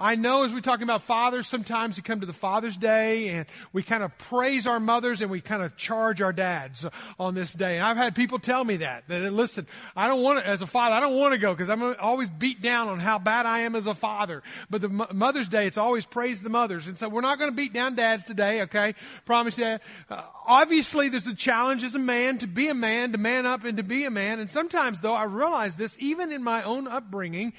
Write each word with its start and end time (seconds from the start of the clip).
I 0.00 0.14
know 0.14 0.44
as 0.44 0.52
we're 0.52 0.60
talking 0.60 0.84
about 0.84 1.02
fathers, 1.02 1.48
sometimes 1.48 1.96
we 1.96 2.02
come 2.02 2.20
to 2.20 2.26
the 2.26 2.32
Father's 2.32 2.76
Day 2.76 3.30
and 3.30 3.46
we 3.72 3.82
kind 3.82 4.04
of 4.04 4.16
praise 4.16 4.64
our 4.66 4.78
mothers 4.78 5.22
and 5.22 5.30
we 5.30 5.40
kind 5.40 5.60
of 5.60 5.76
charge 5.76 6.22
our 6.22 6.32
dads 6.32 6.86
on 7.18 7.34
this 7.34 7.52
day. 7.52 7.76
And 7.76 7.84
I've 7.84 7.96
had 7.96 8.14
people 8.14 8.38
tell 8.38 8.64
me 8.64 8.76
that, 8.76 9.08
that 9.08 9.32
listen, 9.32 9.66
I 9.96 10.06
don't 10.06 10.22
want 10.22 10.38
to, 10.38 10.46
as 10.46 10.62
a 10.62 10.66
father, 10.66 10.94
I 10.94 11.00
don't 11.00 11.16
want 11.16 11.32
to 11.32 11.38
go 11.38 11.52
because 11.52 11.68
I'm 11.68 11.96
always 11.98 12.28
beat 12.28 12.62
down 12.62 12.88
on 12.88 13.00
how 13.00 13.18
bad 13.18 13.44
I 13.44 13.60
am 13.60 13.74
as 13.74 13.88
a 13.88 13.94
father. 13.94 14.44
But 14.70 14.82
the 14.82 14.88
Mother's 14.88 15.48
Day, 15.48 15.66
it's 15.66 15.78
always 15.78 16.06
praise 16.06 16.42
the 16.42 16.50
mothers. 16.50 16.86
And 16.86 16.96
so 16.96 17.08
we're 17.08 17.20
not 17.20 17.40
going 17.40 17.50
to 17.50 17.56
beat 17.56 17.72
down 17.72 17.96
dads 17.96 18.24
today, 18.24 18.62
okay? 18.62 18.94
Promise 19.24 19.58
you. 19.58 19.78
Uh, 20.08 20.22
obviously, 20.46 21.08
there's 21.08 21.26
a 21.26 21.34
challenge 21.34 21.82
as 21.82 21.96
a 21.96 22.00
man 22.00 22.38
to 22.38 22.46
be 22.46 22.68
a 22.68 22.74
man, 22.74 23.10
to 23.12 23.18
man 23.18 23.46
up 23.46 23.64
and 23.64 23.78
to 23.78 23.82
be 23.82 24.04
a 24.04 24.10
man. 24.10 24.38
And 24.38 24.48
sometimes, 24.48 25.00
though, 25.00 25.14
I 25.14 25.24
realize 25.24 25.76
this, 25.76 25.96
even 25.98 26.30
in 26.30 26.44
my 26.44 26.62
own 26.62 26.86
upbringing, 26.86 27.52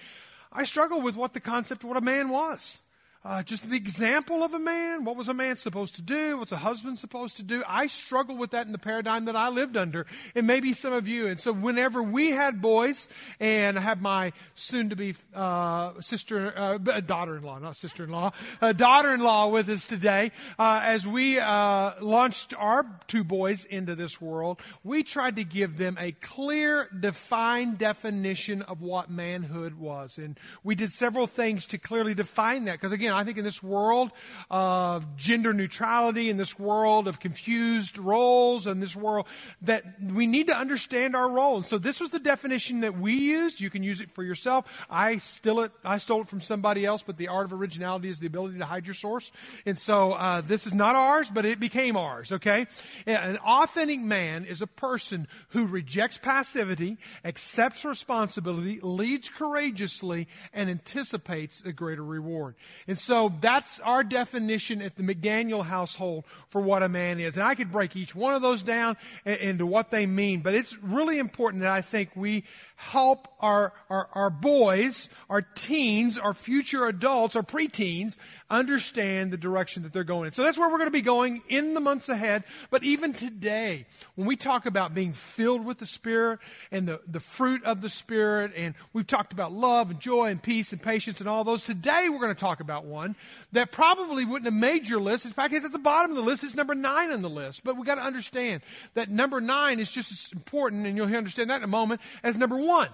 I 0.52 0.66
struggle 0.66 1.02
with 1.02 1.16
what 1.16 1.34
the 1.34 1.39
concept 1.39 1.84
of 1.84 1.89
what 1.89 1.97
a 1.97 2.02
man 2.02 2.29
was. 2.29 2.79
Uh, 3.25 3.43
just 3.43 3.70
the 3.70 3.75
example 3.75 4.43
of 4.43 4.54
a 4.54 4.59
man. 4.59 5.04
What 5.04 5.18
was 5.18 5.27
a 5.27 5.33
man 5.33 5.57
supposed 5.57 5.96
to 5.96 6.01
do? 6.01 6.37
What's 6.37 6.54
a 6.54 6.57
husband 6.57 6.97
supposed 6.97 7.36
to 7.36 7.43
do? 7.43 7.61
I 7.68 7.87
struggle 7.87 8.37
with 8.37 8.51
that 8.51 8.65
in 8.65 8.71
the 8.71 8.77
paradigm 8.77 9.25
that 9.25 9.36
I 9.36 9.50
lived 9.50 9.75
under, 9.75 10.05
and 10.36 10.47
maybe 10.47 10.71
some 10.71 10.93
of 10.93 11.05
you. 11.05 11.27
And 11.27 11.37
so, 11.37 11.51
whenever 11.51 12.01
we 12.01 12.32
had 12.32 12.61
boys, 12.61 13.10
and 13.41 13.77
I 13.77 13.82
have 13.82 14.01
my 14.01 14.32
soon-to-be 14.55 15.15
uh, 15.36 16.00
sister, 16.00 16.54
uh, 16.55 16.77
daughter-in-law, 16.77 17.60
not 17.60 17.75
sister-in-law, 17.75 18.32
daughter-in-law 18.77 19.49
with 19.49 19.68
us 19.68 19.86
today, 19.86 20.32
uh, 20.57 20.79
as 20.86 21.05
we 21.05 21.39
uh, 21.39 21.91
launched 22.01 22.54
our 22.57 22.86
two 23.07 23.25
boys 23.25 23.65
into 23.65 23.96
this 23.96 24.21
world, 24.21 24.61
we 24.86 25.04
tried 25.04 25.36
to 25.36 25.43
give 25.43 25.75
them 25.75 25.97
a 25.99 26.13
clear, 26.13 26.88
defined 26.97 27.79
definition 27.79 28.61
of 28.61 28.82
what 28.82 29.11
manhood 29.11 29.74
was, 29.74 30.18
and 30.18 30.39
we 30.63 30.74
did 30.74 30.89
several 30.93 31.27
things 31.27 31.65
to 31.65 31.77
clearly 31.77 32.13
define 32.13 32.63
that. 32.63 32.80
Because 32.80 32.94
again 32.94 33.08
again, 33.09 33.19
I 33.19 33.23
think 33.23 33.38
in 33.38 33.44
this 33.44 33.61
world 33.61 34.11
of 34.49 35.16
gender 35.17 35.53
neutrality, 35.53 36.29
in 36.29 36.38
this 36.38 36.57
world 36.57 37.07
of 37.07 37.19
confused 37.19 37.97
roles, 37.97 38.67
in 38.67 38.79
this 38.79 38.95
world 38.95 39.27
that 39.63 39.83
we 40.01 40.27
need 40.27 40.47
to 40.47 40.55
understand 40.55 41.16
our 41.16 41.29
role. 41.29 41.57
And 41.57 41.66
so 41.66 41.77
this 41.77 41.99
was 41.99 42.11
the 42.11 42.19
definition 42.19 42.81
that 42.81 42.97
we 42.97 43.13
used. 43.13 43.59
You 43.59 43.69
can 43.69 43.83
use 43.83 44.01
it 44.01 44.11
for 44.11 44.23
yourself. 44.23 44.66
I 44.89 45.17
still 45.17 45.61
it, 45.61 45.71
I 45.83 45.97
stole 45.97 46.21
it 46.21 46.29
from 46.29 46.41
somebody 46.41 46.85
else, 46.85 47.03
but 47.03 47.17
the 47.17 47.27
art 47.27 47.45
of 47.45 47.53
originality 47.53 48.09
is 48.09 48.19
the 48.19 48.27
ability 48.27 48.59
to 48.59 48.66
hide 48.66 48.85
your 48.85 48.93
source. 48.93 49.31
And 49.66 49.77
so 49.77 50.13
uh, 50.13 50.41
this 50.41 50.67
is 50.67 50.73
not 50.73 50.95
ours, 50.95 51.29
but 51.29 51.45
it 51.45 51.59
became 51.59 51.97
ours. 51.97 52.31
Okay, 52.31 52.67
an 53.05 53.38
authentic 53.38 53.99
man 53.99 54.45
is 54.45 54.61
a 54.61 54.67
person 54.67 55.27
who 55.49 55.66
rejects 55.66 56.17
passivity, 56.17 56.97
accepts 57.25 57.83
responsibility, 57.85 58.79
leads 58.81 59.29
courageously, 59.29 60.27
and 60.53 60.69
anticipates 60.69 61.61
a 61.63 61.71
greater 61.71 62.03
reward. 62.03 62.55
And 62.88 62.97
so 63.00 63.33
that's 63.39 63.80
our 63.80 64.03
definition 64.03 64.81
at 64.81 64.95
the 64.95 65.03
McDaniel 65.03 65.64
household 65.64 66.25
for 66.50 66.61
what 66.61 66.83
a 66.83 66.89
man 66.89 67.19
is. 67.19 67.36
And 67.36 67.44
I 67.44 67.56
could 67.56 67.72
break 67.72 67.95
each 67.95 68.16
one 68.16 68.33
of 68.33 68.41
those 68.41 68.64
down 68.64 68.97
into 69.25 69.66
what 69.66 69.91
they 69.91 70.06
mean, 70.06 70.41
but 70.41 70.53
it's 70.53 70.78
really 70.81 71.19
important 71.19 71.64
that 71.64 71.72
I 71.72 71.81
think 71.81 72.11
we 72.16 72.44
help 72.75 73.28
our, 73.39 73.73
our, 73.89 74.09
our 74.14 74.30
boys, 74.30 75.09
our 75.30 75.41
teens, 75.41 76.17
our 76.17 76.33
future 76.33 76.86
adults, 76.86 77.36
our 77.36 77.44
preteens 77.44 78.16
understand 78.50 79.31
the 79.31 79.38
direction 79.38 79.84
that 79.84 79.94
they're 79.94 80.03
going 80.03 80.28
in. 80.28 80.31
So 80.31 80.44
that's 80.44 80.58
where 80.58 80.69
we're 80.69 80.78
going 80.78 80.88
to 80.88 80.91
be 80.91 81.02
going 81.02 81.41
in 81.50 81.73
the 81.73 81.80
months 81.80 82.09
ahead. 82.09 82.44
But 82.69 82.84
even 82.84 83.13
today, 83.13 83.86
when 84.16 84.28
we 84.28 84.36
talk 84.36 84.66
about 84.66 84.94
being 84.94 85.13
filled 85.13 85.66
with 85.66 85.78
the 85.78 85.86
Spirit 85.86 86.39
and 86.72 86.88
the, 86.88 87.02
the 87.06 87.19
fruit 87.19 87.63
of 87.66 87.81
the 87.81 87.89
Spirit, 87.89 88.53
and 88.56 88.75
we've 88.94 89.06
talked 89.06 89.34
about 89.34 89.52
love 89.52 89.91
and 89.91 90.00
joy 90.00 90.28
and 90.28 90.41
peace 90.41 90.72
and 90.72 90.81
patience 90.81 91.19
and 91.19 91.30
all 91.30 91.44
those, 91.44 91.63
today 91.63 92.08
we're 92.09 92.19
going 92.19 92.34
to 92.34 92.39
talk 92.39 92.59
about 92.59 92.86
one 92.89 93.15
that 93.51 93.71
probably 93.71 94.25
wouldn't 94.25 94.45
have 94.45 94.59
made 94.59 94.87
your 94.87 94.99
list. 94.99 95.25
In 95.25 95.31
fact, 95.31 95.53
it's 95.53 95.65
at 95.65 95.71
the 95.71 95.79
bottom 95.79 96.11
of 96.11 96.17
the 96.17 96.23
list. 96.23 96.43
It's 96.43 96.55
number 96.55 96.75
nine 96.75 97.11
on 97.11 97.21
the 97.21 97.29
list. 97.29 97.63
But 97.63 97.75
we've 97.75 97.85
got 97.85 97.95
to 97.95 98.03
understand 98.03 98.61
that 98.95 99.09
number 99.09 99.39
nine 99.39 99.79
is 99.79 99.91
just 99.91 100.11
as 100.11 100.29
important, 100.33 100.85
and 100.85 100.97
you'll 100.97 101.13
understand 101.16 101.49
that 101.49 101.57
in 101.57 101.63
a 101.63 101.67
moment, 101.67 102.01
as 102.23 102.38
number 102.38 102.57
one. 102.57 102.89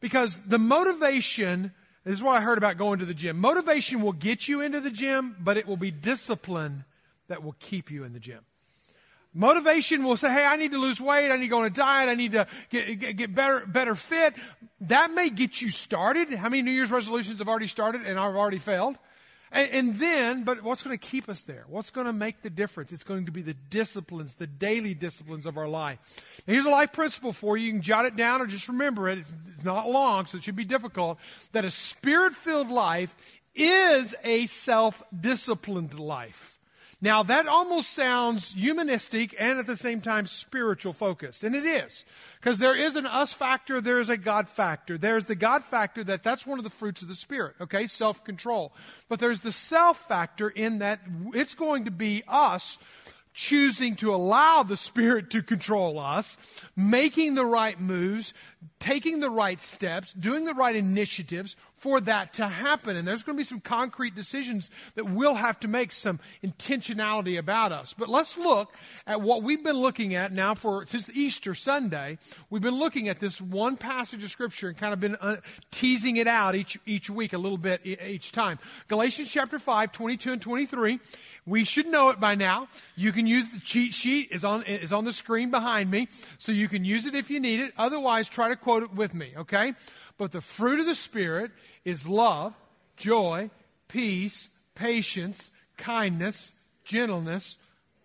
Because 0.00 0.38
the 0.46 0.58
motivation, 0.58 1.72
this 2.04 2.14
is 2.14 2.22
what 2.22 2.36
I 2.36 2.40
heard 2.40 2.58
about 2.58 2.76
going 2.76 2.98
to 2.98 3.04
the 3.04 3.14
gym. 3.14 3.38
Motivation 3.38 4.02
will 4.02 4.12
get 4.12 4.48
you 4.48 4.60
into 4.60 4.80
the 4.80 4.90
gym, 4.90 5.36
but 5.40 5.56
it 5.56 5.66
will 5.66 5.76
be 5.76 5.90
discipline 5.90 6.84
that 7.28 7.42
will 7.42 7.56
keep 7.60 7.90
you 7.90 8.04
in 8.04 8.12
the 8.12 8.20
gym. 8.20 8.40
Motivation 9.34 10.04
will 10.04 10.18
say, 10.18 10.30
hey, 10.30 10.44
I 10.44 10.56
need 10.56 10.72
to 10.72 10.78
lose 10.78 11.00
weight. 11.00 11.30
I 11.30 11.36
need 11.36 11.44
to 11.44 11.48
go 11.48 11.60
on 11.60 11.64
a 11.64 11.70
diet. 11.70 12.10
I 12.10 12.14
need 12.14 12.32
to 12.32 12.46
get, 12.68 12.98
get, 12.98 13.16
get, 13.16 13.34
better, 13.34 13.64
better 13.64 13.94
fit. 13.94 14.34
That 14.82 15.12
may 15.12 15.30
get 15.30 15.62
you 15.62 15.70
started. 15.70 16.30
How 16.30 16.50
many 16.50 16.60
New 16.60 16.72
Year's 16.72 16.90
resolutions 16.90 17.38
have 17.38 17.48
already 17.48 17.66
started 17.66 18.02
and 18.02 18.18
I've 18.18 18.36
already 18.36 18.58
failed? 18.58 18.98
And, 19.52 19.70
and 19.70 19.94
then, 19.96 20.44
but 20.44 20.62
what's 20.62 20.82
going 20.82 20.98
to 20.98 21.06
keep 21.06 21.28
us 21.28 21.42
there? 21.42 21.64
What's 21.68 21.90
going 21.90 22.06
to 22.06 22.12
make 22.12 22.42
the 22.42 22.50
difference? 22.50 22.90
It's 22.90 23.04
going 23.04 23.26
to 23.26 23.32
be 23.32 23.42
the 23.42 23.54
disciplines, 23.54 24.34
the 24.34 24.46
daily 24.46 24.94
disciplines 24.94 25.44
of 25.44 25.58
our 25.58 25.68
life. 25.68 25.98
Now, 26.46 26.54
here's 26.54 26.64
a 26.64 26.70
life 26.70 26.92
principle 26.92 27.32
for 27.32 27.56
you. 27.56 27.66
You 27.66 27.72
can 27.72 27.82
jot 27.82 28.06
it 28.06 28.16
down 28.16 28.40
or 28.40 28.46
just 28.46 28.68
remember 28.68 29.08
it. 29.10 29.18
It's 29.54 29.64
not 29.64 29.88
long, 29.88 30.26
so 30.26 30.38
it 30.38 30.44
should 30.44 30.56
be 30.56 30.64
difficult. 30.64 31.18
That 31.52 31.66
a 31.66 31.70
spirit 31.70 32.34
filled 32.34 32.70
life 32.70 33.14
is 33.54 34.14
a 34.24 34.46
self 34.46 35.02
disciplined 35.18 35.98
life. 35.98 36.51
Now 37.02 37.24
that 37.24 37.48
almost 37.48 37.90
sounds 37.90 38.54
humanistic 38.54 39.34
and 39.36 39.58
at 39.58 39.66
the 39.66 39.76
same 39.76 40.00
time 40.00 40.26
spiritual 40.26 40.92
focused. 40.92 41.42
And 41.42 41.56
it 41.56 41.66
is. 41.66 42.04
Because 42.40 42.60
there 42.60 42.76
is 42.76 42.94
an 42.94 43.06
us 43.06 43.32
factor, 43.32 43.80
there 43.80 43.98
is 43.98 44.08
a 44.08 44.16
God 44.16 44.48
factor. 44.48 44.96
There's 44.96 45.24
the 45.24 45.34
God 45.34 45.64
factor 45.64 46.04
that 46.04 46.22
that's 46.22 46.46
one 46.46 46.58
of 46.58 46.64
the 46.64 46.70
fruits 46.70 47.02
of 47.02 47.08
the 47.08 47.16
Spirit, 47.16 47.56
okay? 47.60 47.88
Self-control. 47.88 48.72
But 49.08 49.18
there's 49.18 49.40
the 49.40 49.52
self 49.52 49.98
factor 50.06 50.48
in 50.48 50.78
that 50.78 51.00
it's 51.34 51.56
going 51.56 51.86
to 51.86 51.90
be 51.90 52.22
us 52.28 52.78
choosing 53.34 53.96
to 53.96 54.14
allow 54.14 54.62
the 54.62 54.76
Spirit 54.76 55.30
to 55.30 55.42
control 55.42 55.98
us, 55.98 56.64
making 56.76 57.34
the 57.34 57.46
right 57.46 57.80
moves, 57.80 58.32
taking 58.78 59.20
the 59.20 59.30
right 59.30 59.60
steps, 59.60 60.12
doing 60.12 60.44
the 60.44 60.54
right 60.54 60.76
initiatives 60.76 61.56
for 61.82 62.00
that 62.00 62.34
to 62.34 62.46
happen. 62.46 62.96
And 62.96 63.06
there's 63.06 63.24
going 63.24 63.36
to 63.36 63.40
be 63.40 63.44
some 63.44 63.60
concrete 63.60 64.14
decisions 64.14 64.70
that 64.94 65.04
we'll 65.04 65.34
have 65.34 65.58
to 65.60 65.68
make 65.68 65.90
some 65.90 66.20
intentionality 66.44 67.36
about 67.36 67.72
us. 67.72 67.92
But 67.92 68.08
let's 68.08 68.38
look 68.38 68.72
at 69.04 69.20
what 69.20 69.42
we've 69.42 69.64
been 69.64 69.78
looking 69.78 70.14
at 70.14 70.32
now 70.32 70.54
for 70.54 70.86
since 70.86 71.10
Easter 71.10 71.56
Sunday. 71.56 72.18
We've 72.50 72.62
been 72.62 72.78
looking 72.78 73.08
at 73.08 73.18
this 73.18 73.40
one 73.40 73.76
passage 73.76 74.22
of 74.22 74.30
scripture 74.30 74.68
and 74.68 74.78
kind 74.78 74.92
of 74.92 75.00
been 75.00 75.16
uh, 75.16 75.38
teasing 75.72 76.18
it 76.18 76.28
out 76.28 76.54
each 76.54 76.78
each 76.86 77.10
week 77.10 77.32
a 77.32 77.38
little 77.38 77.58
bit 77.58 77.84
each 77.84 78.30
time. 78.30 78.60
Galatians 78.86 79.28
chapter 79.28 79.58
5, 79.58 79.90
22 79.90 80.32
and 80.34 80.40
23. 80.40 81.00
We 81.46 81.64
should 81.64 81.88
know 81.88 82.10
it 82.10 82.20
by 82.20 82.36
now. 82.36 82.68
You 82.94 83.10
can 83.10 83.26
use 83.26 83.50
the 83.50 83.58
cheat 83.58 83.92
sheet 83.92 84.28
is 84.30 84.44
on 84.44 84.62
is 84.62 84.92
on 84.92 85.04
the 85.04 85.12
screen 85.12 85.50
behind 85.50 85.90
me, 85.90 86.06
so 86.38 86.52
you 86.52 86.68
can 86.68 86.84
use 86.84 87.06
it 87.06 87.16
if 87.16 87.28
you 87.28 87.40
need 87.40 87.58
it. 87.58 87.72
Otherwise, 87.76 88.28
try 88.28 88.50
to 88.50 88.56
quote 88.56 88.84
it 88.84 88.94
with 88.94 89.14
me, 89.14 89.32
okay? 89.36 89.74
But 90.16 90.30
the 90.30 90.40
fruit 90.40 90.78
of 90.78 90.86
the 90.86 90.94
Spirit 90.94 91.50
is 91.84 92.08
love, 92.08 92.54
joy, 92.96 93.50
peace, 93.88 94.48
patience, 94.74 95.50
kindness, 95.76 96.52
gentleness, 96.84 97.56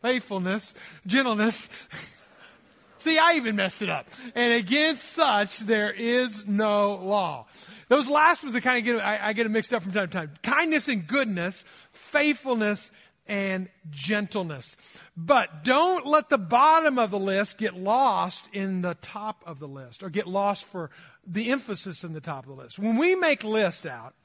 faithfulness, 0.02 0.74
gentleness. 1.06 1.88
See, 3.00 3.18
I 3.18 3.34
even 3.34 3.56
messed 3.56 3.82
it 3.82 3.90
up. 3.90 4.08
And 4.36 4.54
against 4.54 5.04
such 5.04 5.60
there 5.60 5.92
is 5.92 6.48
no 6.48 6.96
law. 6.96 7.46
Those 7.88 8.10
last 8.10 8.44
ones 8.44 8.56
I 8.56 8.60
kind 8.60 8.80
of 8.80 8.96
get, 8.96 9.06
I, 9.06 9.30
I 9.30 9.34
get 9.34 9.44
them 9.44 9.54
mixed 9.54 9.74
up 9.74 9.84
from 9.84 9.92
time 9.92 10.08
to 10.08 10.14
time. 10.14 10.32
Kindness 10.44 10.88
and 10.88 11.06
goodness, 11.08 11.64
faithfulness 11.92 12.92
and 13.28 13.70
gentleness. 13.90 14.78
But 15.16 15.64
don't 15.64 16.06
let 16.06 16.30
the 16.30 16.38
bottom 16.38 16.98
of 16.98 17.12
the 17.12 17.20
list 17.20 17.58
get 17.58 17.76
lost 17.76 18.50
in 18.54 18.82
the 18.82 18.96
top 18.96 19.44
of 19.46 19.60
the 19.60 19.68
list 19.68 20.04
or 20.04 20.10
get 20.10 20.28
lost 20.28 20.66
for 20.66 20.90
the 21.28 21.52
emphasis 21.52 22.04
in 22.04 22.14
the 22.14 22.22
top 22.22 22.48
of 22.48 22.56
the 22.56 22.64
list. 22.64 22.80
When 22.80 22.98
we 22.98 23.16
make 23.16 23.44
lists 23.44 23.86
out, 23.86 24.16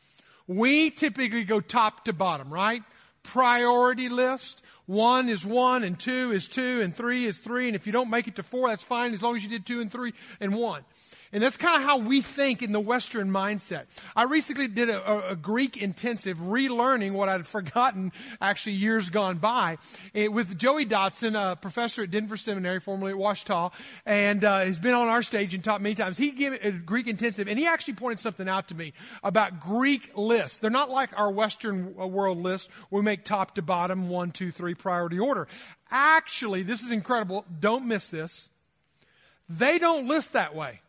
we 0.46 0.90
typically 0.90 1.44
go 1.44 1.60
top 1.60 2.04
to 2.04 2.12
bottom, 2.12 2.52
right? 2.52 2.82
Priority 3.22 4.08
list. 4.08 4.62
One 4.86 5.28
is 5.28 5.46
one, 5.46 5.84
and 5.84 5.98
two 5.98 6.32
is 6.32 6.48
two, 6.48 6.80
and 6.80 6.94
three 6.94 7.24
is 7.26 7.38
three. 7.38 7.66
And 7.68 7.76
if 7.76 7.86
you 7.86 7.92
don't 7.92 8.10
make 8.10 8.26
it 8.28 8.36
to 8.36 8.42
four, 8.42 8.68
that's 8.68 8.84
fine 8.84 9.14
as 9.14 9.22
long 9.22 9.36
as 9.36 9.42
you 9.42 9.48
did 9.48 9.64
two 9.64 9.80
and 9.80 9.90
three 9.90 10.12
and 10.40 10.54
one. 10.54 10.84
And 11.34 11.42
that's 11.42 11.56
kind 11.56 11.82
of 11.82 11.88
how 11.88 11.96
we 11.96 12.20
think 12.20 12.62
in 12.62 12.72
the 12.72 12.80
Western 12.80 13.30
mindset. 13.30 13.86
I 14.14 14.24
recently 14.24 14.68
did 14.68 14.90
a, 14.90 15.30
a 15.30 15.36
Greek 15.36 15.78
intensive, 15.78 16.36
relearning 16.36 17.12
what 17.12 17.30
I'd 17.30 17.46
forgotten 17.52 18.12
actually 18.40 18.74
years 18.74 19.08
gone 19.08 19.38
by, 19.38 19.78
it, 20.12 20.30
with 20.30 20.58
Joey 20.58 20.84
Dodson, 20.84 21.34
a 21.34 21.56
professor 21.56 22.02
at 22.02 22.10
Denver 22.10 22.36
Seminary, 22.36 22.80
formerly 22.80 23.12
at 23.12 23.18
Ouachita, 23.18 23.70
and 24.04 24.44
uh, 24.44 24.60
he's 24.60 24.78
been 24.78 24.92
on 24.92 25.08
our 25.08 25.22
stage 25.22 25.54
and 25.54 25.64
taught 25.64 25.80
many 25.80 25.94
times. 25.94 26.18
He 26.18 26.32
gave 26.32 26.52
a 26.62 26.70
Greek 26.70 27.06
intensive, 27.06 27.48
and 27.48 27.58
he 27.58 27.66
actually 27.66 27.94
pointed 27.94 28.20
something 28.20 28.48
out 28.48 28.68
to 28.68 28.74
me 28.74 28.92
about 29.22 29.58
Greek 29.58 30.10
lists. 30.14 30.58
They're 30.58 30.70
not 30.70 30.90
like 30.90 31.18
our 31.18 31.30
Western 31.30 31.94
uh, 31.98 32.06
world 32.06 32.42
list. 32.42 32.68
We 32.90 33.00
make 33.00 33.24
top 33.24 33.54
to 33.54 33.62
bottom, 33.62 34.10
one, 34.10 34.32
two, 34.32 34.50
three, 34.50 34.74
priority 34.74 35.18
order. 35.18 35.48
Actually, 35.90 36.62
this 36.62 36.82
is 36.82 36.90
incredible. 36.90 37.46
Don't 37.58 37.86
miss 37.86 38.08
this. 38.08 38.50
They 39.48 39.78
don't 39.78 40.06
list 40.06 40.34
that 40.34 40.54
way. 40.54 40.80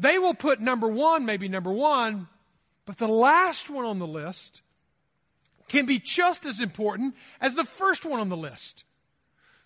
They 0.00 0.18
will 0.18 0.34
put 0.34 0.60
number 0.60 0.88
one, 0.88 1.26
maybe 1.26 1.48
number 1.48 1.70
one, 1.70 2.26
but 2.86 2.96
the 2.96 3.06
last 3.06 3.68
one 3.68 3.84
on 3.84 3.98
the 3.98 4.06
list 4.06 4.62
can 5.68 5.84
be 5.84 5.98
just 5.98 6.46
as 6.46 6.60
important 6.60 7.14
as 7.40 7.54
the 7.54 7.64
first 7.64 8.06
one 8.06 8.18
on 8.18 8.30
the 8.30 8.36
list. 8.36 8.84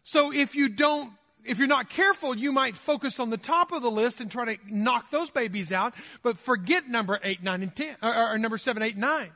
So 0.02 0.32
if 0.32 0.56
you 0.56 0.68
don't 0.68 1.12
if 1.44 1.58
you're 1.58 1.68
not 1.68 1.90
careful, 1.90 2.36
you 2.36 2.52
might 2.52 2.74
focus 2.74 3.20
on 3.20 3.30
the 3.30 3.36
top 3.36 3.70
of 3.70 3.82
the 3.82 3.90
list 3.90 4.20
and 4.20 4.30
try 4.30 4.54
to 4.54 4.60
knock 4.66 5.10
those 5.10 5.30
babies 5.30 5.72
out, 5.72 5.94
but 6.22 6.38
forget 6.38 6.88
number 6.88 7.20
eight, 7.22 7.42
nine, 7.42 7.62
and 7.62 7.76
ten, 7.76 7.94
or, 8.02 8.32
or 8.32 8.38
number 8.38 8.56
seven, 8.56 8.82
eight, 8.82 8.96
nine. 8.96 9.30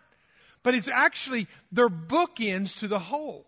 But 0.63 0.75
it's 0.75 0.89
actually, 0.89 1.47
they're 1.71 1.91
bookends 1.91 2.79
to 2.81 2.89
the 2.89 2.99
whole. 2.99 3.47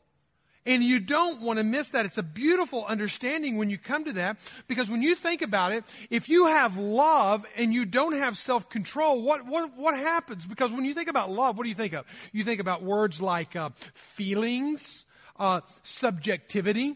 And 0.66 0.84
you 0.84 1.00
don't 1.00 1.40
want 1.40 1.58
to 1.58 1.64
miss 1.64 1.88
that. 1.88 2.04
It's 2.04 2.18
a 2.18 2.22
beautiful 2.22 2.84
understanding 2.84 3.56
when 3.56 3.70
you 3.70 3.78
come 3.78 4.04
to 4.04 4.12
that 4.14 4.38
because 4.68 4.90
when 4.90 5.00
you 5.00 5.14
think 5.14 5.40
about 5.40 5.72
it, 5.72 5.84
if 6.10 6.28
you 6.28 6.46
have 6.46 6.76
love 6.76 7.46
and 7.56 7.72
you 7.72 7.86
don't 7.86 8.12
have 8.12 8.36
self-control, 8.36 9.22
what, 9.22 9.46
what, 9.46 9.74
what 9.76 9.94
happens? 9.94 10.46
Because 10.46 10.70
when 10.70 10.84
you 10.84 10.92
think 10.92 11.08
about 11.08 11.30
love, 11.30 11.56
what 11.56 11.64
do 11.64 11.70
you 11.70 11.74
think 11.74 11.94
of? 11.94 12.04
You 12.34 12.44
think 12.44 12.60
about 12.60 12.82
words 12.82 13.22
like 13.22 13.56
uh, 13.56 13.70
feelings, 13.94 15.06
uh, 15.38 15.62
subjectivity, 15.82 16.94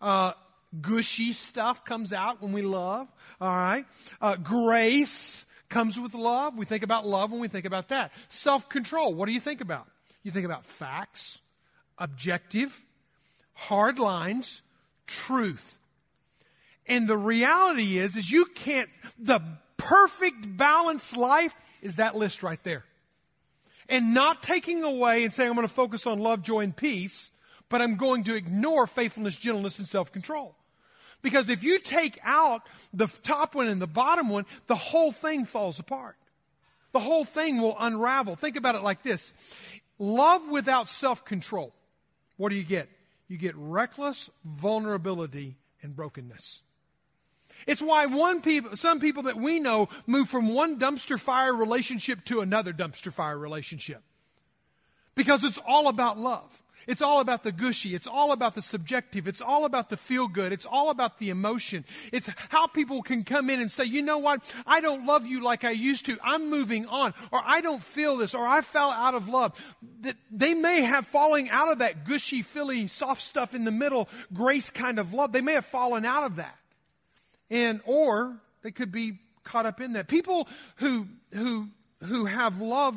uh, 0.00 0.32
gushy 0.80 1.32
stuff 1.32 1.84
comes 1.84 2.12
out 2.12 2.42
when 2.42 2.52
we 2.52 2.62
love. 2.62 3.06
All 3.40 3.48
right. 3.48 3.86
Uh, 4.20 4.34
grace 4.34 5.46
comes 5.68 5.98
with 5.98 6.12
love. 6.12 6.58
We 6.58 6.64
think 6.64 6.82
about 6.82 7.06
love 7.06 7.30
when 7.30 7.40
we 7.40 7.48
think 7.48 7.66
about 7.66 7.88
that. 7.88 8.10
Self-control. 8.30 9.14
What 9.14 9.26
do 9.28 9.32
you 9.32 9.40
think 9.40 9.60
about? 9.60 9.86
You 10.24 10.32
think 10.32 10.44
about 10.44 10.66
facts, 10.66 11.38
objective, 11.98 12.84
hard 13.56 13.98
lines, 13.98 14.62
truth. 15.06 15.78
And 16.86 17.08
the 17.08 17.16
reality 17.16 17.98
is, 17.98 18.16
is 18.16 18.30
you 18.30 18.44
can't, 18.44 18.88
the 19.18 19.40
perfect 19.76 20.56
balanced 20.56 21.16
life 21.16 21.56
is 21.82 21.96
that 21.96 22.14
list 22.14 22.42
right 22.42 22.62
there. 22.62 22.84
And 23.88 24.14
not 24.14 24.42
taking 24.42 24.84
away 24.84 25.24
and 25.24 25.32
saying, 25.32 25.48
I'm 25.48 25.56
going 25.56 25.66
to 25.66 25.72
focus 25.72 26.06
on 26.06 26.18
love, 26.18 26.42
joy, 26.42 26.60
and 26.60 26.76
peace, 26.76 27.30
but 27.68 27.80
I'm 27.80 27.96
going 27.96 28.24
to 28.24 28.34
ignore 28.34 28.86
faithfulness, 28.86 29.36
gentleness, 29.36 29.78
and 29.78 29.88
self-control. 29.88 30.54
Because 31.22 31.48
if 31.48 31.64
you 31.64 31.78
take 31.80 32.18
out 32.22 32.62
the 32.92 33.06
top 33.06 33.54
one 33.54 33.68
and 33.68 33.80
the 33.80 33.86
bottom 33.86 34.28
one, 34.28 34.44
the 34.66 34.76
whole 34.76 35.12
thing 35.12 35.44
falls 35.44 35.78
apart. 35.78 36.16
The 36.92 37.00
whole 37.00 37.24
thing 37.24 37.60
will 37.60 37.76
unravel. 37.78 38.36
Think 38.36 38.56
about 38.56 38.74
it 38.74 38.82
like 38.82 39.02
this. 39.02 39.34
Love 39.98 40.48
without 40.48 40.88
self-control. 40.88 41.72
What 42.36 42.50
do 42.50 42.54
you 42.54 42.64
get? 42.64 42.88
You 43.28 43.36
get 43.36 43.54
reckless 43.56 44.30
vulnerability 44.44 45.56
and 45.82 45.94
brokenness. 45.94 46.62
It's 47.66 47.82
why 47.82 48.06
one 48.06 48.42
people, 48.42 48.76
some 48.76 49.00
people 49.00 49.24
that 49.24 49.36
we 49.36 49.58
know 49.58 49.88
move 50.06 50.28
from 50.28 50.48
one 50.48 50.78
dumpster 50.78 51.18
fire 51.18 51.54
relationship 51.54 52.24
to 52.26 52.40
another 52.40 52.72
dumpster 52.72 53.12
fire 53.12 53.38
relationship. 53.38 54.02
Because 55.14 55.42
it's 55.42 55.58
all 55.66 55.88
about 55.88 56.18
love. 56.18 56.62
It's 56.86 57.02
all 57.02 57.20
about 57.20 57.42
the 57.42 57.50
gushy. 57.50 57.94
It's 57.94 58.06
all 58.06 58.30
about 58.30 58.54
the 58.54 58.62
subjective. 58.62 59.26
It's 59.26 59.40
all 59.40 59.64
about 59.64 59.90
the 59.90 59.96
feel 59.96 60.28
good. 60.28 60.52
It's 60.52 60.66
all 60.66 60.90
about 60.90 61.18
the 61.18 61.30
emotion. 61.30 61.84
It's 62.12 62.30
how 62.48 62.68
people 62.68 63.02
can 63.02 63.24
come 63.24 63.50
in 63.50 63.60
and 63.60 63.70
say, 63.70 63.84
you 63.84 64.02
know 64.02 64.18
what? 64.18 64.54
I 64.66 64.80
don't 64.80 65.04
love 65.04 65.26
you 65.26 65.42
like 65.42 65.64
I 65.64 65.70
used 65.70 66.06
to. 66.06 66.16
I'm 66.22 66.48
moving 66.48 66.86
on. 66.86 67.12
Or 67.32 67.42
I 67.44 67.60
don't 67.60 67.82
feel 67.82 68.16
this. 68.16 68.34
Or 68.34 68.46
I 68.46 68.60
fell 68.60 68.90
out 68.90 69.14
of 69.14 69.28
love. 69.28 69.60
That 70.02 70.16
they 70.30 70.54
may 70.54 70.82
have 70.82 71.06
fallen 71.06 71.48
out 71.50 71.72
of 71.72 71.78
that 71.78 72.04
gushy, 72.04 72.42
filly, 72.42 72.86
soft 72.86 73.22
stuff 73.22 73.54
in 73.54 73.64
the 73.64 73.72
middle, 73.72 74.08
grace 74.32 74.70
kind 74.70 75.00
of 75.00 75.12
love. 75.12 75.32
They 75.32 75.40
may 75.40 75.54
have 75.54 75.66
fallen 75.66 76.04
out 76.04 76.24
of 76.24 76.36
that. 76.36 76.56
And, 77.50 77.80
or 77.84 78.36
they 78.62 78.70
could 78.70 78.92
be 78.92 79.18
caught 79.42 79.66
up 79.66 79.80
in 79.80 79.94
that. 79.94 80.06
People 80.06 80.48
who, 80.76 81.08
who, 81.32 81.68
who 82.04 82.26
have 82.26 82.60
love, 82.60 82.96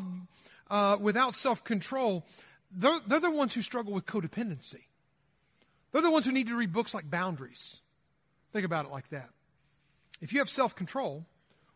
uh, 0.70 0.98
without 1.00 1.34
self-control, 1.34 2.26
they're, 2.71 3.00
they're 3.07 3.19
the 3.19 3.31
ones 3.31 3.54
who 3.54 3.62
struggle 3.62 3.94
with 3.94 4.06
codependency. 4.06 4.83
They're 5.92 6.01
the 6.01 6.12
ones 6.12 6.25
who 6.25 6.31
need 6.31 6.48
to 6.48 6.56
read 6.56 6.71
books 6.71 6.94
like 6.94 7.10
Boundaries. 7.10 7.81
Think 8.54 8.66
about 8.66 8.86
it 8.86 8.92
like 8.92 9.10
that. 9.10 9.30
If 10.21 10.33
you 10.33 10.39
have 10.39 10.50
self 10.50 10.75
control, 10.75 11.25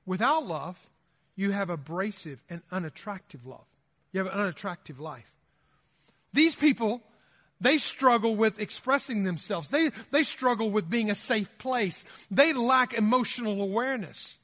without 0.05 0.45
love, 0.45 0.89
you 1.35 1.51
have 1.51 1.69
abrasive 1.69 2.43
and 2.49 2.61
unattractive 2.71 3.45
love. 3.45 3.65
You 4.11 4.19
have 4.19 4.27
an 4.27 4.39
unattractive 4.39 4.99
life. 4.99 5.31
These 6.33 6.55
people, 6.55 7.01
they 7.59 7.77
struggle 7.77 8.35
with 8.35 8.59
expressing 8.59 9.23
themselves. 9.23 9.69
They, 9.69 9.91
they 10.11 10.23
struggle 10.23 10.69
with 10.69 10.89
being 10.89 11.09
a 11.09 11.15
safe 11.15 11.57
place. 11.57 12.03
They 12.29 12.53
lack 12.53 12.93
emotional 12.93 13.61
awareness. 13.61 14.39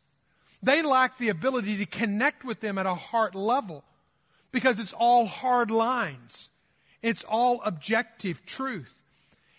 They 0.63 0.81
lack 0.81 1.17
the 1.17 1.29
ability 1.29 1.77
to 1.77 1.85
connect 1.85 2.43
with 2.43 2.59
them 2.59 2.77
at 2.77 2.85
a 2.85 2.95
heart 2.95 3.35
level 3.35 3.83
because 4.51 4.79
it's 4.79 4.93
all 4.93 5.25
hard 5.25 5.71
lines. 5.71 6.49
It's 7.01 7.23
all 7.23 7.61
objective 7.63 8.45
truth. 8.45 8.95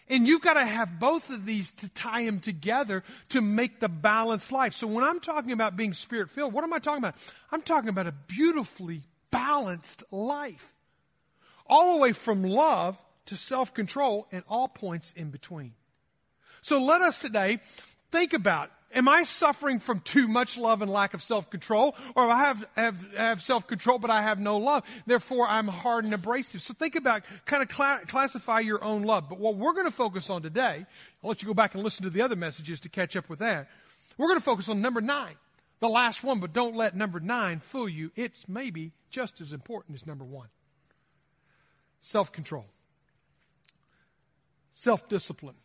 And 0.09 0.27
you've 0.27 0.43
got 0.43 0.55
to 0.55 0.67
have 0.67 0.99
both 0.99 1.31
of 1.31 1.47
these 1.47 1.71
to 1.73 1.89
tie 1.89 2.25
them 2.25 2.41
together 2.41 3.05
to 3.29 3.41
make 3.41 3.79
the 3.79 3.89
balanced 3.89 4.51
life. 4.51 4.75
So 4.75 4.89
when 4.89 5.05
I'm 5.05 5.21
talking 5.21 5.53
about 5.53 5.77
being 5.77 5.93
spirit 5.93 6.31
filled, 6.31 6.53
what 6.53 6.65
am 6.65 6.73
I 6.73 6.81
talking 6.81 6.99
about? 6.99 7.15
I'm 7.53 7.63
talking 7.63 7.89
about 7.89 8.09
a 8.09 8.15
beautifully 8.27 9.03
balanced 9.31 10.03
life. 10.11 10.75
All 11.67 11.95
the 11.95 12.01
way 12.01 12.13
from 12.13 12.43
love 12.43 13.01
to 13.27 13.37
self 13.37 13.73
control 13.73 14.27
and 14.33 14.43
all 14.49 14.67
points 14.67 15.13
in 15.13 15.31
between. 15.31 15.75
So 16.61 16.83
let 16.83 17.03
us 17.03 17.21
today 17.21 17.61
think 18.11 18.33
about 18.33 18.73
Am 18.93 19.09
I 19.09 19.23
suffering 19.23 19.79
from 19.79 20.01
too 20.01 20.27
much 20.27 20.59
love 20.59 20.83
and 20.83 20.91
lack 20.91 21.15
of 21.15 21.23
self-control? 21.23 21.95
Or 22.17 22.29
I 22.29 22.39
have, 22.47 22.67
have, 22.75 23.15
have 23.15 23.43
self-control, 23.43 24.01
but 24.01 24.11
I 24.11 24.23
have 24.23 24.41
no 24.41 24.59
love. 24.59 24.85
Therefore, 25.07 25.49
I'm 25.49 25.69
hard 25.69 26.05
and 26.05 26.13
abrasive. 26.13 26.61
So 26.61 26.75
think 26.75 26.97
about, 26.97 27.23
kind 27.45 27.63
of 27.63 27.71
cl- 27.71 28.01
classify 28.09 28.61
your 28.61 28.83
own 28.83 29.03
love. 29.03 29.29
But 29.29 29.39
what 29.39 29.57
we're 29.57 29.75
going 29.75 29.87
to 29.87 29.93
focus 29.93 30.29
on 30.29 30.43
today, 30.43 30.87
I'll 31.23 31.29
let 31.29 31.41
you 31.41 31.47
go 31.47 31.55
back 31.55 31.75
and 31.75 31.85
listen 31.85 32.03
to 32.05 32.11
the 32.11 32.23
other 32.23 32.35
messages 32.35 32.81
to 32.81 32.89
catch 32.89 33.15
up 33.15 33.29
with 33.29 33.39
that. 33.39 33.69
We're 34.19 34.27
going 34.27 34.41
to 34.41 34.45
focus 34.45 34.69
on 34.69 34.81
number 34.81 35.01
nine, 35.01 35.37
the 35.79 35.89
last 35.89 36.25
one, 36.25 36.41
but 36.41 36.53
don't 36.53 36.75
let 36.75 36.97
number 36.97 37.21
nine 37.21 37.61
fool 37.61 37.89
you. 37.89 38.11
It's 38.17 38.49
maybe 38.49 38.91
just 39.09 39.41
as 39.41 39.53
important 39.53 39.95
as 39.95 40.07
number 40.07 40.25
one. 40.25 40.49
Self-control. 42.01 42.67
Self-discipline. 44.73 45.57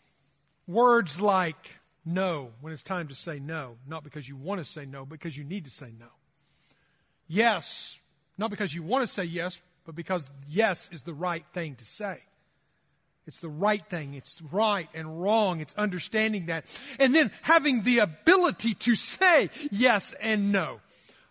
Words 0.67 1.21
like 1.21 1.79
no 2.05 2.51
when 2.61 2.71
it's 2.71 2.83
time 2.83 3.07
to 3.07 3.15
say 3.15 3.39
no, 3.39 3.77
not 3.87 4.03
because 4.03 4.29
you 4.29 4.35
want 4.35 4.59
to 4.59 4.65
say 4.65 4.85
no, 4.85 5.05
because 5.05 5.35
you 5.37 5.43
need 5.43 5.65
to 5.65 5.71
say 5.71 5.91
no. 5.99 6.07
Yes, 7.27 7.99
not 8.37 8.49
because 8.49 8.73
you 8.75 8.83
want 8.83 9.01
to 9.01 9.07
say 9.07 9.23
yes, 9.23 9.61
but 9.85 9.95
because 9.95 10.29
yes 10.47 10.89
is 10.91 11.03
the 11.03 11.13
right 11.13 11.45
thing 11.53 11.75
to 11.75 11.85
say. 11.85 12.19
It's 13.27 13.39
the 13.39 13.49
right 13.49 13.83
thing. 13.83 14.13
It's 14.13 14.41
right 14.51 14.87
and 14.93 15.21
wrong. 15.21 15.59
It's 15.59 15.73
understanding 15.75 16.45
that. 16.47 16.65
And 16.99 17.13
then 17.15 17.31
having 17.41 17.81
the 17.81 17.99
ability 17.99 18.75
to 18.75 18.95
say 18.95 19.49
yes 19.71 20.13
and 20.21 20.51
no. 20.51 20.79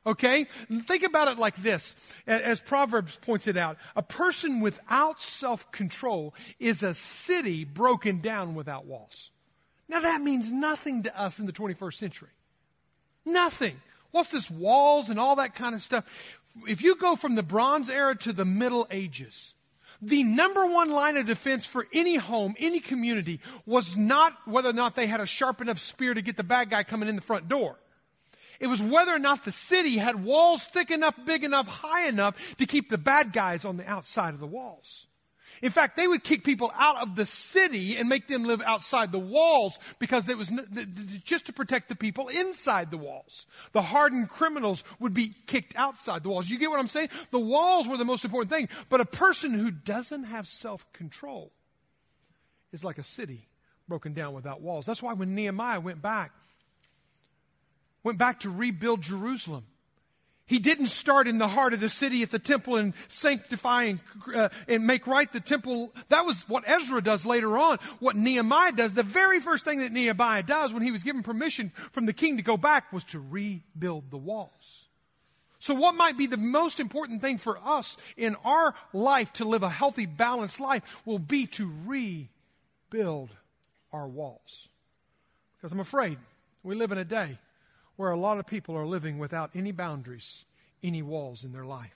Okay? 0.06 0.44
Think 0.44 1.04
about 1.04 1.28
it 1.28 1.38
like 1.38 1.56
this. 1.56 1.94
As 2.26 2.60
Proverbs 2.60 3.16
pointed 3.22 3.56
out, 3.56 3.78
a 3.94 4.02
person 4.02 4.60
without 4.60 5.22
self-control 5.22 6.34
is 6.58 6.82
a 6.82 6.94
city 6.94 7.64
broken 7.64 8.20
down 8.20 8.54
without 8.54 8.86
walls. 8.86 9.30
Now 9.94 10.00
that 10.00 10.22
means 10.22 10.50
nothing 10.50 11.04
to 11.04 11.20
us 11.20 11.38
in 11.38 11.46
the 11.46 11.52
21st 11.52 11.94
century. 11.94 12.30
Nothing. 13.24 13.80
What's 14.10 14.32
this 14.32 14.50
walls 14.50 15.08
and 15.08 15.20
all 15.20 15.36
that 15.36 15.54
kind 15.54 15.72
of 15.72 15.82
stuff? 15.82 16.04
If 16.66 16.82
you 16.82 16.96
go 16.96 17.14
from 17.14 17.36
the 17.36 17.44
Bronze 17.44 17.88
Era 17.88 18.16
to 18.16 18.32
the 18.32 18.44
Middle 18.44 18.88
Ages, 18.90 19.54
the 20.02 20.24
number 20.24 20.66
one 20.66 20.90
line 20.90 21.16
of 21.16 21.26
defense 21.26 21.64
for 21.64 21.86
any 21.92 22.16
home, 22.16 22.56
any 22.58 22.80
community, 22.80 23.38
was 23.66 23.96
not 23.96 24.36
whether 24.46 24.70
or 24.70 24.72
not 24.72 24.96
they 24.96 25.06
had 25.06 25.20
a 25.20 25.26
sharp 25.26 25.60
enough 25.60 25.78
spear 25.78 26.12
to 26.12 26.22
get 26.22 26.36
the 26.36 26.42
bad 26.42 26.70
guy 26.70 26.82
coming 26.82 27.08
in 27.08 27.14
the 27.14 27.22
front 27.22 27.48
door. 27.48 27.78
It 28.58 28.66
was 28.66 28.82
whether 28.82 29.12
or 29.12 29.20
not 29.20 29.44
the 29.44 29.52
city 29.52 29.98
had 29.98 30.24
walls 30.24 30.64
thick 30.64 30.90
enough, 30.90 31.14
big 31.24 31.44
enough, 31.44 31.68
high 31.68 32.08
enough 32.08 32.56
to 32.56 32.66
keep 32.66 32.90
the 32.90 32.98
bad 32.98 33.32
guys 33.32 33.64
on 33.64 33.76
the 33.76 33.88
outside 33.88 34.34
of 34.34 34.40
the 34.40 34.46
walls. 34.48 35.06
In 35.62 35.70
fact, 35.70 35.96
they 35.96 36.06
would 36.06 36.24
kick 36.24 36.44
people 36.44 36.72
out 36.76 36.96
of 36.98 37.16
the 37.16 37.26
city 37.26 37.96
and 37.96 38.08
make 38.08 38.28
them 38.28 38.44
live 38.44 38.62
outside 38.62 39.12
the 39.12 39.18
walls 39.18 39.78
because 39.98 40.28
it 40.28 40.36
was 40.36 40.52
just 41.24 41.46
to 41.46 41.52
protect 41.52 41.88
the 41.88 41.96
people 41.96 42.28
inside 42.28 42.90
the 42.90 42.98
walls. 42.98 43.46
The 43.72 43.82
hardened 43.82 44.28
criminals 44.28 44.84
would 44.98 45.14
be 45.14 45.34
kicked 45.46 45.76
outside 45.76 46.22
the 46.22 46.28
walls. 46.28 46.48
You 46.50 46.58
get 46.58 46.70
what 46.70 46.80
I'm 46.80 46.88
saying? 46.88 47.10
The 47.30 47.38
walls 47.38 47.88
were 47.88 47.96
the 47.96 48.04
most 48.04 48.24
important 48.24 48.50
thing. 48.50 48.68
But 48.88 49.00
a 49.00 49.06
person 49.06 49.54
who 49.54 49.70
doesn't 49.70 50.24
have 50.24 50.46
self-control 50.46 51.52
is 52.72 52.84
like 52.84 52.98
a 52.98 53.04
city 53.04 53.48
broken 53.88 54.14
down 54.14 54.34
without 54.34 54.60
walls. 54.60 54.86
That's 54.86 55.02
why 55.02 55.12
when 55.12 55.34
Nehemiah 55.34 55.80
went 55.80 56.02
back, 56.02 56.32
went 58.02 58.18
back 58.18 58.40
to 58.40 58.50
rebuild 58.50 59.02
Jerusalem, 59.02 59.64
he 60.46 60.58
didn't 60.58 60.88
start 60.88 61.26
in 61.26 61.38
the 61.38 61.48
heart 61.48 61.72
of 61.72 61.80
the 61.80 61.88
city 61.88 62.22
at 62.22 62.30
the 62.30 62.38
temple 62.38 62.76
and 62.76 62.92
sanctify 63.08 63.84
and, 63.84 64.00
uh, 64.34 64.50
and 64.68 64.86
make 64.86 65.06
right 65.06 65.30
the 65.32 65.40
temple. 65.40 65.92
That 66.10 66.26
was 66.26 66.46
what 66.48 66.64
Ezra 66.66 67.02
does 67.02 67.24
later 67.24 67.56
on. 67.56 67.78
What 67.98 68.14
Nehemiah 68.14 68.72
does, 68.72 68.92
the 68.92 69.02
very 69.02 69.40
first 69.40 69.64
thing 69.64 69.78
that 69.78 69.92
Nehemiah 69.92 70.42
does 70.42 70.72
when 70.72 70.82
he 70.82 70.92
was 70.92 71.02
given 71.02 71.22
permission 71.22 71.72
from 71.92 72.04
the 72.04 72.12
king 72.12 72.36
to 72.36 72.42
go 72.42 72.58
back 72.58 72.92
was 72.92 73.04
to 73.04 73.20
rebuild 73.20 74.10
the 74.10 74.18
walls. 74.18 74.88
So, 75.60 75.72
what 75.72 75.94
might 75.94 76.18
be 76.18 76.26
the 76.26 76.36
most 76.36 76.78
important 76.78 77.22
thing 77.22 77.38
for 77.38 77.58
us 77.64 77.96
in 78.18 78.36
our 78.44 78.74
life 78.92 79.32
to 79.34 79.46
live 79.46 79.62
a 79.62 79.70
healthy, 79.70 80.04
balanced 80.04 80.60
life 80.60 81.06
will 81.06 81.18
be 81.18 81.46
to 81.46 81.72
rebuild 81.86 83.30
our 83.94 84.06
walls. 84.06 84.68
Because 85.56 85.72
I'm 85.72 85.80
afraid 85.80 86.18
we 86.62 86.74
live 86.74 86.92
in 86.92 86.98
a 86.98 87.04
day 87.04 87.38
where 87.96 88.10
a 88.10 88.18
lot 88.18 88.38
of 88.38 88.46
people 88.46 88.76
are 88.76 88.86
living 88.86 89.18
without 89.18 89.50
any 89.54 89.72
boundaries, 89.72 90.44
any 90.82 91.02
walls 91.02 91.44
in 91.44 91.52
their 91.52 91.64
life. 91.64 91.94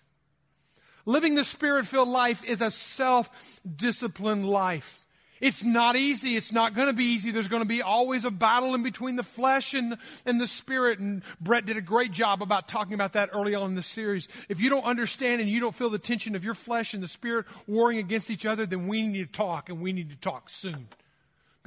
Living 1.07 1.35
the 1.35 1.45
spirit 1.45 1.87
filled 1.87 2.09
life 2.09 2.45
is 2.45 2.61
a 2.61 2.71
self 2.71 3.61
disciplined 3.76 4.49
life. 4.49 5.05
It's 5.40 5.62
not 5.62 5.97
easy. 5.97 6.37
It's 6.37 6.52
not 6.52 6.75
going 6.75 6.88
to 6.88 6.93
be 6.93 7.05
easy. 7.05 7.31
There's 7.31 7.49
going 7.49 7.62
to 7.62 7.69
be 7.69 7.81
always 7.81 8.25
a 8.25 8.31
battle 8.31 8.75
in 8.75 8.83
between 8.83 9.17
the 9.17 9.23
flesh 9.23 9.73
and, 9.73 9.97
and 10.26 10.40
the 10.40 10.49
spirit. 10.49 10.99
And 10.99 11.23
Brett 11.40 11.64
did 11.64 11.76
a 11.76 11.81
great 11.81 12.11
job 12.11 12.43
about 12.43 12.67
talking 12.67 12.95
about 12.95 13.12
that 13.12 13.31
early 13.33 13.55
on 13.55 13.71
in 13.71 13.76
the 13.76 13.83
series. 13.83 14.28
If 14.49 14.61
you 14.61 14.69
don't 14.69 14.85
understand 14.85 15.40
and 15.40 15.49
you 15.49 15.61
don't 15.61 15.75
feel 15.75 15.90
the 15.90 15.99
tension 15.99 16.35
of 16.35 16.45
your 16.45 16.55
flesh 16.55 16.93
and 16.93 17.02
the 17.02 17.09
spirit 17.09 17.47
warring 17.67 17.99
against 17.99 18.31
each 18.31 18.47
other, 18.47 18.67
then 18.67 18.88
we 18.88 19.07
need 19.07 19.33
to 19.33 19.33
talk 19.33 19.69
and 19.69 19.81
we 19.81 19.93
need 19.93 20.11
to 20.11 20.17
talk 20.17 20.50
soon 20.50 20.88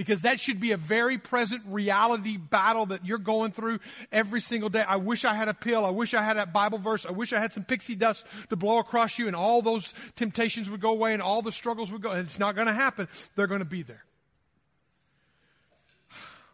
because 0.01 0.23
that 0.23 0.39
should 0.39 0.59
be 0.59 0.71
a 0.71 0.77
very 0.77 1.19
present 1.19 1.61
reality 1.67 2.35
battle 2.35 2.87
that 2.87 3.05
you're 3.05 3.19
going 3.19 3.51
through 3.51 3.77
every 4.11 4.41
single 4.41 4.67
day. 4.67 4.81
I 4.81 4.95
wish 4.95 5.25
I 5.25 5.35
had 5.35 5.47
a 5.47 5.53
pill. 5.53 5.85
I 5.85 5.91
wish 5.91 6.15
I 6.15 6.23
had 6.23 6.37
that 6.37 6.51
Bible 6.51 6.79
verse. 6.79 7.05
I 7.05 7.11
wish 7.11 7.33
I 7.33 7.39
had 7.39 7.53
some 7.53 7.63
pixie 7.63 7.93
dust 7.93 8.25
to 8.49 8.55
blow 8.55 8.79
across 8.79 9.19
you 9.19 9.27
and 9.27 9.35
all 9.35 9.61
those 9.61 9.93
temptations 10.15 10.71
would 10.71 10.81
go 10.81 10.89
away 10.89 11.13
and 11.13 11.21
all 11.21 11.43
the 11.43 11.51
struggles 11.51 11.91
would 11.91 12.01
go. 12.01 12.09
And 12.09 12.25
it's 12.25 12.39
not 12.39 12.55
going 12.55 12.65
to 12.65 12.73
happen. 12.73 13.07
They're 13.35 13.45
going 13.45 13.59
to 13.59 13.65
be 13.65 13.83
there. 13.83 14.03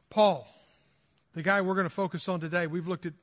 Paul, 0.09 0.45
the 1.33 1.41
guy 1.41 1.61
we're 1.61 1.75
going 1.75 1.85
to 1.85 1.89
focus 1.89 2.27
on 2.27 2.41
today, 2.41 2.67
we've 2.67 2.87
looked 2.87 3.05
at 3.05 3.13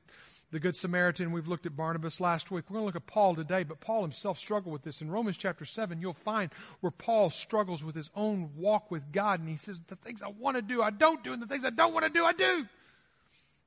the 0.55 0.59
Good 0.61 0.77
Samaritan. 0.77 1.33
We've 1.33 1.49
looked 1.49 1.65
at 1.65 1.75
Barnabas 1.75 2.21
last 2.21 2.49
week. 2.49 2.69
We're 2.69 2.75
going 2.75 2.83
to 2.83 2.85
look 2.85 2.95
at 2.95 3.07
Paul 3.07 3.35
today, 3.35 3.63
but 3.63 3.81
Paul 3.81 4.03
himself 4.03 4.39
struggled 4.39 4.71
with 4.71 4.83
this. 4.83 5.01
In 5.01 5.11
Romans 5.11 5.35
chapter 5.35 5.65
7, 5.65 5.99
you'll 5.99 6.13
find 6.13 6.49
where 6.79 6.91
Paul 6.91 7.29
struggles 7.29 7.83
with 7.83 7.93
his 7.93 8.09
own 8.15 8.51
walk 8.55 8.89
with 8.89 9.11
God, 9.11 9.41
and 9.41 9.49
he 9.49 9.57
says, 9.57 9.81
The 9.85 9.97
things 9.97 10.21
I 10.21 10.29
want 10.29 10.55
to 10.55 10.61
do, 10.61 10.81
I 10.81 10.91
don't 10.91 11.21
do, 11.25 11.33
and 11.33 11.41
the 11.41 11.45
things 11.45 11.65
I 11.65 11.71
don't 11.71 11.93
want 11.93 12.05
to 12.05 12.09
do, 12.09 12.23
I 12.23 12.31
do. 12.31 12.65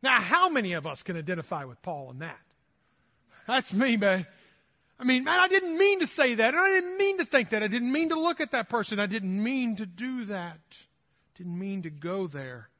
Now, 0.02 0.18
how 0.18 0.48
many 0.48 0.72
of 0.72 0.86
us 0.86 1.02
can 1.02 1.18
identify 1.18 1.64
with 1.64 1.82
Paul 1.82 2.10
in 2.10 2.20
that? 2.20 2.40
That's 3.46 3.74
me, 3.74 3.98
man. 3.98 4.26
I 4.98 5.04
mean, 5.04 5.24
man, 5.24 5.40
I 5.40 5.48
didn't 5.48 5.76
mean 5.76 6.00
to 6.00 6.06
say 6.06 6.36
that. 6.36 6.54
And 6.54 6.58
I 6.58 6.68
didn't 6.70 6.96
mean 6.96 7.18
to 7.18 7.26
think 7.26 7.50
that. 7.50 7.62
I 7.62 7.68
didn't 7.68 7.92
mean 7.92 8.08
to 8.08 8.18
look 8.18 8.40
at 8.40 8.52
that 8.52 8.70
person. 8.70 8.98
I 8.98 9.04
didn't 9.04 9.42
mean 9.42 9.76
to 9.76 9.84
do 9.84 10.24
that. 10.24 10.58
Didn't 11.36 11.58
mean 11.58 11.82
to 11.82 11.90
go 11.90 12.26
there. 12.26 12.70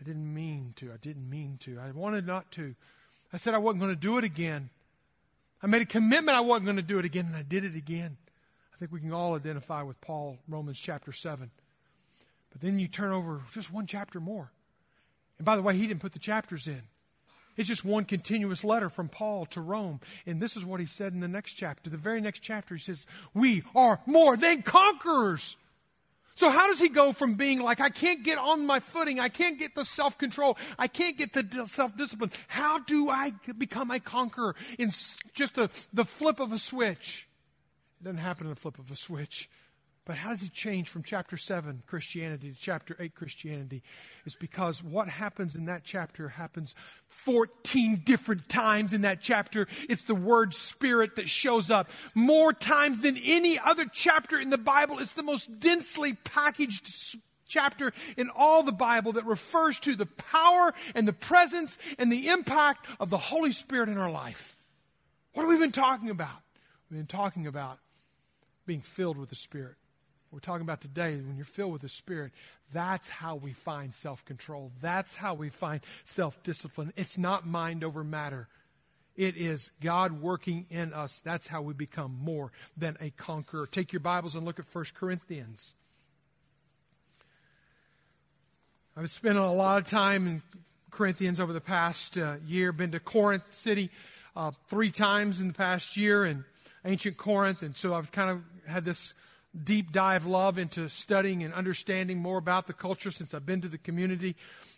I 0.00 0.04
didn't 0.04 0.34
mean 0.34 0.72
to. 0.78 0.90
I 0.92 0.96
didn't 0.96 1.30
mean 1.30 1.56
to. 1.60 1.78
I 1.78 1.92
wanted 1.92 2.26
not 2.26 2.50
to. 2.52 2.74
I 3.32 3.36
said 3.36 3.54
I 3.54 3.58
wasn't 3.58 3.80
going 3.80 3.94
to 3.94 4.00
do 4.00 4.18
it 4.18 4.24
again. 4.24 4.70
I 5.62 5.66
made 5.66 5.82
a 5.82 5.86
commitment 5.86 6.36
I 6.36 6.40
wasn't 6.40 6.66
going 6.66 6.76
to 6.76 6.82
do 6.82 6.98
it 6.98 7.04
again, 7.04 7.26
and 7.26 7.36
I 7.36 7.42
did 7.42 7.64
it 7.64 7.74
again. 7.74 8.16
I 8.72 8.76
think 8.78 8.92
we 8.92 9.00
can 9.00 9.12
all 9.12 9.34
identify 9.34 9.82
with 9.82 10.00
Paul, 10.00 10.38
Romans 10.48 10.78
chapter 10.78 11.12
7. 11.12 11.50
But 12.50 12.60
then 12.60 12.78
you 12.78 12.88
turn 12.88 13.12
over 13.12 13.42
just 13.52 13.72
one 13.72 13.86
chapter 13.86 14.20
more. 14.20 14.52
And 15.38 15.44
by 15.44 15.56
the 15.56 15.62
way, 15.62 15.74
he 15.74 15.86
didn't 15.86 16.00
put 16.00 16.12
the 16.12 16.18
chapters 16.18 16.66
in. 16.66 16.82
It's 17.56 17.68
just 17.68 17.84
one 17.84 18.04
continuous 18.04 18.62
letter 18.62 18.88
from 18.88 19.08
Paul 19.08 19.46
to 19.46 19.60
Rome. 19.60 20.00
And 20.26 20.40
this 20.40 20.56
is 20.56 20.64
what 20.64 20.78
he 20.78 20.86
said 20.86 21.12
in 21.12 21.18
the 21.18 21.26
next 21.26 21.54
chapter. 21.54 21.90
The 21.90 21.96
very 21.96 22.20
next 22.20 22.38
chapter, 22.38 22.76
he 22.76 22.80
says, 22.80 23.04
We 23.34 23.64
are 23.74 24.00
more 24.06 24.36
than 24.36 24.62
conquerors 24.62 25.56
so 26.38 26.50
how 26.50 26.68
does 26.68 26.78
he 26.78 26.88
go 26.88 27.10
from 27.10 27.34
being 27.34 27.60
like, 27.60 27.80
I 27.80 27.88
can't 27.90 28.22
get 28.22 28.38
on 28.38 28.64
my 28.64 28.78
footing, 28.78 29.18
I 29.18 29.28
can't 29.28 29.58
get 29.58 29.74
the 29.74 29.84
self-control, 29.84 30.56
I 30.78 30.86
can't 30.86 31.18
get 31.18 31.32
the 31.32 31.66
self-discipline. 31.66 32.30
How 32.46 32.78
do 32.78 33.10
I 33.10 33.32
become 33.58 33.90
a 33.90 33.98
conqueror 33.98 34.54
in 34.78 34.90
just 35.34 35.58
a, 35.58 35.68
the 35.92 36.04
flip 36.04 36.38
of 36.38 36.52
a 36.52 36.58
switch? 36.60 37.26
It 38.00 38.04
doesn't 38.04 38.18
happen 38.18 38.46
in 38.46 38.50
the 38.50 38.60
flip 38.60 38.78
of 38.78 38.88
a 38.88 38.94
switch. 38.94 39.50
But 40.08 40.16
how 40.16 40.30
does 40.30 40.42
it 40.42 40.54
change 40.54 40.88
from 40.88 41.02
chapter 41.02 41.36
7 41.36 41.82
Christianity 41.86 42.50
to 42.50 42.58
chapter 42.58 42.96
8 42.98 43.14
Christianity? 43.14 43.82
It's 44.24 44.34
because 44.34 44.82
what 44.82 45.06
happens 45.10 45.54
in 45.54 45.66
that 45.66 45.84
chapter 45.84 46.30
happens 46.30 46.74
14 47.08 48.00
different 48.06 48.48
times 48.48 48.94
in 48.94 49.02
that 49.02 49.20
chapter. 49.20 49.68
It's 49.86 50.04
the 50.04 50.14
word 50.14 50.54
spirit 50.54 51.16
that 51.16 51.28
shows 51.28 51.70
up 51.70 51.90
more 52.14 52.54
times 52.54 53.00
than 53.00 53.18
any 53.18 53.58
other 53.58 53.84
chapter 53.84 54.40
in 54.40 54.48
the 54.48 54.56
Bible. 54.56 54.98
It's 54.98 55.12
the 55.12 55.22
most 55.22 55.60
densely 55.60 56.14
packaged 56.14 57.18
chapter 57.46 57.92
in 58.16 58.30
all 58.34 58.62
the 58.62 58.72
Bible 58.72 59.12
that 59.12 59.26
refers 59.26 59.78
to 59.80 59.94
the 59.94 60.06
power 60.06 60.72
and 60.94 61.06
the 61.06 61.12
presence 61.12 61.78
and 61.98 62.10
the 62.10 62.28
impact 62.28 62.86
of 62.98 63.10
the 63.10 63.18
Holy 63.18 63.52
Spirit 63.52 63.90
in 63.90 63.98
our 63.98 64.10
life. 64.10 64.56
What 65.34 65.42
have 65.42 65.50
we 65.50 65.58
been 65.58 65.70
talking 65.70 66.08
about? 66.08 66.40
We've 66.90 66.98
been 66.98 67.06
talking 67.06 67.46
about 67.46 67.78
being 68.64 68.80
filled 68.80 69.18
with 69.18 69.28
the 69.28 69.36
Spirit 69.36 69.76
we're 70.30 70.40
talking 70.40 70.62
about 70.62 70.80
today, 70.80 71.16
when 71.16 71.36
you're 71.36 71.44
filled 71.44 71.72
with 71.72 71.82
the 71.82 71.88
Spirit, 71.88 72.32
that's 72.72 73.08
how 73.08 73.36
we 73.36 73.52
find 73.52 73.94
self 73.94 74.24
control. 74.24 74.72
That's 74.80 75.16
how 75.16 75.34
we 75.34 75.48
find 75.48 75.80
self 76.04 76.42
discipline. 76.42 76.92
It's 76.96 77.16
not 77.16 77.46
mind 77.46 77.82
over 77.82 78.04
matter. 78.04 78.48
It 79.16 79.36
is 79.36 79.70
God 79.82 80.20
working 80.20 80.66
in 80.70 80.92
us. 80.92 81.20
That's 81.20 81.48
how 81.48 81.62
we 81.62 81.74
become 81.74 82.16
more 82.22 82.52
than 82.76 82.96
a 83.00 83.10
conqueror. 83.10 83.66
Take 83.66 83.92
your 83.92 84.00
Bibles 84.00 84.36
and 84.36 84.46
look 84.46 84.60
at 84.60 84.66
1 84.72 84.84
Corinthians. 84.94 85.74
I've 88.96 89.10
spent 89.10 89.38
a 89.38 89.50
lot 89.50 89.82
of 89.82 89.88
time 89.88 90.26
in 90.26 90.42
Corinthians 90.90 91.40
over 91.40 91.52
the 91.52 91.60
past 91.60 92.18
uh, 92.18 92.36
year. 92.46 92.70
Been 92.70 92.92
to 92.92 93.00
Corinth 93.00 93.52
City 93.52 93.90
uh, 94.36 94.52
three 94.68 94.90
times 94.90 95.40
in 95.40 95.48
the 95.48 95.54
past 95.54 95.96
year 95.96 96.24
in 96.24 96.44
ancient 96.84 97.16
Corinth, 97.16 97.62
and 97.62 97.76
so 97.76 97.94
I've 97.94 98.12
kind 98.12 98.30
of 98.30 98.70
had 98.70 98.84
this 98.84 99.14
deep 99.64 99.92
dive 99.92 100.26
love 100.26 100.58
into 100.58 100.88
studying 100.88 101.42
and 101.42 101.52
understanding 101.54 102.18
more 102.18 102.38
about 102.38 102.66
the 102.66 102.72
culture 102.72 103.10
since 103.10 103.34
I've 103.34 103.46
been 103.46 103.60
to 103.62 103.68
the 103.68 103.78
community. 103.78 104.36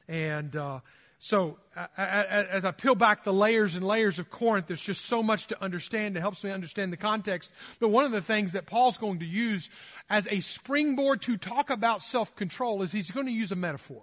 And 0.08 0.54
uh, 0.56 0.80
so 1.18 1.58
as 1.96 2.64
I 2.64 2.72
peel 2.72 2.94
back 2.94 3.24
the 3.24 3.32
layers 3.32 3.74
and 3.74 3.86
layers 3.86 4.18
of 4.18 4.30
Corinth, 4.30 4.66
there's 4.68 4.80
just 4.80 5.04
so 5.04 5.22
much 5.22 5.48
to 5.48 5.62
understand. 5.62 6.16
It 6.16 6.20
helps 6.20 6.42
me 6.42 6.50
understand 6.50 6.92
the 6.92 6.96
context. 6.96 7.52
But 7.78 7.88
one 7.88 8.06
of 8.06 8.10
the 8.10 8.22
things 8.22 8.52
that 8.52 8.66
Paul's 8.66 8.96
going 8.96 9.18
to 9.18 9.26
use 9.26 9.68
as 10.08 10.26
a 10.28 10.40
springboard 10.40 11.20
to 11.22 11.36
talk 11.36 11.70
about 11.70 12.02
self 12.02 12.34
control 12.36 12.82
is 12.82 12.92
he's 12.92 13.10
going 13.10 13.26
to 13.26 13.32
use 13.32 13.52
a 13.52 13.56
metaphor. 13.56 14.02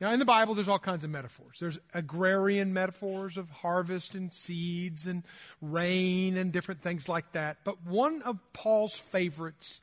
Now, 0.00 0.12
in 0.12 0.20
the 0.20 0.24
Bible, 0.24 0.54
there's 0.54 0.68
all 0.68 0.78
kinds 0.78 1.02
of 1.02 1.10
metaphors. 1.10 1.58
There's 1.58 1.78
agrarian 1.92 2.72
metaphors 2.72 3.36
of 3.36 3.50
harvest 3.50 4.14
and 4.14 4.32
seeds 4.32 5.08
and 5.08 5.24
rain 5.60 6.36
and 6.36 6.52
different 6.52 6.82
things 6.82 7.08
like 7.08 7.32
that. 7.32 7.58
But 7.64 7.84
one 7.84 8.22
of 8.22 8.38
Paul's 8.52 8.94
favorites 8.94 9.80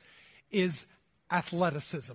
is 0.52 0.86
athleticism. 1.30 2.14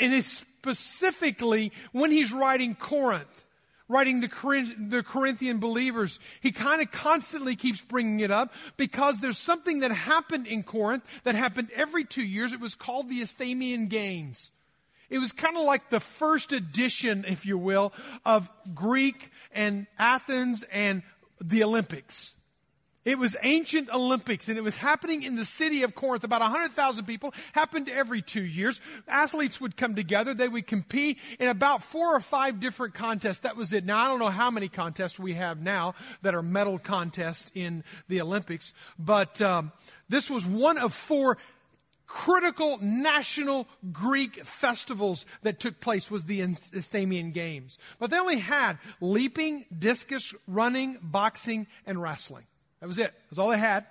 And 0.00 0.12
it's 0.12 0.26
specifically 0.26 1.70
when 1.92 2.10
he's 2.10 2.32
writing 2.32 2.74
Corinth, 2.74 3.46
writing 3.88 4.18
the, 4.18 5.04
Corinthian 5.06 5.58
believers, 5.58 6.18
he 6.40 6.50
kind 6.50 6.82
of 6.82 6.90
constantly 6.90 7.54
keeps 7.54 7.82
bringing 7.82 8.18
it 8.18 8.32
up 8.32 8.52
because 8.76 9.20
there's 9.20 9.38
something 9.38 9.80
that 9.80 9.92
happened 9.92 10.48
in 10.48 10.64
Corinth 10.64 11.04
that 11.22 11.36
happened 11.36 11.68
every 11.76 12.04
two 12.04 12.24
years. 12.24 12.52
It 12.52 12.60
was 12.60 12.74
called 12.74 13.08
the 13.08 13.20
Isthmian 13.20 13.86
Games. 13.86 14.50
It 15.10 15.18
was 15.18 15.32
kind 15.32 15.56
of 15.56 15.64
like 15.64 15.90
the 15.90 16.00
first 16.00 16.52
edition, 16.52 17.24
if 17.26 17.46
you 17.46 17.58
will, 17.58 17.92
of 18.24 18.50
Greek 18.74 19.30
and 19.52 19.86
Athens 19.98 20.64
and 20.72 21.02
the 21.40 21.64
Olympics. 21.64 22.34
It 23.04 23.18
was 23.18 23.36
ancient 23.42 23.92
Olympics 23.92 24.48
and 24.48 24.56
it 24.56 24.62
was 24.62 24.76
happening 24.76 25.24
in 25.24 25.36
the 25.36 25.44
city 25.44 25.82
of 25.82 25.94
Corinth. 25.94 26.24
About 26.24 26.40
100,000 26.40 27.04
people 27.04 27.34
happened 27.52 27.90
every 27.90 28.22
two 28.22 28.42
years. 28.42 28.80
Athletes 29.06 29.60
would 29.60 29.76
come 29.76 29.94
together. 29.94 30.32
They 30.32 30.48
would 30.48 30.66
compete 30.66 31.18
in 31.38 31.48
about 31.48 31.82
four 31.82 32.16
or 32.16 32.20
five 32.20 32.60
different 32.60 32.94
contests. 32.94 33.40
That 33.40 33.56
was 33.56 33.74
it. 33.74 33.84
Now, 33.84 33.98
I 33.98 34.08
don't 34.08 34.20
know 34.20 34.30
how 34.30 34.50
many 34.50 34.68
contests 34.68 35.18
we 35.18 35.34
have 35.34 35.60
now 35.60 35.94
that 36.22 36.34
are 36.34 36.42
medal 36.42 36.78
contests 36.78 37.52
in 37.54 37.84
the 38.08 38.22
Olympics, 38.22 38.72
but 38.98 39.40
um, 39.42 39.72
this 40.08 40.30
was 40.30 40.46
one 40.46 40.78
of 40.78 40.94
four 40.94 41.36
critical 42.06 42.78
national 42.80 43.66
Greek 43.92 44.44
festivals 44.44 45.26
that 45.42 45.60
took 45.60 45.80
place 45.80 46.10
was 46.10 46.24
the 46.24 46.40
Isthmian 46.40 47.32
Games. 47.32 47.78
But 47.98 48.10
they 48.10 48.18
only 48.18 48.38
had 48.38 48.78
leaping, 49.00 49.64
discus, 49.76 50.34
running, 50.46 50.98
boxing, 51.02 51.66
and 51.86 52.00
wrestling. 52.00 52.44
That 52.80 52.86
was 52.86 52.98
it. 52.98 53.12
That's 53.30 53.38
all 53.38 53.48
they 53.48 53.58
had. 53.58 53.86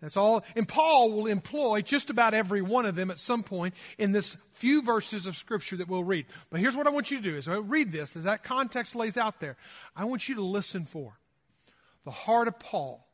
That's 0.00 0.16
all. 0.16 0.44
And 0.56 0.66
Paul 0.66 1.12
will 1.12 1.26
employ 1.26 1.82
just 1.82 2.08
about 2.08 2.32
every 2.32 2.62
one 2.62 2.86
of 2.86 2.94
them 2.94 3.10
at 3.10 3.18
some 3.18 3.42
point 3.42 3.74
in 3.98 4.12
this 4.12 4.36
few 4.52 4.82
verses 4.82 5.26
of 5.26 5.36
scripture 5.36 5.76
that 5.76 5.88
we'll 5.88 6.04
read. 6.04 6.26
But 6.50 6.60
here's 6.60 6.76
what 6.76 6.86
I 6.86 6.90
want 6.90 7.10
you 7.10 7.18
to 7.18 7.22
do 7.22 7.36
is 7.36 7.48
I 7.48 7.56
read 7.56 7.92
this, 7.92 8.16
as 8.16 8.24
that 8.24 8.42
context 8.42 8.96
lays 8.96 9.18
out 9.18 9.40
there, 9.40 9.56
I 9.94 10.06
want 10.06 10.28
you 10.28 10.36
to 10.36 10.42
listen 10.42 10.86
for 10.86 11.18
the 12.04 12.10
heart 12.10 12.48
of 12.48 12.58
Paul 12.58 13.06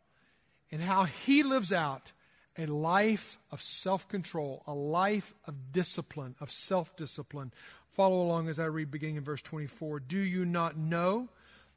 and 0.71 0.81
how 0.81 1.05
he 1.05 1.43
lives 1.43 1.73
out 1.73 2.13
a 2.59 2.67
life 2.67 3.39
of 3.51 3.61
self 3.61 4.09
control, 4.09 4.63
a 4.67 4.75
life 4.75 5.35
of 5.47 5.73
discipline, 5.73 6.35
of 6.41 6.51
self 6.51 6.97
discipline. 6.97 7.53
Follow 7.91 8.21
along 8.21 8.49
as 8.49 8.61
I 8.61 8.67
read 8.67 8.91
beginning 8.91 9.17
in 9.17 9.25
verse 9.25 9.43
24. 9.43 10.01
Do 10.01 10.19
you 10.19 10.45
not 10.45 10.77
know 10.77 11.29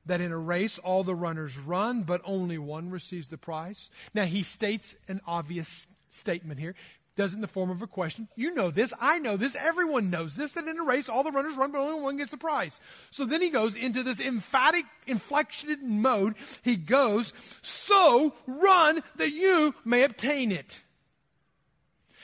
that 0.06 0.22
in 0.22 0.32
a 0.32 0.38
race 0.38 0.78
all 0.78 1.04
the 1.04 1.16
runners 1.16 1.58
run, 1.58 2.04
but 2.04 2.22
only 2.26 2.58
one 2.58 2.90
receives 2.90 3.28
the 3.28 3.38
prize? 3.38 3.90
Now, 4.14 4.26
he 4.26 4.44
states 4.44 4.96
an 5.08 5.22
obvious 5.26 5.88
statement 6.10 6.60
here 6.60 6.76
does 7.20 7.34
in 7.34 7.42
the 7.42 7.48
form 7.48 7.70
of 7.70 7.82
a 7.82 7.88
question. 7.88 8.30
You 8.36 8.56
know 8.56 8.72
this. 8.72 8.94
I 9.00 9.20
know 9.20 9.36
this. 9.36 9.56
Everyone 9.56 10.10
knows 10.10 10.38
this, 10.38 10.54
that 10.54 10.68
in 10.68 10.80
a 10.80 10.84
race, 10.84 11.10
all 11.10 11.22
the 11.22 11.32
runners 11.32 11.58
run, 11.58 11.74
but 11.74 11.82
only 11.82 12.02
one 12.02 12.16
gets 12.16 12.32
the 12.32 12.38
prize. 12.38 12.80
So 13.12 13.26
then 13.26 13.42
he 13.42 13.50
goes 13.50 13.76
into 13.76 14.04
this 14.04 14.22
emphatic, 14.22 14.86
inflected 15.06 15.84
mode. 15.84 16.36
He 16.64 16.78
goes, 16.78 17.34
so 17.62 18.34
run 18.48 19.04
that 19.18 19.32
you 19.32 19.76
may 19.84 20.04
obtain 20.04 20.54
it. 20.54 20.82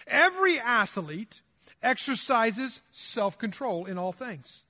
Every 0.08 0.60
athlete 0.60 1.42
exercises 1.84 2.80
self-control 2.92 3.88
in 3.88 3.98
all 3.98 4.14
things. 4.14 4.64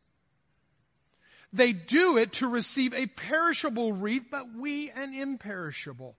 They 1.54 1.72
do 1.72 2.18
it 2.18 2.34
to 2.34 2.48
receive 2.48 2.96
a 2.96 3.06
perishable 3.06 3.94
wreath, 3.94 4.26
but 4.32 4.56
we 4.58 4.90
an 4.90 5.14
imperishable. 5.14 6.16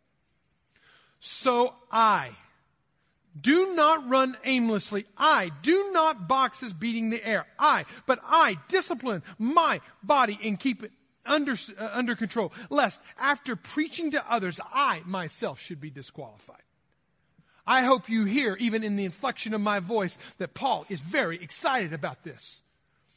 So 1.18 1.74
I, 1.90 2.30
do 3.38 3.74
not 3.74 4.08
run 4.08 4.36
aimlessly. 4.44 5.04
I 5.16 5.50
do 5.62 5.90
not 5.92 6.28
box 6.28 6.62
as 6.62 6.72
beating 6.72 7.10
the 7.10 7.24
air. 7.26 7.46
I, 7.58 7.84
but 8.06 8.20
I 8.24 8.58
discipline 8.68 9.22
my 9.38 9.80
body 10.02 10.38
and 10.42 10.58
keep 10.58 10.82
it 10.82 10.92
under, 11.24 11.52
uh, 11.52 11.90
under 11.92 12.14
control, 12.14 12.52
lest 12.70 13.00
after 13.18 13.56
preaching 13.56 14.12
to 14.12 14.32
others, 14.32 14.60
I 14.72 15.02
myself 15.04 15.60
should 15.60 15.80
be 15.80 15.90
disqualified. 15.90 16.62
I 17.66 17.82
hope 17.82 18.08
you 18.08 18.24
hear, 18.24 18.56
even 18.60 18.84
in 18.84 18.94
the 18.94 19.04
inflection 19.04 19.52
of 19.52 19.60
my 19.60 19.80
voice, 19.80 20.18
that 20.38 20.54
Paul 20.54 20.86
is 20.88 21.00
very 21.00 21.42
excited 21.42 21.92
about 21.92 22.22
this. 22.22 22.60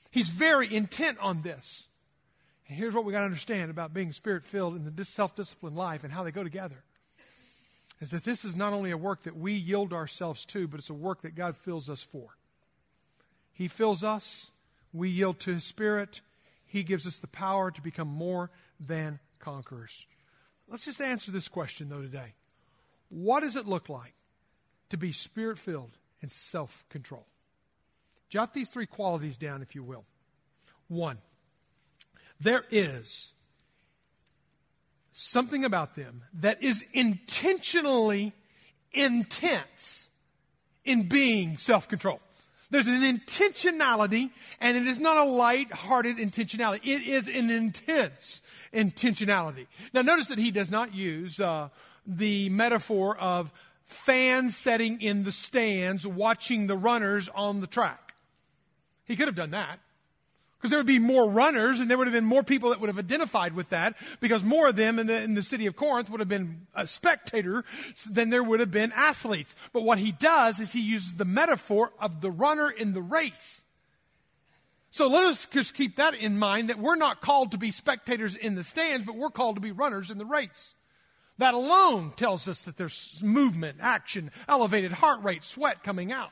He's 0.10 0.30
very 0.30 0.74
intent 0.74 1.20
on 1.20 1.44
this. 1.44 1.88
And 2.68 2.76
here's 2.76 2.96
what 2.96 3.06
we 3.06 3.12
got 3.12 3.20
to 3.20 3.26
understand 3.26 3.70
about 3.70 3.94
being 3.94 4.12
spirit 4.12 4.44
filled 4.44 4.74
and 4.76 4.96
the 4.96 5.06
self 5.06 5.36
disciplined 5.36 5.76
life 5.76 6.04
and 6.04 6.12
how 6.12 6.24
they 6.24 6.32
go 6.32 6.44
together 6.44 6.84
is 8.02 8.12
that 8.12 8.24
this 8.24 8.46
is 8.46 8.56
not 8.56 8.74
only 8.74 8.92
a 8.92 8.98
work 8.98 9.24
that 9.24 9.36
we 9.36 9.54
yield 9.54 9.94
ourselves 9.94 10.46
to, 10.46 10.68
but 10.68 10.80
it's 10.80 10.90
a 10.90 10.94
work 10.94 11.22
that 11.22 11.36
God 11.36 11.58
fills 11.58 11.90
us 11.90 12.02
for. 12.02 12.38
He 13.52 13.68
fills 13.68 14.04
us, 14.04 14.52
we 14.94 15.10
yield 15.10 15.40
to 15.42 15.54
His 15.54 15.66
Spirit, 15.66 16.22
He 16.66 16.84
gives 16.84 17.06
us 17.06 17.20
the 17.20 17.28
power 17.28 17.72
to 17.72 17.82
become 17.82 18.08
more 18.08 18.52
than 18.80 19.20
conquerors. 19.40 20.08
Let's 20.68 20.86
just 20.86 21.02
answer 21.02 21.32
this 21.32 21.48
question, 21.48 21.90
though, 21.90 22.02
today. 22.02 22.34
What 23.10 23.42
does 23.42 23.56
it 23.56 23.68
look 23.68 23.90
like 23.90 24.14
to 24.90 24.98
be 24.98 25.12
spirit 25.12 25.58
filled 25.58 25.98
and 26.22 26.32
self 26.32 26.86
control? 26.90 27.26
Jot 28.30 28.54
these 28.54 28.70
three 28.70 28.86
qualities 28.86 29.36
down, 29.36 29.62
if 29.62 29.74
you 29.74 29.84
will. 29.84 30.06
One, 30.88 31.18
there 32.40 32.64
is 32.70 33.34
something 35.20 35.66
about 35.66 35.96
them 35.96 36.24
that 36.34 36.64
is 36.64 36.86
intentionally 36.94 38.34
intense 38.94 40.08
in 40.86 41.10
being 41.10 41.58
self-control. 41.58 42.22
There's 42.72 42.88
an 42.88 43.02
intentionality, 43.02 44.30
and 44.62 44.78
it 44.78 44.86
is 44.88 45.00
not 45.00 45.18
a 45.18 45.24
light-hearted 45.24 46.18
intentionality. 46.18 46.86
It 46.86 47.08
is 47.08 47.28
an 47.28 47.50
intense 47.50 48.42
intentionality. 48.74 49.66
Now, 49.92 50.04
notice 50.04 50.28
that 50.28 50.38
he 50.38 50.52
does 50.52 50.70
not 50.70 50.94
use 50.94 51.40
uh, 51.40 51.70
the 52.06 52.50
metaphor 52.50 53.18
of 53.18 53.52
fans 53.84 54.56
sitting 54.56 55.02
in 55.02 55.24
the 55.24 55.32
stands 55.32 56.06
watching 56.06 56.68
the 56.68 56.78
runners 56.78 57.28
on 57.34 57.60
the 57.60 57.68
track. 57.68 58.14
He 59.06 59.16
could 59.16 59.28
have 59.28 59.36
done 59.36 59.52
that. 59.52 59.80
Because 60.60 60.72
there 60.72 60.80
would 60.80 60.86
be 60.86 61.00
more 61.00 61.30
runners 61.30 61.80
and 61.80 61.90
there 61.90 61.98
would 61.98 62.08
have 62.08 62.14
been 62.14 62.26
more 62.26 62.44
people 62.44 62.72
that 62.72 62.82
would 62.82 62.90
have 62.90 63.00
identified 63.00 63.56
with 63.56 63.70
that 63.70 63.96
because 64.20 64.44
more 64.44 64.68
of 64.68 64.76
them 64.76 65.00
in 65.00 65.08
the, 65.08 65.22
in 65.22 65.34
the 65.34 65.42
city 65.42 65.68
of 65.68 65.78
Corinth 65.78 66.10
would 66.10 66.20
have 66.20 66.28
been 66.28 66.68
a 66.76 66.86
spectator 66.86 67.64
than 68.12 68.30
there 68.30 68.44
would 68.44 68.60
have 68.60 68.70
been 68.70 68.92
athletes. 68.92 69.56
But 69.72 69.84
what 69.84 70.00
he 70.00 70.12
does 70.12 70.60
is 70.60 70.74
he 70.74 70.82
uses 70.82 71.16
the 71.16 71.24
metaphor 71.24 71.94
of 71.98 72.20
the 72.20 72.30
runner 72.30 72.70
in 72.70 72.92
the 72.92 73.02
race. 73.02 73.62
So 74.92 75.08
let 75.08 75.28
us 75.28 75.46
just 75.46 75.76
keep 75.76 75.96
that 75.96 76.14
in 76.14 76.38
mind 76.38 76.70
that 76.70 76.80
we're 76.80 76.98
not 76.98 77.22
called 77.22 77.52
to 77.52 77.58
be 77.58 77.72
spectators 77.72 78.36
in 78.36 78.56
the 78.56 78.64
stands, 78.66 79.06
but 79.06 79.16
we're 79.16 79.30
called 79.30 79.56
to 79.56 79.62
be 79.62 79.72
runners 79.72 80.12
in 80.12 80.18
the 80.18 80.26
race. 80.26 80.74
That 81.38 81.54
alone 81.54 82.12
tells 82.18 82.50
us 82.50 82.64
that 82.64 82.76
there's 82.76 83.22
movement, 83.24 83.78
action, 83.80 84.30
elevated 84.50 84.92
heart 84.92 85.24
rate, 85.24 85.46
sweat 85.46 85.84
coming 85.84 86.12
out. 86.12 86.32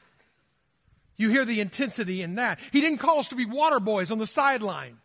You 1.17 1.29
hear 1.29 1.45
the 1.45 1.59
intensity 1.59 2.21
in 2.21 2.35
that. 2.35 2.59
He 2.71 2.79
didn't 2.79 2.99
call 2.99 3.19
us 3.19 3.29
to 3.29 3.35
be 3.35 3.45
water 3.45 3.79
boys 3.79 4.11
on 4.11 4.19
the 4.19 4.27
sideline. 4.27 4.97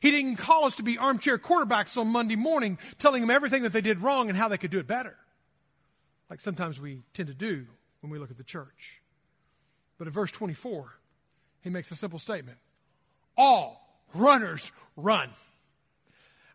He 0.00 0.10
didn't 0.10 0.36
call 0.36 0.66
us 0.66 0.76
to 0.76 0.82
be 0.82 0.98
armchair 0.98 1.38
quarterbacks 1.38 1.96
on 1.96 2.08
Monday 2.08 2.36
morning, 2.36 2.78
telling 2.98 3.22
them 3.22 3.30
everything 3.30 3.62
that 3.62 3.72
they 3.72 3.80
did 3.80 4.02
wrong 4.02 4.28
and 4.28 4.36
how 4.36 4.48
they 4.48 4.58
could 4.58 4.70
do 4.70 4.78
it 4.78 4.86
better. 4.86 5.16
Like 6.28 6.40
sometimes 6.40 6.80
we 6.80 7.02
tend 7.14 7.28
to 7.28 7.34
do 7.34 7.66
when 8.00 8.10
we 8.10 8.18
look 8.18 8.30
at 8.30 8.36
the 8.36 8.44
church. 8.44 9.00
But 9.98 10.06
in 10.06 10.12
verse 10.12 10.30
24, 10.30 10.98
he 11.62 11.70
makes 11.70 11.90
a 11.90 11.96
simple 11.96 12.18
statement. 12.18 12.58
All 13.36 14.04
runners 14.14 14.70
run. 14.96 15.30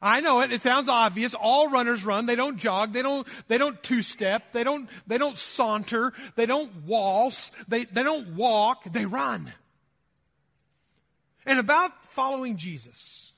I 0.01 0.19
know 0.19 0.41
it. 0.41 0.51
It 0.51 0.61
sounds 0.61 0.87
obvious. 0.87 1.35
All 1.35 1.69
runners 1.69 2.03
run. 2.03 2.25
They 2.25 2.35
don't 2.35 2.57
jog. 2.57 2.91
They 2.91 3.03
don't, 3.03 3.27
they 3.47 3.59
don't 3.59 3.81
two-step. 3.83 4.51
They 4.51 4.63
don't, 4.63 4.89
they 5.05 5.19
don't 5.19 5.37
saunter. 5.37 6.13
They 6.35 6.47
don't 6.47 6.71
waltz. 6.85 7.51
They, 7.67 7.85
they 7.85 8.01
don't 8.01 8.35
walk. 8.35 8.83
They 8.91 9.05
run. 9.05 9.53
And 11.45 11.59
about 11.59 11.91
following 12.07 12.57
Jesus, 12.57 13.33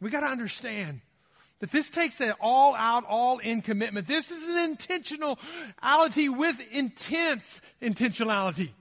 we 0.00 0.10
got 0.10 0.20
to 0.20 0.26
understand 0.26 1.00
that 1.60 1.70
this 1.72 1.90
takes 1.90 2.20
an 2.20 2.34
all 2.40 2.74
out, 2.74 3.04
all 3.08 3.38
in 3.38 3.62
commitment. 3.62 4.06
This 4.06 4.30
is 4.30 4.48
an 4.48 4.76
intentionality 4.76 6.36
with 6.36 6.60
intense 6.72 7.60
intentionality. 7.82 8.72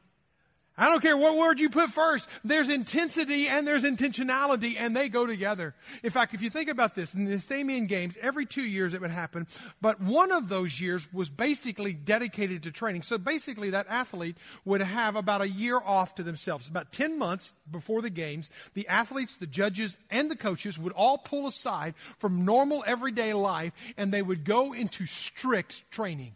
I 0.80 0.90
don't 0.90 1.02
care 1.02 1.18
what 1.18 1.36
word 1.36 1.60
you 1.60 1.72
put 1.72 1.90
first. 1.90 2.30
There's 2.44 2.70
intensity 2.70 3.48
and 3.48 3.66
there's 3.66 3.84
intentionality 3.84 4.76
and 4.78 4.96
they 4.96 5.10
go 5.10 5.26
together. 5.26 5.74
In 6.04 6.12
fact, 6.12 6.36
if 6.36 6.44
you 6.44 6.52
think 6.52 6.70
about 6.70 6.94
this, 6.94 7.16
in 7.16 7.26
the 7.26 7.34
Isthmian 7.34 7.88
Games, 7.88 8.16
every 8.22 8.46
two 8.46 8.62
years 8.62 8.94
it 8.94 9.02
would 9.02 9.10
happen, 9.10 9.48
but 9.82 10.00
one 10.00 10.32
of 10.32 10.50
those 10.50 10.80
years 10.80 11.12
was 11.12 11.32
basically 11.32 11.94
dedicated 11.94 12.64
to 12.64 12.72
training. 12.72 13.02
So 13.02 13.18
basically 13.18 13.72
that 13.72 13.88
athlete 13.90 14.38
would 14.66 14.82
have 14.82 15.16
about 15.16 15.42
a 15.42 15.50
year 15.50 15.80
off 15.84 16.14
to 16.16 16.24
themselves. 16.24 16.68
About 16.68 16.92
10 16.92 17.18
months 17.18 17.54
before 17.72 18.04
the 18.04 18.12
games, 18.12 18.52
the 18.76 18.88
athletes, 18.88 19.38
the 19.38 19.48
judges, 19.48 19.98
and 20.12 20.30
the 20.30 20.36
coaches 20.36 20.78
would 20.78 20.94
all 20.94 21.18
pull 21.18 21.48
aside 21.48 21.96
from 22.20 22.46
normal 22.46 22.84
everyday 22.86 23.34
life 23.34 23.74
and 23.98 24.12
they 24.12 24.22
would 24.22 24.46
go 24.46 24.74
into 24.74 25.08
strict 25.08 25.90
training. 25.90 26.36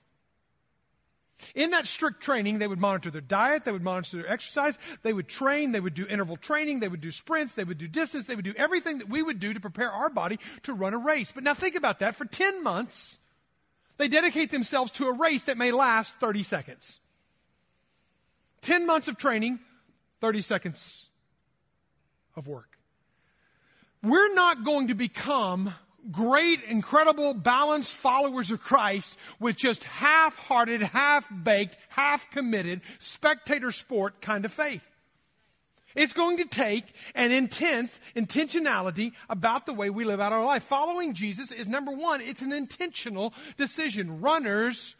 In 1.55 1.71
that 1.71 1.87
strict 1.87 2.21
training, 2.21 2.59
they 2.59 2.67
would 2.67 2.79
monitor 2.79 3.11
their 3.11 3.21
diet, 3.21 3.65
they 3.65 3.71
would 3.71 3.83
monitor 3.83 4.17
their 4.17 4.31
exercise, 4.31 4.77
they 5.03 5.13
would 5.13 5.27
train, 5.27 5.71
they 5.71 5.79
would 5.79 5.93
do 5.93 6.05
interval 6.07 6.37
training, 6.37 6.79
they 6.79 6.87
would 6.87 7.01
do 7.01 7.11
sprints, 7.11 7.55
they 7.55 7.63
would 7.63 7.77
do 7.77 7.87
distance, 7.87 8.27
they 8.27 8.35
would 8.35 8.45
do 8.45 8.53
everything 8.57 8.99
that 8.99 9.09
we 9.09 9.21
would 9.21 9.39
do 9.39 9.53
to 9.53 9.59
prepare 9.59 9.91
our 9.91 10.09
body 10.09 10.39
to 10.63 10.73
run 10.73 10.93
a 10.93 10.97
race. 10.97 11.31
But 11.31 11.43
now 11.43 11.53
think 11.53 11.75
about 11.75 11.99
that. 11.99 12.15
For 12.15 12.25
10 12.25 12.63
months, 12.63 13.19
they 13.97 14.07
dedicate 14.07 14.51
themselves 14.51 14.91
to 14.93 15.07
a 15.07 15.13
race 15.13 15.43
that 15.43 15.57
may 15.57 15.71
last 15.71 16.15
30 16.17 16.43
seconds. 16.43 16.99
10 18.61 18.85
months 18.85 19.07
of 19.07 19.17
training, 19.17 19.59
30 20.21 20.41
seconds 20.41 21.07
of 22.35 22.47
work. 22.47 22.77
We're 24.03 24.33
not 24.33 24.63
going 24.63 24.87
to 24.87 24.95
become 24.95 25.73
great, 26.09 26.63
incredible, 26.63 27.33
balanced 27.33 27.93
followers 27.93 28.49
of 28.49 28.61
Christ 28.61 29.17
with 29.39 29.57
just 29.57 29.83
half-hearted, 29.83 30.81
half-baked, 30.81 31.77
half-committed, 31.89 32.81
spectator 32.99 33.71
sport 33.71 34.21
kind 34.21 34.45
of 34.45 34.51
faith. 34.51 34.87
It's 35.93 36.13
going 36.13 36.37
to 36.37 36.45
take 36.45 36.85
an 37.15 37.31
intense 37.31 37.99
intentionality 38.15 39.11
about 39.29 39.65
the 39.65 39.73
way 39.73 39.89
we 39.89 40.05
live 40.05 40.21
out 40.21 40.31
our 40.31 40.45
life. 40.45 40.63
Following 40.63 41.13
Jesus 41.13 41.51
is 41.51 41.67
number 41.67 41.91
one, 41.91 42.21
it's 42.21 42.41
an 42.41 42.53
intentional 42.53 43.33
decision. 43.57 44.21
Runners 44.21 44.95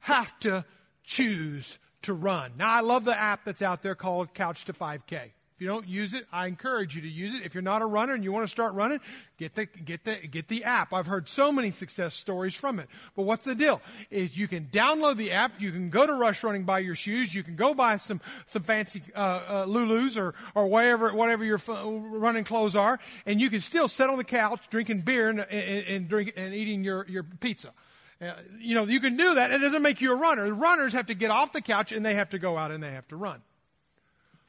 have 0.00 0.38
to 0.40 0.64
choose 1.04 1.78
to 2.02 2.12
run. 2.12 2.52
Now 2.58 2.70
I 2.70 2.80
love 2.80 3.04
the 3.04 3.16
app 3.16 3.44
that's 3.44 3.62
out 3.62 3.82
there 3.82 3.94
called 3.94 4.34
Couch 4.34 4.64
to 4.64 4.72
5K. 4.72 5.32
If 5.56 5.62
you 5.62 5.68
don't 5.68 5.88
use 5.88 6.12
it, 6.12 6.26
I 6.30 6.48
encourage 6.48 6.94
you 6.94 7.00
to 7.00 7.08
use 7.08 7.32
it. 7.32 7.42
If 7.42 7.54
you're 7.54 7.62
not 7.62 7.80
a 7.80 7.86
runner 7.86 8.12
and 8.12 8.22
you 8.22 8.30
want 8.30 8.44
to 8.44 8.50
start 8.50 8.74
running, 8.74 9.00
get 9.38 9.54
the, 9.54 9.64
get 9.64 10.04
the, 10.04 10.16
get 10.16 10.48
the 10.48 10.64
app. 10.64 10.92
I've 10.92 11.06
heard 11.06 11.30
so 11.30 11.50
many 11.50 11.70
success 11.70 12.14
stories 12.14 12.54
from 12.54 12.78
it. 12.78 12.90
But 13.14 13.22
what's 13.22 13.42
the 13.42 13.54
deal? 13.54 13.80
Is 14.10 14.36
you 14.36 14.48
can 14.48 14.66
download 14.66 15.16
the 15.16 15.32
app, 15.32 15.58
you 15.58 15.72
can 15.72 15.88
go 15.88 16.06
to 16.06 16.12
Rush 16.12 16.44
Running 16.44 16.64
buy 16.64 16.80
your 16.80 16.94
shoes, 16.94 17.34
you 17.34 17.42
can 17.42 17.56
go 17.56 17.72
buy 17.72 17.96
some, 17.96 18.20
some 18.44 18.64
fancy, 18.64 19.00
uh, 19.14 19.18
uh, 19.18 19.64
Lulus 19.64 20.18
or, 20.18 20.34
or 20.54 20.66
whatever, 20.66 21.14
whatever 21.14 21.42
your 21.42 21.58
running 21.66 22.44
clothes 22.44 22.76
are, 22.76 22.98
and 23.24 23.40
you 23.40 23.48
can 23.48 23.60
still 23.60 23.88
sit 23.88 24.10
on 24.10 24.18
the 24.18 24.24
couch 24.24 24.60
drinking 24.68 25.00
beer 25.00 25.30
and, 25.30 25.40
and, 25.40 25.86
and 25.86 26.08
drink, 26.08 26.34
and 26.36 26.52
eating 26.52 26.84
your, 26.84 27.06
your 27.08 27.22
pizza. 27.22 27.72
Uh, 28.20 28.34
you 28.58 28.74
know, 28.74 28.84
you 28.84 29.00
can 29.00 29.16
do 29.16 29.36
that. 29.36 29.50
It 29.50 29.60
doesn't 29.60 29.80
make 29.80 30.02
you 30.02 30.12
a 30.12 30.16
runner. 30.16 30.52
Runners 30.52 30.92
have 30.92 31.06
to 31.06 31.14
get 31.14 31.30
off 31.30 31.52
the 31.52 31.62
couch 31.62 31.92
and 31.92 32.04
they 32.04 32.14
have 32.14 32.28
to 32.30 32.38
go 32.38 32.58
out 32.58 32.72
and 32.72 32.82
they 32.82 32.92
have 32.92 33.08
to 33.08 33.16
run. 33.16 33.40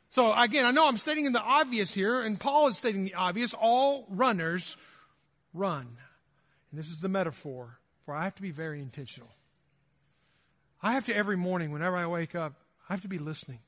So 0.10 0.34
again, 0.34 0.66
I 0.66 0.72
know 0.72 0.88
I'm 0.88 0.98
stating 0.98 1.32
the 1.32 1.42
obvious 1.42 1.94
here, 1.94 2.22
and 2.22 2.40
Paul 2.40 2.68
is 2.68 2.78
stating 2.78 3.04
the 3.04 3.16
obvious. 3.16 3.54
All 3.54 4.06
runners 4.10 4.78
run. 5.54 5.88
And 6.72 6.80
this 6.80 6.90
is 6.90 7.00
the 7.00 7.10
metaphor 7.10 7.80
for 8.08 8.16
I 8.16 8.24
have 8.24 8.36
to 8.36 8.42
be 8.42 8.52
very 8.52 8.82
intentional. 8.82 9.30
I 10.82 10.94
have 10.94 11.06
to 11.08 11.16
every 11.16 11.36
morning, 11.36 11.72
whenever 11.72 11.98
I 11.98 12.08
wake 12.08 12.36
up, 12.36 12.54
I 12.90 12.94
have 12.94 13.02
to 13.02 13.10
be 13.10 13.18
listening, 13.20 13.60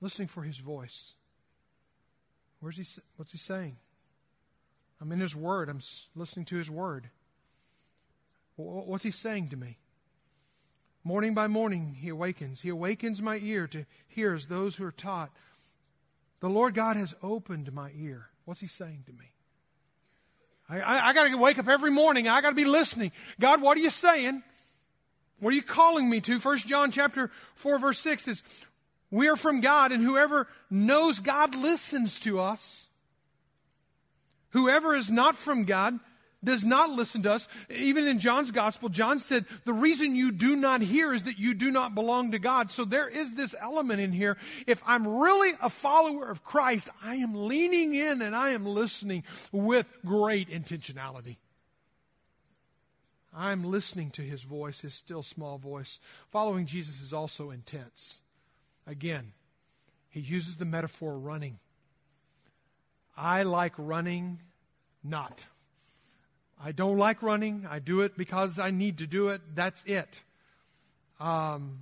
listening 0.00 0.26
for 0.26 0.42
His 0.42 0.58
voice. 0.58 1.12
Where's 2.58 2.76
He? 2.76 3.00
What's 3.14 3.30
He 3.30 3.38
saying? 3.38 3.76
I'm 5.00 5.12
in 5.12 5.20
His 5.20 5.36
Word. 5.36 5.68
I'm 5.68 5.78
listening 6.16 6.46
to 6.46 6.56
His 6.56 6.68
Word. 6.68 7.10
What's 8.56 9.04
He 9.04 9.12
saying 9.12 9.50
to 9.50 9.56
me? 9.56 9.78
Morning 11.04 11.34
by 11.34 11.48
morning, 11.48 11.96
He 12.00 12.08
awakens. 12.08 12.60
He 12.60 12.68
awakens 12.68 13.20
my 13.20 13.38
ear 13.38 13.66
to 13.68 13.86
hear 14.08 14.34
as 14.34 14.46
those 14.46 14.76
who 14.76 14.84
are 14.84 14.92
taught. 14.92 15.30
The 16.40 16.48
Lord 16.48 16.74
God 16.74 16.96
has 16.96 17.14
opened 17.22 17.72
my 17.72 17.90
ear. 17.96 18.28
What's 18.44 18.60
He 18.60 18.66
saying 18.66 19.04
to 19.06 19.12
me? 19.12 19.32
I, 20.68 20.80
I, 20.80 21.08
I 21.08 21.12
got 21.12 21.28
to 21.28 21.36
wake 21.36 21.58
up 21.58 21.68
every 21.68 21.90
morning. 21.90 22.28
I 22.28 22.40
got 22.40 22.50
to 22.50 22.56
be 22.56 22.64
listening. 22.64 23.12
God, 23.40 23.60
what 23.60 23.76
are 23.76 23.80
you 23.80 23.90
saying? 23.90 24.42
What 25.40 25.52
are 25.52 25.56
you 25.56 25.62
calling 25.62 26.08
me 26.08 26.20
to? 26.20 26.38
First 26.38 26.68
John 26.68 26.92
chapter 26.92 27.30
4 27.56 27.80
verse 27.80 27.98
6 27.98 28.28
is, 28.28 28.42
we 29.10 29.28
are 29.28 29.36
from 29.36 29.60
God 29.60 29.90
and 29.90 30.02
whoever 30.02 30.46
knows 30.70 31.18
God 31.18 31.56
listens 31.56 32.20
to 32.20 32.40
us. 32.40 32.88
Whoever 34.50 34.94
is 34.94 35.10
not 35.10 35.34
from 35.34 35.64
God 35.64 35.98
does 36.44 36.64
not 36.64 36.90
listen 36.90 37.22
to 37.22 37.32
us. 37.32 37.48
Even 37.70 38.06
in 38.06 38.18
John's 38.18 38.50
gospel, 38.50 38.88
John 38.88 39.18
said, 39.20 39.44
the 39.64 39.72
reason 39.72 40.16
you 40.16 40.32
do 40.32 40.56
not 40.56 40.80
hear 40.80 41.12
is 41.12 41.24
that 41.24 41.38
you 41.38 41.54
do 41.54 41.70
not 41.70 41.94
belong 41.94 42.32
to 42.32 42.38
God. 42.38 42.70
So 42.70 42.84
there 42.84 43.08
is 43.08 43.34
this 43.34 43.54
element 43.60 44.00
in 44.00 44.12
here. 44.12 44.36
If 44.66 44.82
I'm 44.86 45.06
really 45.06 45.52
a 45.62 45.70
follower 45.70 46.28
of 46.28 46.44
Christ, 46.44 46.88
I 47.02 47.16
am 47.16 47.46
leaning 47.46 47.94
in 47.94 48.22
and 48.22 48.34
I 48.34 48.50
am 48.50 48.66
listening 48.66 49.24
with 49.52 49.86
great 50.04 50.48
intentionality. 50.48 51.36
I'm 53.34 53.64
listening 53.64 54.10
to 54.10 54.22
his 54.22 54.42
voice, 54.42 54.80
his 54.80 54.94
still 54.94 55.22
small 55.22 55.56
voice. 55.58 56.00
Following 56.30 56.66
Jesus 56.66 57.00
is 57.00 57.12
also 57.12 57.50
intense. 57.50 58.20
Again, 58.86 59.32
he 60.10 60.20
uses 60.20 60.58
the 60.58 60.66
metaphor 60.66 61.18
running. 61.18 61.58
I 63.16 63.44
like 63.44 63.72
running 63.78 64.40
not. 65.02 65.46
I 66.64 66.70
don't 66.70 66.96
like 66.96 67.22
running. 67.22 67.66
I 67.68 67.80
do 67.80 68.02
it 68.02 68.16
because 68.16 68.58
I 68.58 68.70
need 68.70 68.98
to 68.98 69.06
do 69.06 69.28
it. 69.28 69.40
That's 69.54 69.82
it. 69.84 70.22
Um, 71.18 71.80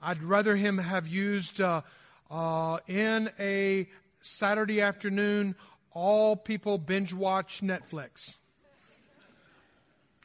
I'd 0.00 0.22
rather 0.22 0.56
him 0.56 0.78
have 0.78 1.06
used 1.06 1.60
uh, 1.60 1.82
uh, 2.30 2.78
in 2.86 3.30
a 3.38 3.86
Saturday 4.20 4.80
afternoon, 4.80 5.56
all 5.92 6.36
people 6.36 6.78
binge 6.78 7.12
watch 7.12 7.60
Netflix. 7.60 8.38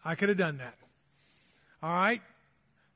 I 0.05 0.15
could 0.15 0.29
have 0.29 0.37
done 0.37 0.57
that. 0.57 0.75
All 1.81 1.93
right? 1.93 2.21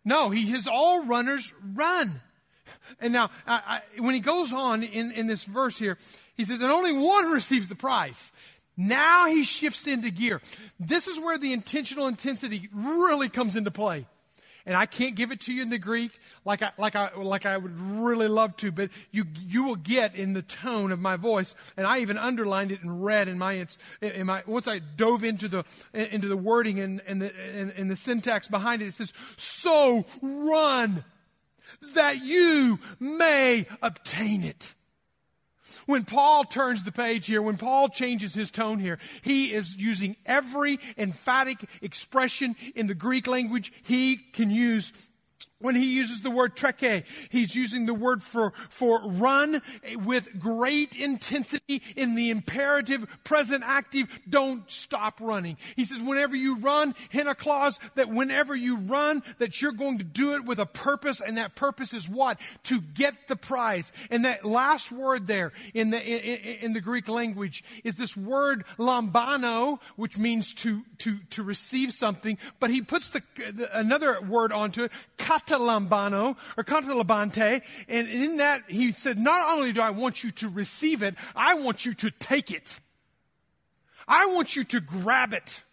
No, 0.06 0.30
he 0.30 0.52
has 0.52 0.67
all 0.67 1.06
runners 1.06 1.54
run. 1.73 2.21
And 3.02 3.12
now, 3.12 3.30
I, 3.45 3.82
I, 3.97 4.02
when 4.02 4.13
he 4.13 4.21
goes 4.21 4.54
on 4.54 4.84
in, 4.84 5.12
in 5.12 5.28
this 5.28 5.43
verse 5.43 5.78
here, 5.78 5.97
he 6.36 6.45
says, 6.45 6.62
and 6.62 6.71
only 6.71 6.93
one 6.93 7.32
receives 7.32 7.67
the 7.67 7.76
prize. 7.76 8.32
Now 8.78 9.26
he 9.26 9.44
shifts 9.44 9.88
into 9.88 10.12
gear. 10.12 10.40
This 10.80 11.08
is 11.08 11.20
where 11.20 11.40
the 11.40 11.52
intentional 11.52 12.08
intensity 12.08 12.70
really 12.72 13.28
comes 13.28 13.56
into 13.56 13.72
play. 13.72 14.06
And 14.68 14.76
I 14.76 14.86
can't 14.86 15.16
give 15.16 15.32
it 15.32 15.40
to 15.42 15.54
you 15.54 15.62
in 15.62 15.70
the 15.70 15.80
Greek 15.80 16.12
like 16.44 16.62
I, 16.62 16.72
like 16.78 16.96
I, 16.96 17.16
like 17.16 17.46
I 17.46 17.58
would 17.58 17.80
really 17.80 18.28
love 18.28 18.56
to, 18.58 18.72
but 18.72 18.90
you, 19.12 19.24
you 19.48 19.63
will 19.63 19.78
get 19.78 20.13
in 20.13 20.34
the 20.34 20.42
tone 20.42 20.92
of 20.92 21.00
my 21.00 21.16
voice. 21.16 21.56
And 21.78 21.88
I 21.88 22.00
even 22.00 22.18
underlined 22.18 22.74
it 22.74 22.82
in 22.84 23.02
red 23.02 23.30
in 23.30 23.38
my, 23.38 23.66
in 24.02 24.26
my, 24.26 24.44
once 24.46 24.68
I 24.68 24.80
dove 24.80 25.24
into 25.24 25.48
the, 25.48 25.63
into 25.94 26.28
the 26.28 26.36
wording 26.36 26.82
and, 26.82 27.02
and 27.08 27.22
the, 27.22 27.34
and, 27.56 27.74
and 27.78 27.90
the 27.90 27.96
syntax 27.96 28.50
behind 28.50 28.82
it, 28.82 28.88
it 28.88 28.94
says, 28.94 29.13
so 29.38 30.06
run 30.22 31.06
that 31.94 32.22
you 32.24 32.78
may 33.00 33.68
obtain 33.82 34.44
it. 34.44 34.74
When 35.86 36.03
Paul 36.03 36.43
turns 36.43 36.84
the 36.84 36.91
page 36.91 37.27
here, 37.27 37.41
when 37.41 37.58
Paul 37.58 37.89
changes 37.89 38.34
his 38.34 38.51
tone 38.51 38.80
here, 38.80 38.99
he 39.21 39.53
is 39.53 39.75
using 39.75 40.15
every 40.25 40.80
emphatic 40.97 41.58
expression 41.82 42.56
in 42.75 42.88
the 42.88 42.93
Greek 42.93 43.27
language 43.27 43.71
he 43.84 44.17
can 44.17 44.49
use 44.49 44.93
when 45.60 45.76
he 45.76 45.86
uses 45.86 46.22
the 46.22 46.30
word 46.30 46.56
treke, 46.56 47.06
he's 47.30 47.56
using 47.56 47.86
the 47.86 47.93
word 47.93 48.22
for, 48.22 48.54
for 48.70 49.08
run 49.10 49.62
with 50.06 50.39
great 50.39 50.96
intensity 50.96 51.82
in 51.96 52.15
the 52.15 52.30
imperative, 52.30 53.06
present 53.24 53.63
active, 53.65 54.08
don't 54.30 54.70
stop 54.70 55.20
running. 55.20 55.58
He 55.76 55.84
says 55.84 56.02
whenever 56.02 56.36
you 56.36 56.58
run, 56.58 56.93
in 57.12 57.28
a 57.28 57.36
clause 57.36 57.80
that 57.96 58.10
whenever 58.10 58.56
you 58.56 58.78
run, 58.78 59.24
that 59.39 59.62
you're 59.62 59.72
going 59.72 59.98
to 59.98 60.04
do 60.04 60.36
it 60.36 60.46
with 60.46 60.60
a 60.60 60.65
purpose, 60.65 61.22
and 61.22 61.38
that 61.38 61.56
purpose 61.56 61.93
is 61.93 62.08
what? 62.08 62.39
To 62.63 62.80
get 62.80 63.28
the 63.28 63.36
prize. 63.36 63.91
And 64.12 64.26
that 64.26 64.46
last 64.46 64.91
word 64.91 65.28
there 65.28 65.52
in 65.74 65.89
the, 65.89 66.00
in, 66.00 66.65
in 66.65 66.74
the 66.74 66.82
Greek 66.82 67.10
language 67.10 67.63
is 67.84 67.98
this 67.98 68.15
word 68.15 68.63
lambano, 68.78 69.80
which 69.96 70.17
means 70.17 70.54
to, 70.56 70.84
to, 71.00 71.17
to 71.32 71.43
receive 71.43 71.93
something, 71.93 72.38
but 72.60 72.70
he 72.70 72.82
puts 72.82 73.10
the, 73.10 73.22
another 73.74 74.22
word 74.22 74.52
onto 74.52 74.84
it, 74.84 74.91
katalambano 75.47 76.36
or 76.57 76.63
katalabante. 76.63 77.62
And 77.88 78.07
in 78.07 78.38
that, 78.38 78.63
he 78.67 78.91
said, 78.91 79.17
not 79.17 79.57
only 79.57 79.73
do 79.73 79.81
I 79.81 79.91
want 79.91 80.23
you 80.23 80.31
to 80.31 80.49
receive 80.49 81.01
it, 81.01 81.15
I 81.36 81.55
want 81.55 81.86
you 81.86 81.93
to 81.95 82.12
take 82.12 82.51
it. 82.51 82.79
I 84.07 84.27
want 84.27 84.55
you 84.55 84.63
to 84.65 84.79
grab 84.79 85.33
it. 85.33 85.63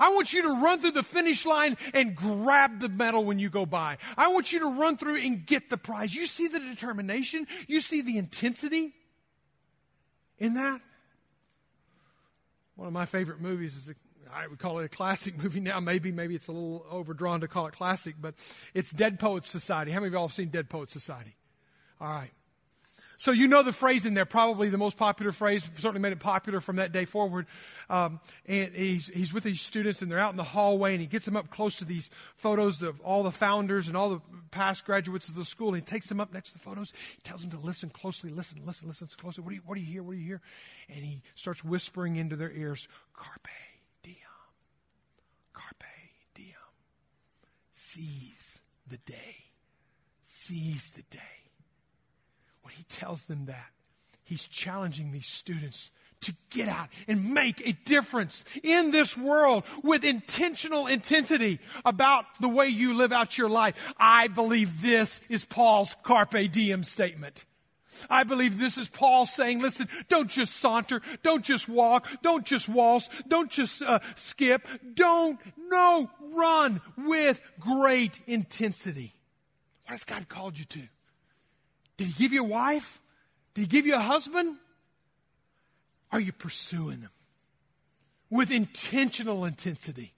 I 0.00 0.10
want 0.10 0.32
you 0.32 0.42
to 0.42 0.48
run 0.48 0.80
through 0.80 0.90
the 0.92 1.02
finish 1.02 1.46
line 1.46 1.76
and 1.94 2.14
grab 2.16 2.80
the 2.80 2.88
medal 2.88 3.24
when 3.24 3.38
you 3.38 3.48
go 3.48 3.64
by. 3.64 3.98
I 4.16 4.28
want 4.28 4.52
you 4.52 4.58
to 4.60 4.78
run 4.78 4.96
through 4.96 5.16
and 5.22 5.46
get 5.46 5.70
the 5.70 5.76
prize. 5.76 6.14
You 6.14 6.26
see 6.26 6.48
the 6.48 6.58
determination? 6.58 7.46
You 7.66 7.80
see 7.80 8.02
the 8.02 8.18
intensity 8.18 8.92
in 10.38 10.54
that? 10.54 10.80
One 12.74 12.88
of 12.88 12.92
my 12.92 13.06
favorite 13.06 13.40
movies 13.40 13.76
is 13.76 13.88
I 14.32 14.46
would 14.46 14.58
call 14.58 14.78
it 14.78 14.84
a 14.84 14.88
classic 14.88 15.36
movie 15.42 15.60
now. 15.60 15.80
Maybe, 15.80 16.12
maybe 16.12 16.34
it's 16.34 16.48
a 16.48 16.52
little 16.52 16.84
overdrawn 16.90 17.40
to 17.40 17.48
call 17.48 17.66
it 17.66 17.72
classic, 17.72 18.16
but 18.20 18.34
it's 18.74 18.90
Dead 18.90 19.18
Poets 19.18 19.48
Society. 19.48 19.90
How 19.90 20.00
many 20.00 20.08
of 20.08 20.12
y'all 20.14 20.28
have 20.28 20.34
seen 20.34 20.48
Dead 20.48 20.68
Poets 20.68 20.92
Society? 20.92 21.36
All 22.00 22.08
right. 22.08 22.30
So 23.18 23.30
you 23.30 23.48
know 23.48 23.62
the 23.62 23.72
phrase 23.72 24.04
in 24.04 24.12
there, 24.12 24.26
probably 24.26 24.68
the 24.68 24.76
most 24.76 24.98
popular 24.98 25.32
phrase, 25.32 25.64
certainly 25.76 26.00
made 26.00 26.12
it 26.12 26.20
popular 26.20 26.60
from 26.60 26.76
that 26.76 26.92
day 26.92 27.06
forward. 27.06 27.46
Um, 27.88 28.20
and 28.44 28.74
he's, 28.74 29.08
he's 29.08 29.32
with 29.32 29.42
these 29.42 29.62
students 29.62 30.02
and 30.02 30.10
they're 30.10 30.18
out 30.18 30.32
in 30.32 30.36
the 30.36 30.44
hallway 30.44 30.92
and 30.92 31.00
he 31.00 31.06
gets 31.06 31.24
them 31.24 31.34
up 31.34 31.48
close 31.48 31.76
to 31.76 31.86
these 31.86 32.10
photos 32.36 32.82
of 32.82 33.00
all 33.00 33.22
the 33.22 33.32
founders 33.32 33.88
and 33.88 33.96
all 33.96 34.10
the 34.10 34.20
past 34.50 34.84
graduates 34.84 35.28
of 35.28 35.34
the 35.34 35.46
school. 35.46 35.68
And 35.68 35.76
he 35.78 35.82
takes 35.82 36.10
them 36.10 36.20
up 36.20 36.34
next 36.34 36.50
to 36.50 36.58
the 36.58 36.64
photos. 36.64 36.92
He 37.14 37.22
tells 37.22 37.40
them 37.40 37.50
to 37.52 37.58
listen 37.58 37.88
closely, 37.88 38.30
listen, 38.30 38.60
listen, 38.66 38.86
listen 38.86 39.08
closely. 39.16 39.42
What 39.42 39.50
do 39.50 39.56
you, 39.56 39.62
what 39.64 39.76
do 39.76 39.80
you 39.80 39.90
hear? 39.90 40.02
What 40.02 40.12
do 40.12 40.18
you 40.18 40.26
hear? 40.26 40.42
And 40.90 41.02
he 41.02 41.22
starts 41.34 41.64
whispering 41.64 42.16
into 42.16 42.36
their 42.36 42.52
ears, 42.52 42.86
Carpe 43.14 43.48
Carpe 45.56 45.84
diem. 46.34 46.54
Seize 47.72 48.60
the 48.86 48.98
day. 48.98 49.36
Seize 50.22 50.90
the 50.90 51.02
day. 51.10 51.18
When 52.62 52.74
he 52.74 52.84
tells 52.84 53.24
them 53.24 53.46
that, 53.46 53.70
he's 54.22 54.46
challenging 54.46 55.12
these 55.12 55.26
students 55.26 55.90
to 56.20 56.34
get 56.50 56.68
out 56.68 56.88
and 57.08 57.32
make 57.32 57.66
a 57.66 57.72
difference 57.84 58.44
in 58.62 58.90
this 58.90 59.16
world 59.16 59.64
with 59.82 60.04
intentional 60.04 60.86
intensity 60.86 61.58
about 61.84 62.24
the 62.40 62.48
way 62.48 62.66
you 62.68 62.94
live 62.94 63.12
out 63.12 63.38
your 63.38 63.48
life. 63.48 63.94
I 63.98 64.28
believe 64.28 64.82
this 64.82 65.20
is 65.28 65.44
Paul's 65.44 65.96
carpe 66.02 66.50
diem 66.50 66.84
statement. 66.84 67.44
I 68.10 68.24
believe 68.24 68.58
this 68.58 68.76
is 68.76 68.88
Paul 68.88 69.26
saying, 69.26 69.60
listen, 69.60 69.88
don't 70.08 70.28
just 70.28 70.56
saunter, 70.56 71.00
don't 71.22 71.44
just 71.44 71.68
walk, 71.68 72.06
don't 72.22 72.44
just 72.44 72.68
waltz, 72.68 73.08
don't 73.28 73.50
just 73.50 73.82
uh, 73.82 74.00
skip, 74.14 74.66
don't, 74.94 75.38
no, 75.68 76.10
run 76.34 76.80
with 76.96 77.40
great 77.60 78.20
intensity. 78.26 79.14
What 79.84 79.92
has 79.92 80.04
God 80.04 80.28
called 80.28 80.58
you 80.58 80.64
to? 80.64 80.82
Did 81.96 82.08
He 82.08 82.12
give 82.14 82.32
you 82.32 82.42
a 82.42 82.48
wife? 82.48 83.00
Did 83.54 83.62
He 83.62 83.66
give 83.66 83.86
you 83.86 83.94
a 83.94 84.00
husband? 84.00 84.56
Are 86.12 86.20
you 86.20 86.32
pursuing 86.32 87.00
them 87.00 87.10
with 88.30 88.50
intentional 88.50 89.44
intensity? 89.44 90.15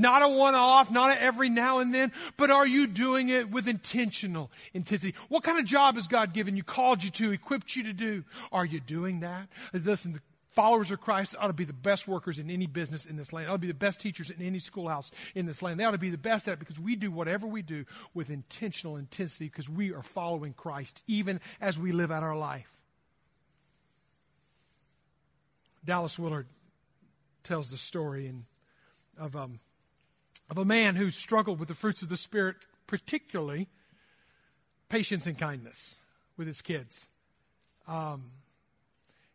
Not 0.00 0.22
a 0.22 0.28
one 0.28 0.54
off, 0.54 0.90
not 0.90 1.10
a 1.10 1.22
every 1.22 1.50
now 1.50 1.80
and 1.80 1.92
then, 1.92 2.10
but 2.38 2.50
are 2.50 2.66
you 2.66 2.86
doing 2.86 3.28
it 3.28 3.50
with 3.50 3.68
intentional 3.68 4.50
intensity? 4.72 5.14
What 5.28 5.42
kind 5.42 5.58
of 5.58 5.66
job 5.66 5.96
has 5.96 6.08
God 6.08 6.32
given 6.32 6.56
you, 6.56 6.62
called 6.62 7.04
you 7.04 7.10
to, 7.10 7.32
equipped 7.32 7.76
you 7.76 7.82
to 7.84 7.92
do? 7.92 8.24
Are 8.50 8.64
you 8.64 8.80
doing 8.80 9.20
that? 9.20 9.48
Listen, 9.74 10.14
the 10.14 10.22
followers 10.48 10.90
of 10.90 11.02
Christ 11.02 11.36
ought 11.38 11.48
to 11.48 11.52
be 11.52 11.66
the 11.66 11.74
best 11.74 12.08
workers 12.08 12.38
in 12.38 12.48
any 12.48 12.66
business 12.66 13.04
in 13.04 13.18
this 13.18 13.30
land. 13.30 13.46
They 13.46 13.50
ought 13.50 13.56
to 13.56 13.58
be 13.58 13.66
the 13.66 13.74
best 13.74 14.00
teachers 14.00 14.30
in 14.30 14.40
any 14.40 14.58
schoolhouse 14.58 15.12
in 15.34 15.44
this 15.44 15.60
land. 15.60 15.78
They 15.78 15.84
ought 15.84 15.90
to 15.90 15.98
be 15.98 16.08
the 16.08 16.16
best 16.16 16.48
at 16.48 16.54
it 16.54 16.60
because 16.60 16.80
we 16.80 16.96
do 16.96 17.10
whatever 17.10 17.46
we 17.46 17.60
do 17.60 17.84
with 18.14 18.30
intentional 18.30 18.96
intensity 18.96 19.46
because 19.46 19.68
we 19.68 19.92
are 19.92 20.02
following 20.02 20.54
Christ 20.54 21.02
even 21.08 21.40
as 21.60 21.78
we 21.78 21.92
live 21.92 22.10
out 22.10 22.22
our 22.22 22.36
life. 22.36 22.72
Dallas 25.84 26.18
Willard 26.18 26.46
tells 27.42 27.70
the 27.70 27.76
story 27.76 28.28
in, 28.28 28.46
of, 29.18 29.36
um, 29.36 29.60
of 30.50 30.58
a 30.58 30.64
man 30.64 30.96
who 30.96 31.10
struggled 31.10 31.58
with 31.58 31.68
the 31.68 31.74
fruits 31.74 32.02
of 32.02 32.08
the 32.08 32.16
Spirit, 32.16 32.56
particularly 32.86 33.68
patience 34.88 35.26
and 35.26 35.38
kindness 35.38 35.94
with 36.36 36.46
his 36.46 36.60
kids. 36.60 37.06
Um, 37.86 38.32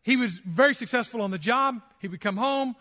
he 0.03 0.17
was 0.17 0.39
very 0.39 0.75
successful 0.75 1.21
on 1.21 1.31
the 1.31 1.39
job. 1.39 1.81
He 1.99 2.07
would 2.07 2.21
come 2.21 2.37
home 2.37 2.75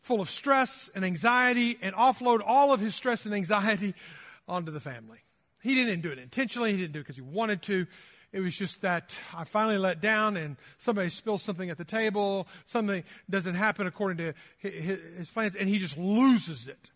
full 0.00 0.20
of 0.20 0.30
stress 0.30 0.88
and 0.94 1.04
anxiety 1.04 1.76
and 1.82 1.94
offload 1.94 2.40
all 2.46 2.72
of 2.72 2.80
his 2.80 2.94
stress 2.94 3.26
and 3.26 3.34
anxiety 3.34 3.94
onto 4.48 4.70
the 4.70 4.80
family. 4.80 5.18
He 5.62 5.74
didn't 5.74 6.02
do 6.02 6.10
it 6.10 6.18
intentionally. 6.18 6.70
He 6.72 6.78
didn't 6.78 6.92
do 6.92 7.00
it 7.00 7.02
because 7.02 7.16
he 7.16 7.22
wanted 7.22 7.62
to. 7.62 7.86
It 8.32 8.40
was 8.40 8.56
just 8.56 8.82
that 8.82 9.18
I 9.34 9.44
finally 9.44 9.78
let 9.78 10.00
down 10.00 10.36
and 10.36 10.56
somebody 10.76 11.08
spills 11.08 11.42
something 11.42 11.70
at 11.70 11.78
the 11.78 11.84
table. 11.84 12.46
Something 12.66 13.02
doesn't 13.28 13.54
happen 13.54 13.86
according 13.86 14.18
to 14.18 14.34
his 14.58 15.28
plans 15.30 15.56
and 15.56 15.68
he 15.68 15.78
just 15.78 15.96
loses 15.96 16.68
it. 16.68 16.90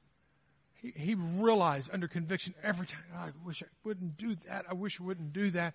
He, 0.82 0.90
he 0.90 1.14
realized 1.14 1.90
under 1.92 2.08
conviction 2.08 2.54
every 2.62 2.86
time, 2.86 3.04
oh, 3.14 3.18
I 3.18 3.30
wish 3.44 3.62
I 3.62 3.66
wouldn't 3.84 4.16
do 4.16 4.34
that. 4.48 4.66
I 4.68 4.74
wish 4.74 5.00
I 5.00 5.04
wouldn't 5.04 5.32
do 5.32 5.50
that. 5.50 5.74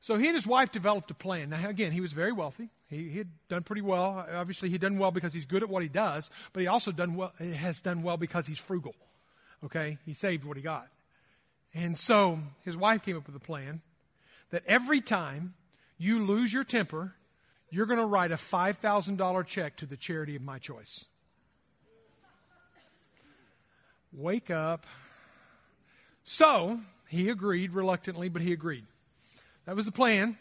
So 0.00 0.16
he 0.16 0.26
and 0.26 0.34
his 0.34 0.46
wife 0.46 0.70
developed 0.70 1.10
a 1.10 1.14
plan. 1.14 1.50
Now, 1.50 1.68
again, 1.68 1.92
he 1.92 2.00
was 2.00 2.12
very 2.12 2.32
wealthy. 2.32 2.70
He, 2.88 3.08
he 3.08 3.18
had 3.18 3.28
done 3.48 3.62
pretty 3.64 3.82
well. 3.82 4.26
Obviously, 4.32 4.70
he'd 4.70 4.80
done 4.80 4.98
well 4.98 5.10
because 5.10 5.34
he's 5.34 5.44
good 5.44 5.62
at 5.62 5.68
what 5.68 5.82
he 5.82 5.88
does, 5.88 6.30
but 6.52 6.60
he 6.60 6.66
also 6.66 6.92
done 6.92 7.16
well, 7.16 7.32
has 7.38 7.80
done 7.80 8.02
well 8.02 8.16
because 8.16 8.46
he's 8.46 8.58
frugal. 8.58 8.94
Okay? 9.64 9.98
He 10.06 10.14
saved 10.14 10.44
what 10.44 10.56
he 10.56 10.62
got. 10.62 10.88
And 11.74 11.98
so 11.98 12.38
his 12.64 12.76
wife 12.76 13.02
came 13.02 13.16
up 13.16 13.26
with 13.26 13.36
a 13.36 13.40
plan 13.40 13.82
that 14.50 14.62
every 14.66 15.00
time 15.00 15.54
you 15.98 16.24
lose 16.24 16.52
your 16.52 16.64
temper, 16.64 17.14
you're 17.70 17.86
going 17.86 17.98
to 17.98 18.06
write 18.06 18.32
a 18.32 18.36
$5,000 18.36 19.46
check 19.46 19.76
to 19.76 19.86
the 19.86 19.96
charity 19.96 20.36
of 20.36 20.42
my 20.42 20.58
choice. 20.58 21.04
Wake 24.12 24.50
up. 24.50 24.86
So 26.24 26.78
he 27.08 27.28
agreed 27.28 27.72
reluctantly, 27.72 28.28
but 28.28 28.42
he 28.42 28.52
agreed. 28.52 28.84
That 29.66 29.76
was 29.76 29.86
the 29.86 29.92
plan. 29.92 30.38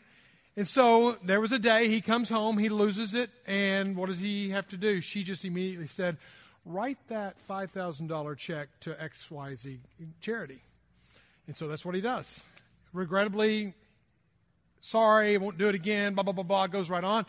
And 0.55 0.67
so 0.67 1.17
there 1.23 1.39
was 1.39 1.51
a 1.51 1.59
day 1.59 1.87
he 1.87 2.01
comes 2.01 2.29
home, 2.29 2.57
he 2.57 2.69
loses 2.69 3.13
it, 3.13 3.29
and 3.45 3.95
what 3.95 4.09
does 4.09 4.19
he 4.19 4.49
have 4.49 4.67
to 4.69 4.77
do? 4.77 5.01
She 5.01 5.23
just 5.23 5.45
immediately 5.45 5.87
said, 5.87 6.17
Write 6.65 6.97
that 7.07 7.37
$5,000 7.39 8.37
check 8.37 8.67
to 8.81 8.93
XYZ 8.93 9.79
charity. 10.19 10.61
And 11.45 11.55
so 11.55 11.67
that's 11.67 11.85
what 11.85 11.95
he 11.95 12.01
does. 12.01 12.41
Regrettably, 12.91 13.73
sorry, 14.81 15.37
won't 15.37 15.57
do 15.57 15.67
it 15.69 15.75
again, 15.75 16.13
blah, 16.13 16.23
blah, 16.23 16.33
blah, 16.33 16.43
blah, 16.43 16.67
goes 16.67 16.89
right 16.89 17.03
on. 17.03 17.25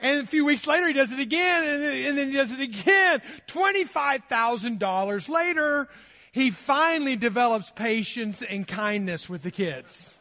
And 0.00 0.20
a 0.20 0.26
few 0.26 0.44
weeks 0.44 0.66
later, 0.66 0.86
he 0.86 0.92
does 0.92 1.12
it 1.12 1.20
again, 1.20 1.64
and 1.64 1.82
and 1.84 2.18
then 2.18 2.30
he 2.30 2.36
does 2.36 2.52
it 2.52 2.60
again. 2.60 3.22
$25,000 3.48 5.28
later, 5.28 5.88
he 6.32 6.50
finally 6.50 7.16
develops 7.16 7.70
patience 7.70 8.42
and 8.42 8.66
kindness 8.66 9.28
with 9.28 9.42
the 9.42 9.50
kids 9.50 10.16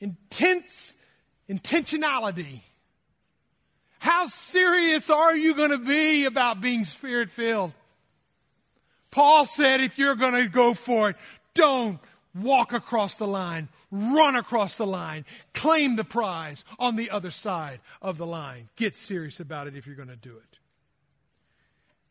intense 0.00 0.94
intentionality. 1.48 2.60
How 3.98 4.26
serious 4.26 5.10
are 5.10 5.34
you 5.36 5.54
going 5.54 5.70
to 5.70 5.78
be 5.78 6.26
about 6.26 6.60
being 6.60 6.84
spirit 6.84 7.30
filled? 7.30 7.72
Paul 9.10 9.46
said, 9.46 9.80
if 9.80 9.98
you're 9.98 10.14
going 10.14 10.34
to 10.34 10.48
go 10.48 10.74
for 10.74 11.10
it, 11.10 11.16
don't 11.54 11.98
walk 12.42 12.72
across 12.72 13.16
the 13.16 13.26
line, 13.26 13.68
run 13.90 14.36
across 14.36 14.76
the 14.76 14.86
line, 14.86 15.24
claim 15.54 15.96
the 15.96 16.04
prize 16.04 16.64
on 16.78 16.96
the 16.96 17.10
other 17.10 17.30
side 17.30 17.80
of 18.02 18.18
the 18.18 18.26
line. 18.26 18.68
Get 18.76 18.96
serious 18.96 19.40
about 19.40 19.66
it 19.66 19.76
if 19.76 19.86
you're 19.86 19.96
going 19.96 20.08
to 20.08 20.16
do 20.16 20.36
it. 20.36 20.58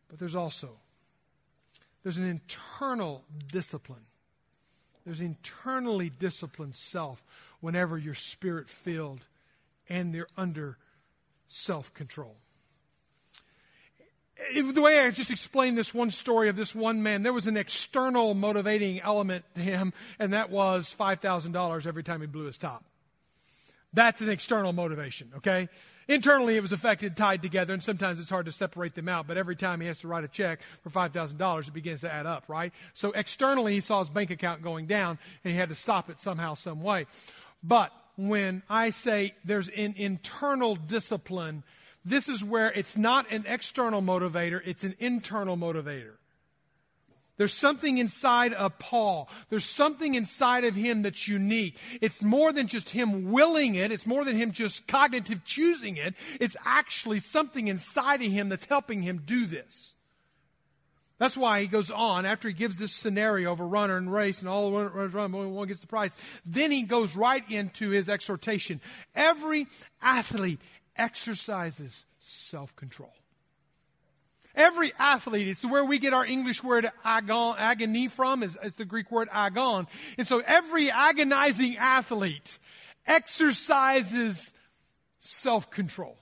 But 0.09 0.19
there's 0.19 0.35
also 0.35 0.69
there's 2.03 2.17
an 2.17 2.25
internal 2.25 3.23
discipline. 3.51 4.05
There's 5.05 5.21
internally 5.21 6.09
disciplined 6.09 6.75
self 6.75 7.23
whenever 7.61 7.97
you're 7.97 8.13
spirit 8.13 8.69
filled 8.69 9.25
and 9.89 10.13
they're 10.13 10.27
under 10.37 10.77
self 11.47 11.93
control. 11.93 12.35
The 14.55 14.81
way 14.81 15.01
I 15.01 15.11
just 15.11 15.31
explained 15.31 15.77
this 15.77 15.93
one 15.93 16.11
story 16.11 16.47
of 16.47 16.55
this 16.55 16.73
one 16.73 17.03
man, 17.03 17.23
there 17.23 17.33
was 17.33 17.47
an 17.47 17.57
external 17.57 18.33
motivating 18.33 19.01
element 19.01 19.43
to 19.55 19.61
him, 19.61 19.91
and 20.17 20.31
that 20.31 20.49
was 20.49 20.95
$5,000 20.97 21.85
every 21.85 22.03
time 22.03 22.21
he 22.21 22.27
blew 22.27 22.45
his 22.45 22.57
top. 22.57 22.85
That's 23.91 24.21
an 24.21 24.29
external 24.29 24.71
motivation, 24.71 25.31
okay? 25.37 25.67
Internally, 26.07 26.55
it 26.55 26.61
was 26.61 26.71
affected, 26.71 27.17
tied 27.17 27.41
together, 27.41 27.73
and 27.73 27.83
sometimes 27.83 28.19
it's 28.19 28.29
hard 28.29 28.45
to 28.45 28.51
separate 28.53 28.95
them 28.95 29.09
out. 29.09 29.27
But 29.27 29.37
every 29.37 29.57
time 29.57 29.81
he 29.81 29.87
has 29.87 29.99
to 29.99 30.07
write 30.07 30.23
a 30.23 30.29
check 30.29 30.61
for 30.83 30.89
$5,000, 30.89 31.67
it 31.67 31.73
begins 31.73 32.01
to 32.01 32.13
add 32.13 32.25
up, 32.25 32.45
right? 32.47 32.71
So 32.93 33.11
externally, 33.11 33.73
he 33.73 33.81
saw 33.81 33.99
his 33.99 34.09
bank 34.09 34.29
account 34.29 34.61
going 34.61 34.85
down, 34.85 35.17
and 35.43 35.51
he 35.51 35.59
had 35.59 35.69
to 35.69 35.75
stop 35.75 36.09
it 36.09 36.17
somehow, 36.17 36.53
some 36.53 36.81
way. 36.81 37.07
But 37.61 37.91
when 38.15 38.63
I 38.69 38.91
say 38.91 39.33
there's 39.43 39.67
an 39.69 39.95
internal 39.97 40.75
discipline, 40.75 41.63
this 42.05 42.29
is 42.29 42.43
where 42.43 42.71
it's 42.71 42.95
not 42.95 43.29
an 43.31 43.45
external 43.47 44.01
motivator, 44.01 44.61
it's 44.63 44.83
an 44.83 44.95
internal 44.99 45.57
motivator. 45.57 46.13
There's 47.37 47.53
something 47.53 47.97
inside 47.97 48.53
of 48.53 48.79
Paul. 48.79 49.27
There's 49.49 49.65
something 49.65 50.15
inside 50.15 50.63
of 50.63 50.73
him 50.73 51.01
that's 51.01 51.27
unique. 51.27 51.77
It's 51.99 52.23
more 52.23 52.53
than 52.53 52.67
just 52.67 52.91
him 52.91 53.31
willing 53.31 53.75
it. 53.75 53.91
It's 53.91 54.07
more 54.07 54.23
than 54.23 54.37
him 54.37 54.53
just 54.53 54.87
cognitive 54.87 55.43
choosing 55.43 55.97
it. 55.97 56.15
It's 56.39 56.55
actually 56.63 57.19
something 57.19 57.67
inside 57.67 58.21
of 58.21 58.31
him 58.31 58.47
that's 58.47 58.65
helping 58.65 59.01
him 59.01 59.23
do 59.25 59.45
this. 59.45 59.95
That's 61.17 61.37
why 61.37 61.61
he 61.61 61.67
goes 61.67 61.89
on 61.89 62.25
after 62.25 62.49
he 62.49 62.53
gives 62.53 62.77
this 62.77 62.93
scenario 62.93 63.51
of 63.51 63.61
a 63.61 63.65
runner 63.65 63.95
and 63.95 64.11
race 64.11 64.39
and 64.39 64.49
all 64.49 64.69
the 64.69 64.77
runners 64.77 65.13
run, 65.13 65.33
only 65.33 65.47
one 65.47 65.67
gets 65.67 65.79
the 65.79 65.87
prize. 65.87 66.15
Then 66.45 66.71
he 66.71 66.83
goes 66.83 67.15
right 67.15 67.43
into 67.49 67.89
his 67.89 68.09
exhortation. 68.09 68.81
Every 69.15 69.67
athlete 70.01 70.59
exercises 70.97 72.05
self-control. 72.19 73.13
Every 74.55 74.93
athlete, 74.97 75.49
it's 75.49 75.65
where 75.65 75.83
we 75.83 75.99
get 75.99 76.13
our 76.13 76.25
English 76.25 76.63
word 76.63 76.89
agon, 77.03 77.57
agony 77.59 78.07
from, 78.07 78.41
is, 78.41 78.57
it's 78.63 78.77
the 78.77 78.85
Greek 78.85 79.11
word 79.11 79.27
agon. 79.31 79.87
And 80.17 80.25
so 80.25 80.41
every 80.45 80.89
agonizing 80.89 81.75
athlete 81.77 82.57
exercises 83.05 84.53
self-control. 85.19 86.17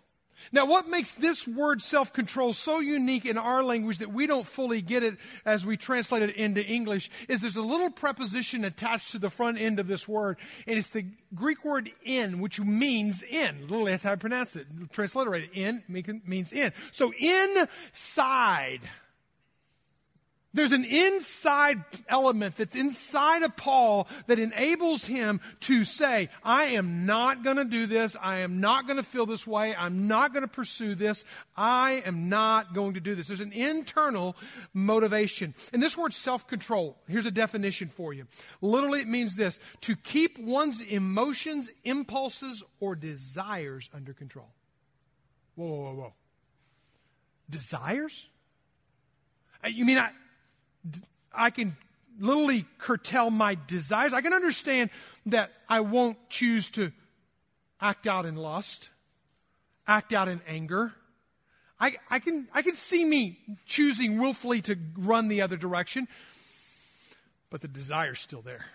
Now, 0.52 0.66
what 0.66 0.88
makes 0.88 1.14
this 1.14 1.48
word 1.48 1.82
self-control 1.82 2.54
so 2.54 2.80
unique 2.80 3.26
in 3.26 3.38
our 3.38 3.64
language 3.64 4.00
that 4.00 4.12
we 4.12 4.28
don't 4.28 4.46
fully 4.46 4.82
get 4.82 5.04
it 5.04 5.18
as 5.46 5.66
we 5.66 5.78
translate 5.78 6.24
it 6.24 6.36
into 6.36 6.64
English 6.64 7.10
is 7.28 7.42
there's 7.42 7.56
a 7.56 7.62
little 7.62 7.90
preposition 7.90 8.66
attached 8.66 9.12
to 9.12 9.20
the 9.20 9.30
front 9.30 9.60
end 9.60 9.80
of 9.80 9.88
this 9.88 10.08
word, 10.08 10.38
and 10.68 10.78
it's 10.78 10.90
the 10.92 11.06
Greek 11.34 11.64
word 11.64 11.90
in, 12.04 12.40
which 12.40 12.60
means 12.60 13.24
in. 13.24 13.62
Literally, 13.62 13.92
that's 13.92 14.04
how 14.04 14.12
I 14.12 14.16
pronounce 14.16 14.56
it. 14.56 14.68
Transliterated. 14.92 15.50
In 15.54 15.84
means 16.26 16.54
in. 16.54 16.72
So 16.92 17.14
inside 17.20 18.82
there's 20.54 20.72
an 20.72 20.86
inside 20.86 21.84
element 22.08 22.58
that's 22.58 22.76
inside 22.76 23.44
of 23.44 23.56
Paul 23.56 24.08
that 24.28 24.38
enables 24.38 25.06
him 25.06 25.42
to 25.62 25.84
say, 25.84 26.30
I 26.44 26.66
am 26.66 27.06
not 27.06 27.44
going 27.44 27.58
to 27.58 27.66
do 27.66 27.88
this. 27.88 28.16
I 28.22 28.40
am 28.40 28.60
not 28.60 28.86
going 28.86 28.98
to 28.98 29.04
feel 29.04 29.26
this 29.26 29.48
way. 29.48 29.76
I'm 29.76 30.08
not 30.08 30.32
going 30.32 30.44
to 30.44 30.48
pursue 30.48 30.94
this. 30.94 31.26
I 31.58 32.04
am 32.06 32.30
not 32.30 32.76
going 32.76 32.94
to 32.94 33.00
do 33.00 33.16
this. 33.16 33.28
There's 33.28 33.40
an 33.40 33.52
internal 33.52 34.36
motivation. 34.74 35.56
And 35.74 35.82
this 35.82 35.98
word 35.98 36.14
self-control, 36.14 36.98
here's 37.08 37.26
a 37.26 37.32
definition 37.32 37.88
for 37.88 38.14
you. 38.14 38.28
Literally 38.62 39.02
it 39.02 39.08
means 39.08 39.36
this, 39.36 39.60
to 39.82 39.96
keep 39.96 40.38
one's 40.38 40.82
emotions, 40.82 41.72
impulses, 41.84 42.64
or 42.80 42.96
desires 42.96 43.90
under 43.94 44.14
control. 44.14 44.50
Whoa, 45.56 45.68
whoa, 45.68 45.82
whoa, 45.82 45.94
whoa. 45.94 46.14
Desires? 47.50 48.30
Uh, 49.64 49.70
you 49.70 49.86
mean 49.86 49.98
I, 49.98 50.12
I 51.34 51.50
can 51.50 51.78
literally 52.20 52.66
curtail 52.78 53.30
my 53.30 53.58
desires. 53.68 54.14
I 54.14 54.22
can 54.22 54.34
understand 54.34 54.90
that 55.28 55.52
I 55.68 55.82
won't 55.82 56.18
choose 56.30 56.70
to 56.72 56.92
act 57.82 58.08
out 58.08 58.26
in 58.26 58.36
lust, 58.36 58.90
act 59.88 60.14
out 60.14 60.28
in 60.28 60.42
anger. 60.48 60.94
I, 61.80 61.98
I, 62.10 62.20
can, 62.20 62.48
I 62.54 62.62
can 62.62 62.76
see 62.76 63.04
me 63.04 63.40
choosing 63.66 64.20
willfully 64.20 64.62
to 64.64 64.78
run 64.98 65.28
the 65.28 65.42
other 65.42 65.58
direction, 65.58 66.08
but 67.50 67.62
the 67.62 67.68
desire's 67.68 68.20
still 68.20 68.42
there. 68.42 68.66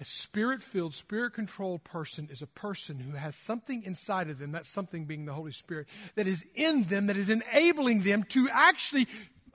A 0.00 0.04
spirit 0.04 0.62
filled, 0.62 0.94
spirit 0.94 1.32
controlled 1.32 1.82
person 1.82 2.28
is 2.30 2.40
a 2.40 2.46
person 2.46 3.00
who 3.00 3.16
has 3.16 3.34
something 3.34 3.82
inside 3.82 4.30
of 4.30 4.38
them, 4.38 4.52
that 4.52 4.64
something 4.64 5.06
being 5.06 5.24
the 5.24 5.32
Holy 5.32 5.50
Spirit, 5.50 5.88
that 6.14 6.28
is 6.28 6.44
in 6.54 6.84
them, 6.84 7.08
that 7.08 7.16
is 7.16 7.28
enabling 7.28 8.02
them 8.02 8.22
to 8.24 8.48
actually 8.52 9.08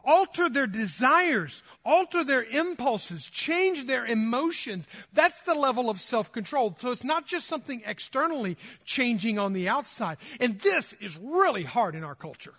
alter 0.04 0.50
their 0.50 0.68
desires, 0.68 1.64
alter 1.86 2.24
their 2.24 2.44
impulses, 2.44 3.30
change 3.30 3.86
their 3.86 4.06
emotions. 4.06 4.88
That's 5.14 5.42
the 5.44 5.56
level 5.56 5.90
of 5.90 6.02
self-control. 6.02 6.76
So 6.80 6.92
it's 6.92 7.04
not 7.04 7.26
just 7.26 7.48
something 7.48 7.82
externally 7.86 8.58
changing 8.86 9.40
on 9.40 9.54
the 9.54 9.70
outside. 9.70 10.18
And 10.40 10.60
this 10.60 10.94
is 10.94 11.18
really 11.18 11.64
hard 11.64 11.96
in 11.96 12.04
our 12.04 12.16
culture. 12.16 12.54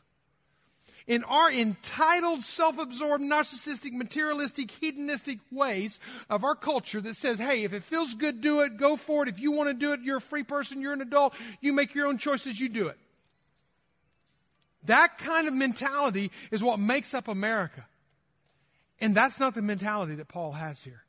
in 1.06 1.22
our 1.24 1.52
entitled, 1.52 2.42
self-absorbed, 2.42 3.22
narcissistic, 3.22 3.92
materialistic, 3.92 4.70
hedonistic 4.70 5.38
ways 5.50 6.00
of 6.30 6.44
our 6.44 6.54
culture 6.54 7.00
that 7.00 7.16
says, 7.16 7.38
hey, 7.38 7.64
if 7.64 7.72
it 7.72 7.82
feels 7.82 8.14
good, 8.14 8.40
do 8.40 8.62
it, 8.62 8.76
go 8.76 8.96
for 8.96 9.22
it. 9.22 9.28
If 9.28 9.40
you 9.40 9.52
want 9.52 9.68
to 9.68 9.74
do 9.74 9.92
it, 9.92 10.00
you're 10.02 10.16
a 10.18 10.22
free 10.22 10.42
person, 10.42 10.80
you're 10.80 10.94
an 10.94 11.02
adult, 11.02 11.34
you 11.60 11.72
make 11.72 11.94
your 11.94 12.06
own 12.06 12.18
choices, 12.18 12.58
you 12.58 12.68
do 12.68 12.88
it. 12.88 12.98
That 14.84 15.18
kind 15.18 15.48
of 15.48 15.54
mentality 15.54 16.30
is 16.50 16.62
what 16.62 16.78
makes 16.78 17.14
up 17.14 17.28
America. 17.28 17.86
And 19.00 19.14
that's 19.14 19.40
not 19.40 19.54
the 19.54 19.62
mentality 19.62 20.14
that 20.16 20.28
Paul 20.28 20.52
has 20.52 20.82
here. 20.82 21.03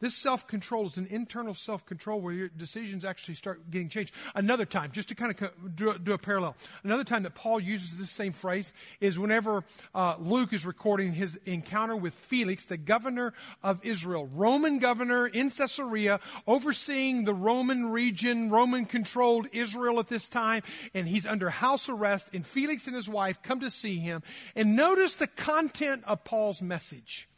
This 0.00 0.16
self 0.16 0.46
control 0.46 0.86
is 0.86 0.96
an 0.96 1.06
internal 1.10 1.54
self 1.54 1.84
control 1.84 2.20
where 2.20 2.32
your 2.32 2.48
decisions 2.48 3.04
actually 3.04 3.34
start 3.34 3.70
getting 3.70 3.88
changed. 3.88 4.14
Another 4.34 4.64
time, 4.64 4.92
just 4.92 5.10
to 5.10 5.14
kind 5.14 5.34
of 5.38 5.76
do 5.76 5.90
a, 5.90 5.98
do 5.98 6.12
a 6.12 6.18
parallel, 6.18 6.56
another 6.82 7.04
time 7.04 7.22
that 7.24 7.34
Paul 7.34 7.60
uses 7.60 7.98
this 7.98 8.10
same 8.10 8.32
phrase 8.32 8.72
is 9.00 9.18
whenever 9.18 9.64
uh, 9.94 10.16
Luke 10.18 10.52
is 10.52 10.64
recording 10.64 11.12
his 11.12 11.36
encounter 11.44 11.94
with 11.94 12.14
Felix, 12.14 12.64
the 12.64 12.78
governor 12.78 13.34
of 13.62 13.84
Israel, 13.84 14.26
Roman 14.26 14.78
governor 14.78 15.26
in 15.26 15.50
Caesarea, 15.50 16.20
overseeing 16.46 17.24
the 17.24 17.34
Roman 17.34 17.90
region, 17.90 18.50
Roman 18.50 18.86
controlled 18.86 19.48
Israel 19.52 20.00
at 20.00 20.08
this 20.08 20.28
time, 20.28 20.62
and 20.94 21.06
he's 21.06 21.26
under 21.26 21.50
house 21.50 21.88
arrest, 21.88 22.30
and 22.32 22.46
Felix 22.46 22.86
and 22.86 22.96
his 22.96 23.08
wife 23.08 23.42
come 23.42 23.60
to 23.60 23.70
see 23.70 23.98
him. 23.98 24.22
And 24.56 24.76
notice 24.76 25.16
the 25.16 25.26
content 25.26 26.04
of 26.06 26.24
Paul's 26.24 26.62
message. 26.62 27.29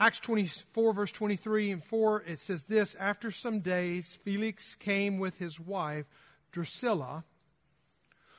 Acts 0.00 0.20
24, 0.20 0.92
verse 0.92 1.12
23 1.12 1.72
and 1.72 1.84
4, 1.84 2.22
it 2.26 2.38
says 2.38 2.64
this 2.64 2.94
After 2.96 3.30
some 3.30 3.60
days, 3.60 4.16
Felix 4.22 4.74
came 4.76 5.18
with 5.18 5.38
his 5.38 5.58
wife, 5.58 6.06
Drusilla, 6.52 7.24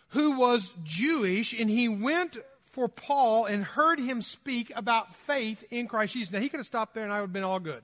who 0.09 0.37
was 0.37 0.73
Jewish, 0.83 1.53
and 1.53 1.69
he 1.69 1.89
went 1.89 2.37
for 2.69 2.87
Paul 2.87 3.45
and 3.45 3.63
heard 3.63 3.99
him 3.99 4.21
speak 4.21 4.71
about 4.75 5.15
faith 5.15 5.65
in 5.69 5.87
Christ 5.87 6.13
Jesus. 6.13 6.31
Now, 6.31 6.39
he 6.39 6.49
could 6.49 6.59
have 6.59 6.67
stopped 6.67 6.93
there 6.93 7.03
and 7.03 7.11
I 7.11 7.17
would 7.17 7.27
have 7.27 7.33
been 7.33 7.43
all 7.43 7.59
good. 7.59 7.83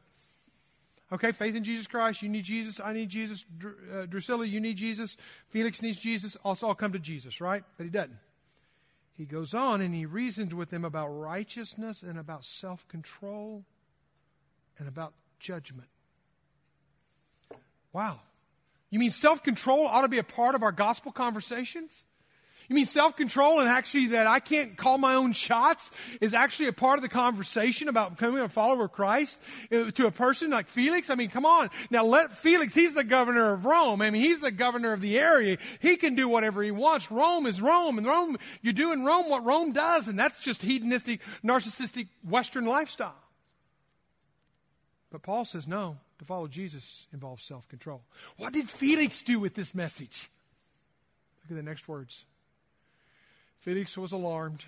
Okay, 1.11 1.31
faith 1.33 1.55
in 1.55 1.63
Jesus 1.63 1.85
Christ. 1.85 2.21
You 2.23 2.29
need 2.29 2.45
Jesus. 2.45 2.79
I 2.79 2.93
need 2.93 3.09
Jesus. 3.09 3.45
Uh, 3.93 4.05
Drusilla, 4.05 4.45
you 4.45 4.59
need 4.59 4.77
Jesus. 4.77 5.17
Felix 5.49 5.81
needs 5.81 5.99
Jesus. 5.99 6.35
Also, 6.43 6.67
all 6.67 6.75
come 6.75 6.93
to 6.93 6.99
Jesus, 6.99 7.41
right? 7.41 7.63
But 7.77 7.83
he 7.83 7.89
doesn't. 7.89 8.15
He 9.17 9.25
goes 9.25 9.54
on 9.54 9.82
and 9.82 9.95
he 9.95 10.06
reasoned 10.06 10.54
with 10.54 10.69
them 10.69 10.84
about 10.84 11.08
righteousness 11.08 12.04
and 12.04 12.19
about 12.19 12.43
self 12.43 12.88
control 12.88 13.63
and 14.78 14.88
about 14.88 15.13
judgment. 15.39 15.88
Wow. 17.93 18.19
You 18.89 18.99
mean 18.99 19.10
self 19.10 19.41
control 19.41 19.88
ought 19.88 20.01
to 20.01 20.10
be 20.10 20.17
a 20.17 20.23
part 20.23 20.56
of 20.56 20.63
our 20.63 20.73
gospel 20.73 21.12
conversations? 21.12 22.04
You 22.67 22.75
mean 22.75 22.86
self 22.86 23.15
control 23.15 23.60
and 23.60 23.69
actually 23.69 24.08
that 24.08 24.28
I 24.28 24.39
can't 24.39 24.75
call 24.75 24.97
my 24.97 25.15
own 25.15 25.34
shots 25.34 25.91
is 26.19 26.34
actually 26.34 26.67
a 26.67 26.73
part 26.73 26.97
of 26.97 27.04
the 27.04 27.10
conversation 27.10 27.88
about 27.88 28.15
becoming 28.17 28.41
a 28.41 28.49
follower 28.49 28.86
of 28.86 28.91
Christ 28.91 29.38
uh, 29.71 29.91
to 29.91 30.08
a 30.08 30.12
person 30.12 30.49
like 30.49 30.67
Felix? 30.67 31.10
I 31.10 31.15
mean, 31.15 31.30
come 31.30 31.45
on. 31.45 31.69
Now 31.89 32.04
let 32.06 32.34
Felix, 32.34 32.73
he's 32.73 32.93
the 32.93 33.04
governor 33.04 33.54
of 33.54 33.65
Rome. 33.65 34.01
I 34.01 34.10
mean, 34.10 34.21
he's 34.21 34.41
the 34.41 34.51
governor 34.51 34.93
of 34.93 35.01
the 35.01 35.19
area. 35.19 35.58
He 35.80 35.95
can 35.97 36.15
do 36.15 36.28
whatever 36.28 36.63
he 36.63 36.71
wants. 36.71 37.12
Rome 37.12 37.45
is 37.45 37.62
Rome 37.62 37.97
and 37.97 38.08
Rome, 38.08 38.38
you 38.62 38.73
do 38.73 38.91
in 38.91 39.04
Rome 39.04 39.30
what 39.30 39.45
Rome 39.45 39.71
does 39.71 40.08
and 40.08 40.17
that's 40.17 40.39
just 40.39 40.62
hedonistic, 40.62 41.21
narcissistic 41.43 42.08
Western 42.28 42.65
lifestyle. 42.65 43.15
But 45.12 45.23
Paul 45.23 45.45
says 45.45 45.67
no, 45.67 45.97
to 46.19 46.25
follow 46.25 46.47
Jesus 46.47 47.08
involves 47.13 47.43
self 47.43 47.67
control. 47.67 48.04
What 48.38 48.54
did 48.54 48.69
Felix 48.69 49.21
do 49.21 49.39
with 49.39 49.54
this 49.54 49.73
message? 49.73 50.30
Look 51.43 51.51
at 51.51 51.63
the 51.63 51.69
next 51.69 51.88
words. 51.88 52.25
Felix 53.65 53.97
was 53.97 54.12
alarmed. 54.12 54.63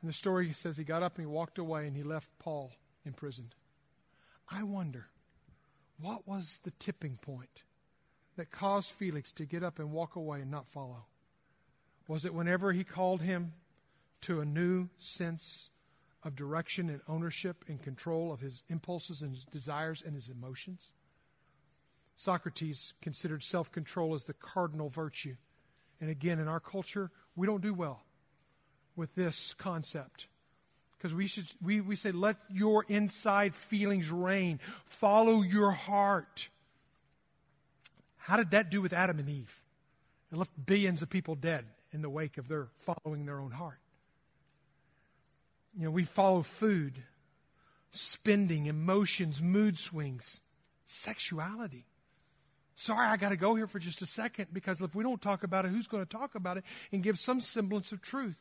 And 0.00 0.08
the 0.08 0.14
story 0.14 0.52
says 0.52 0.76
he 0.76 0.84
got 0.84 1.02
up 1.02 1.18
and 1.18 1.26
he 1.26 1.32
walked 1.32 1.58
away 1.58 1.88
and 1.88 1.96
he 1.96 2.04
left 2.04 2.28
Paul 2.38 2.70
imprisoned. 3.04 3.56
I 4.48 4.62
wonder, 4.62 5.08
what 6.00 6.28
was 6.28 6.60
the 6.62 6.70
tipping 6.78 7.18
point 7.20 7.64
that 8.36 8.52
caused 8.52 8.92
Felix 8.92 9.32
to 9.32 9.44
get 9.44 9.64
up 9.64 9.80
and 9.80 9.90
walk 9.90 10.14
away 10.14 10.42
and 10.42 10.50
not 10.50 10.68
follow? 10.68 11.06
Was 12.06 12.24
it 12.24 12.32
whenever 12.32 12.72
he 12.72 12.84
called 12.84 13.20
him 13.20 13.54
to 14.20 14.40
a 14.40 14.44
new 14.44 14.90
sense 14.96 15.70
of 16.22 16.36
direction 16.36 16.88
and 16.90 17.00
ownership 17.08 17.64
and 17.66 17.82
control 17.82 18.32
of 18.32 18.40
his 18.40 18.62
impulses 18.68 19.22
and 19.22 19.34
his 19.34 19.44
desires 19.44 20.04
and 20.06 20.14
his 20.14 20.30
emotions? 20.30 20.92
Socrates 22.14 22.94
considered 23.02 23.42
self 23.42 23.72
control 23.72 24.14
as 24.14 24.26
the 24.26 24.34
cardinal 24.34 24.88
virtue. 24.88 25.34
And 26.04 26.10
again, 26.10 26.38
in 26.38 26.48
our 26.48 26.60
culture, 26.60 27.10
we 27.34 27.46
don't 27.46 27.62
do 27.62 27.72
well 27.72 28.02
with 28.94 29.14
this 29.14 29.54
concept. 29.54 30.28
Because 30.98 31.14
we 31.14 31.26
should 31.26 31.46
we, 31.62 31.80
we 31.80 31.96
say, 31.96 32.12
let 32.12 32.36
your 32.50 32.84
inside 32.88 33.54
feelings 33.54 34.10
reign. 34.10 34.60
Follow 34.84 35.40
your 35.40 35.70
heart. 35.70 36.50
How 38.18 38.36
did 38.36 38.50
that 38.50 38.68
do 38.70 38.82
with 38.82 38.92
Adam 38.92 39.18
and 39.18 39.30
Eve? 39.30 39.62
It 40.30 40.36
left 40.36 40.52
billions 40.66 41.00
of 41.00 41.08
people 41.08 41.36
dead 41.36 41.64
in 41.90 42.02
the 42.02 42.10
wake 42.10 42.36
of 42.36 42.48
their 42.48 42.68
following 42.76 43.24
their 43.24 43.40
own 43.40 43.52
heart. 43.52 43.80
You 45.74 45.84
know, 45.84 45.90
we 45.90 46.04
follow 46.04 46.42
food, 46.42 47.02
spending, 47.88 48.66
emotions, 48.66 49.40
mood 49.40 49.78
swings, 49.78 50.42
sexuality. 50.84 51.86
Sorry, 52.74 53.06
I 53.06 53.16
got 53.16 53.28
to 53.28 53.36
go 53.36 53.54
here 53.54 53.66
for 53.66 53.78
just 53.78 54.02
a 54.02 54.06
second 54.06 54.48
because 54.52 54.80
if 54.80 54.94
we 54.94 55.04
don't 55.04 55.22
talk 55.22 55.44
about 55.44 55.64
it, 55.64 55.70
who's 55.70 55.86
going 55.86 56.04
to 56.04 56.08
talk 56.08 56.34
about 56.34 56.56
it 56.56 56.64
and 56.92 57.02
give 57.02 57.18
some 57.18 57.40
semblance 57.40 57.92
of 57.92 58.02
truth? 58.02 58.36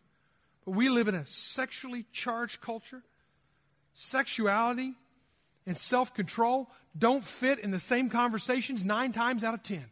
But 0.65 0.71
we 0.71 0.89
live 0.89 1.07
in 1.07 1.15
a 1.15 1.25
sexually 1.25 2.05
charged 2.11 2.59
culture. 2.59 3.03
Sexuality 3.93 4.95
and 5.67 5.77
self 5.77 6.15
control 6.15 6.69
don't 6.97 7.23
fit 7.23 7.59
in 7.59 7.69
the 7.69 7.79
same 7.79 8.09
conversations 8.09 8.83
nine 8.83 9.13
times 9.13 9.43
out 9.43 9.53
of 9.53 9.61
ten. 9.61 9.85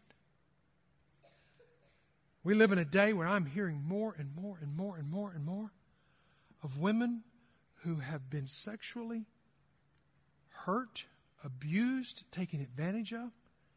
We 2.43 2.56
live 2.56 2.71
in 2.71 2.80
a 2.80 2.86
day 2.86 3.13
where 3.13 3.27
I'm 3.27 3.45
hearing 3.45 3.84
more 3.86 4.15
and 4.17 4.36
more 4.36 4.58
and 4.60 4.75
more 4.75 4.97
and 4.97 5.08
more 5.08 5.32
and 5.32 5.45
more 5.45 5.71
of 6.63 6.80
women 6.80 7.21
who 7.84 7.97
have 7.97 8.30
been 8.32 8.47
sexually 8.47 9.25
hurt, 10.49 11.06
abused, 11.43 12.23
taken 12.32 12.62
advantage 12.62 13.13
of 13.13 13.30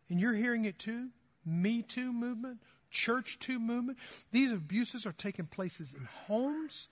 and 0.09 0.21
you're 0.21 0.35
hearing 0.35 0.65
it 0.65 0.79
too, 0.79 1.09
Me 1.45 1.83
Too 1.83 2.13
movement, 2.13 2.59
Church 2.91 3.39
Too 3.39 3.59
movement. 3.59 3.99
These 4.33 4.53
abuses 4.53 5.07
are 5.07 5.13
taking 5.13 5.47
places 5.47 5.95
in 5.95 6.05
homes, 6.27 6.89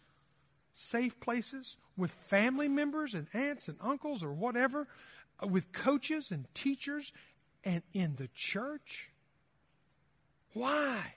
safe 0.73 1.19
places, 1.21 1.77
with 1.97 2.11
family 2.11 2.69
members 2.69 3.15
and 3.15 3.27
aunts 3.35 3.69
and 3.69 3.77
uncles 3.81 4.25
or 4.25 4.33
whatever, 4.33 4.89
uh, 5.43 5.47
with 5.47 5.73
coaches 5.73 6.31
and 6.31 6.47
teachers, 6.55 7.13
and 7.65 7.83
in 7.93 8.17
the 8.17 8.29
church. 8.35 9.11
Why? 10.55 11.15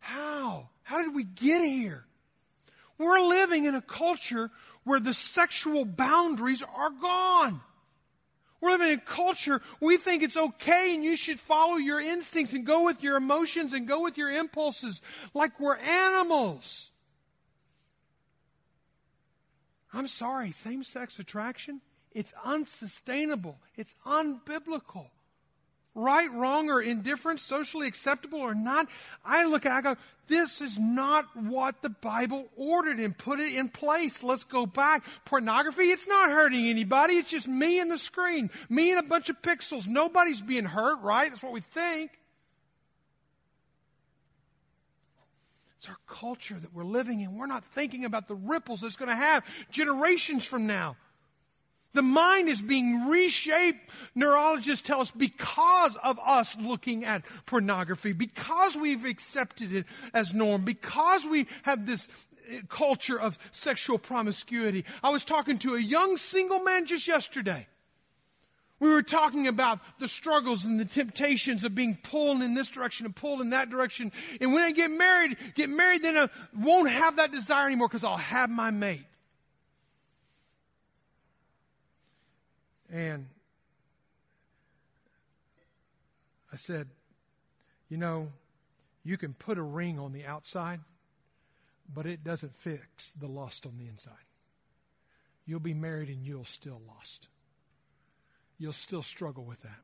How? 0.00 0.70
How 0.82 1.02
did 1.02 1.14
we 1.14 1.24
get 1.24 1.62
here? 1.62 2.04
We're 2.98 3.20
living 3.20 3.64
in 3.64 3.74
a 3.74 3.80
culture 3.80 4.50
where 4.84 5.00
the 5.00 5.14
sexual 5.14 5.84
boundaries 5.84 6.62
are 6.62 6.90
gone. 6.90 7.60
We're 8.60 8.70
living 8.70 8.88
in 8.88 8.98
a 8.98 9.02
culture, 9.02 9.62
we 9.80 9.96
think 9.96 10.22
it's 10.22 10.36
okay 10.36 10.94
and 10.94 11.04
you 11.04 11.16
should 11.16 11.38
follow 11.38 11.76
your 11.76 12.00
instincts 12.00 12.52
and 12.52 12.66
go 12.66 12.84
with 12.84 13.02
your 13.02 13.16
emotions 13.16 13.72
and 13.72 13.86
go 13.86 14.02
with 14.02 14.18
your 14.18 14.30
impulses 14.30 15.00
like 15.32 15.60
we're 15.60 15.76
animals. 15.76 16.90
I'm 19.92 20.08
sorry, 20.08 20.50
same 20.50 20.82
sex 20.82 21.18
attraction, 21.18 21.80
it's 22.12 22.34
unsustainable, 22.44 23.58
it's 23.76 23.94
unbiblical 24.04 25.06
right, 25.98 26.32
wrong, 26.32 26.70
or 26.70 26.80
indifferent, 26.80 27.40
socially 27.40 27.86
acceptable 27.86 28.38
or 28.38 28.54
not, 28.54 28.88
I 29.24 29.44
look 29.44 29.66
at 29.66 29.72
it, 29.72 29.74
I 29.74 29.80
go, 29.82 30.00
this 30.28 30.60
is 30.60 30.78
not 30.78 31.24
what 31.34 31.82
the 31.82 31.90
Bible 31.90 32.48
ordered 32.56 33.00
and 33.00 33.16
put 33.16 33.40
it 33.40 33.54
in 33.54 33.68
place. 33.68 34.22
Let's 34.22 34.44
go 34.44 34.66
back. 34.66 35.04
Pornography, 35.24 35.84
it's 35.84 36.06
not 36.06 36.30
hurting 36.30 36.66
anybody. 36.66 37.14
It's 37.14 37.30
just 37.30 37.48
me 37.48 37.80
and 37.80 37.90
the 37.90 37.98
screen. 37.98 38.50
Me 38.68 38.90
and 38.90 39.00
a 39.00 39.02
bunch 39.02 39.30
of 39.30 39.40
pixels. 39.42 39.86
Nobody's 39.86 40.40
being 40.40 40.64
hurt, 40.66 41.00
right? 41.00 41.30
That's 41.30 41.42
what 41.42 41.52
we 41.52 41.60
think. 41.60 42.12
It's 45.78 45.88
our 45.88 45.96
culture 46.06 46.58
that 46.60 46.74
we're 46.74 46.84
living 46.84 47.20
in. 47.20 47.36
We're 47.36 47.46
not 47.46 47.64
thinking 47.64 48.04
about 48.04 48.28
the 48.28 48.34
ripples 48.34 48.82
it's 48.82 48.96
going 48.96 49.10
to 49.10 49.16
have 49.16 49.44
generations 49.70 50.44
from 50.44 50.66
now. 50.66 50.96
The 51.94 52.02
mind 52.02 52.48
is 52.48 52.60
being 52.60 53.06
reshaped, 53.06 53.90
neurologists 54.14 54.86
tell 54.86 55.00
us, 55.00 55.10
because 55.10 55.96
of 55.96 56.18
us 56.24 56.56
looking 56.58 57.04
at 57.04 57.24
pornography, 57.46 58.12
because 58.12 58.76
we've 58.76 59.06
accepted 59.06 59.72
it 59.72 59.86
as 60.12 60.34
norm, 60.34 60.64
because 60.64 61.26
we 61.26 61.46
have 61.62 61.86
this 61.86 62.08
eh, 62.50 62.60
culture 62.68 63.18
of 63.18 63.38
sexual 63.52 63.98
promiscuity. 63.98 64.84
I 65.02 65.10
was 65.10 65.24
talking 65.24 65.58
to 65.60 65.76
a 65.76 65.80
young 65.80 66.18
single 66.18 66.60
man 66.60 66.84
just 66.84 67.08
yesterday. 67.08 67.66
We 68.80 68.90
were 68.90 69.02
talking 69.02 69.48
about 69.48 69.80
the 69.98 70.06
struggles 70.06 70.64
and 70.64 70.78
the 70.78 70.84
temptations 70.84 71.64
of 71.64 71.74
being 71.74 71.98
pulled 72.00 72.42
in 72.42 72.54
this 72.54 72.68
direction 72.68 73.06
and 73.06 73.16
pulled 73.16 73.40
in 73.40 73.50
that 73.50 73.70
direction. 73.70 74.12
And 74.40 74.52
when 74.52 74.62
I 74.62 74.70
get 74.70 74.90
married, 74.90 75.36
get 75.56 75.68
married, 75.68 76.02
then 76.02 76.16
I 76.16 76.28
won't 76.56 76.88
have 76.88 77.16
that 77.16 77.32
desire 77.32 77.66
anymore 77.66 77.88
because 77.88 78.04
I'll 78.04 78.16
have 78.16 78.50
my 78.50 78.70
mate. 78.70 79.04
And 82.90 83.26
I 86.52 86.56
said, 86.56 86.88
you 87.88 87.96
know, 87.96 88.28
you 89.04 89.16
can 89.16 89.34
put 89.34 89.58
a 89.58 89.62
ring 89.62 89.98
on 89.98 90.12
the 90.12 90.24
outside, 90.24 90.80
but 91.92 92.06
it 92.06 92.24
doesn't 92.24 92.56
fix 92.56 93.12
the 93.12 93.28
lust 93.28 93.66
on 93.66 93.78
the 93.78 93.86
inside. 93.86 94.14
You'll 95.46 95.60
be 95.60 95.74
married 95.74 96.08
and 96.08 96.24
you'll 96.24 96.44
still 96.44 96.80
lust 96.86 97.28
you'll 98.58 98.72
still 98.72 99.02
struggle 99.02 99.44
with 99.44 99.62
that. 99.62 99.80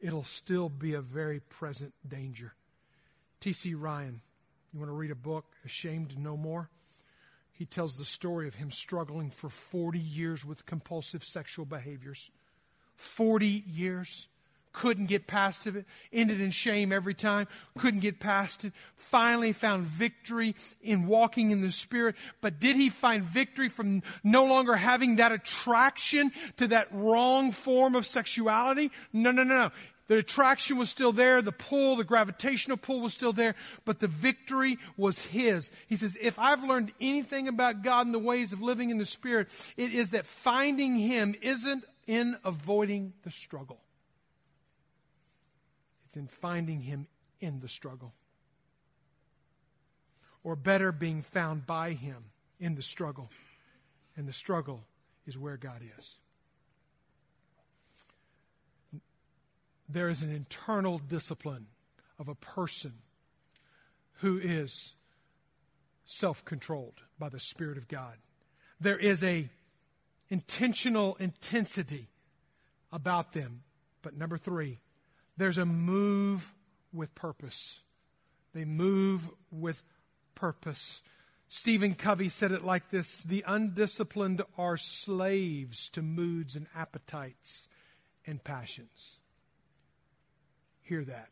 It'll 0.00 0.24
still 0.24 0.68
be 0.68 0.94
a 0.94 1.00
very 1.00 1.40
present 1.40 1.92
danger. 2.06 2.54
T.C. 3.40 3.74
Ryan, 3.74 4.20
you 4.72 4.78
want 4.78 4.88
to 4.88 4.94
read 4.94 5.10
a 5.10 5.16
book, 5.16 5.44
Ashamed 5.64 6.18
No 6.18 6.36
More? 6.36 6.70
He 7.58 7.64
tells 7.64 7.96
the 7.96 8.04
story 8.04 8.48
of 8.48 8.56
him 8.56 8.70
struggling 8.70 9.30
for 9.30 9.48
40 9.48 9.98
years 9.98 10.44
with 10.44 10.66
compulsive 10.66 11.24
sexual 11.24 11.64
behaviors. 11.64 12.30
40 12.96 13.64
years 13.66 14.28
couldn't 14.76 15.06
get 15.06 15.26
past 15.26 15.66
it, 15.66 15.86
ended 16.12 16.38
in 16.38 16.50
shame 16.50 16.92
every 16.92 17.14
time, 17.14 17.48
couldn't 17.78 18.00
get 18.00 18.20
past 18.20 18.66
it, 18.66 18.74
finally 18.94 19.52
found 19.52 19.84
victory 19.84 20.54
in 20.82 21.06
walking 21.06 21.50
in 21.50 21.62
the 21.62 21.72
Spirit. 21.72 22.14
But 22.42 22.60
did 22.60 22.76
he 22.76 22.90
find 22.90 23.22
victory 23.22 23.70
from 23.70 24.02
no 24.22 24.44
longer 24.44 24.76
having 24.76 25.16
that 25.16 25.32
attraction 25.32 26.30
to 26.58 26.66
that 26.68 26.88
wrong 26.92 27.52
form 27.52 27.94
of 27.94 28.04
sexuality? 28.04 28.90
No, 29.14 29.30
no, 29.30 29.44
no, 29.44 29.56
no. 29.56 29.70
The 30.08 30.18
attraction 30.18 30.76
was 30.76 30.88
still 30.88 31.10
there, 31.10 31.42
the 31.42 31.50
pull, 31.50 31.96
the 31.96 32.04
gravitational 32.04 32.76
pull 32.76 33.00
was 33.00 33.12
still 33.12 33.32
there, 33.32 33.56
but 33.84 33.98
the 33.98 34.06
victory 34.06 34.78
was 34.96 35.24
his. 35.26 35.72
He 35.88 35.96
says, 35.96 36.16
if 36.20 36.38
I've 36.38 36.62
learned 36.62 36.92
anything 37.00 37.48
about 37.48 37.82
God 37.82 38.06
and 38.06 38.14
the 38.14 38.20
ways 38.20 38.52
of 38.52 38.62
living 38.62 38.90
in 38.90 38.98
the 38.98 39.04
Spirit, 39.04 39.48
it 39.76 39.92
is 39.92 40.10
that 40.10 40.24
finding 40.26 40.96
Him 40.96 41.34
isn't 41.42 41.84
in 42.06 42.36
avoiding 42.44 43.14
the 43.24 43.32
struggle. 43.32 43.80
It's 46.06 46.16
in 46.16 46.28
finding 46.28 46.80
Him 46.80 47.08
in 47.40 47.58
the 47.58 47.68
struggle. 47.68 48.14
Or 50.44 50.54
better, 50.54 50.92
being 50.92 51.22
found 51.22 51.66
by 51.66 51.92
Him 51.92 52.26
in 52.60 52.76
the 52.76 52.82
struggle. 52.82 53.28
And 54.16 54.28
the 54.28 54.32
struggle 54.32 54.84
is 55.26 55.36
where 55.36 55.56
God 55.56 55.82
is. 55.98 56.18
There 59.88 60.08
is 60.08 60.22
an 60.22 60.30
internal 60.30 60.98
discipline 60.98 61.66
of 62.18 62.28
a 62.28 62.34
person 62.34 62.94
who 64.20 64.38
is 64.38 64.94
self 66.04 66.44
controlled 66.44 67.02
by 67.18 67.28
the 67.28 67.40
Spirit 67.40 67.78
of 67.78 67.88
God. 67.88 68.16
There 68.80 68.98
is 68.98 69.22
a 69.22 69.48
intentional 70.28 71.16
intensity 71.16 72.08
about 72.92 73.32
them. 73.32 73.62
But 74.02 74.16
number 74.16 74.36
three, 74.36 74.78
there's 75.36 75.58
a 75.58 75.66
move 75.66 76.54
with 76.92 77.14
purpose. 77.14 77.80
They 78.54 78.64
move 78.64 79.28
with 79.50 79.82
purpose. 80.34 81.02
Stephen 81.48 81.94
Covey 81.94 82.28
said 82.28 82.52
it 82.52 82.64
like 82.64 82.90
this 82.90 83.20
The 83.20 83.44
undisciplined 83.46 84.42
are 84.56 84.76
slaves 84.76 85.88
to 85.90 86.02
moods 86.02 86.56
and 86.56 86.66
appetites 86.74 87.68
and 88.26 88.42
passions. 88.42 89.18
Hear 90.86 91.04
that. 91.04 91.30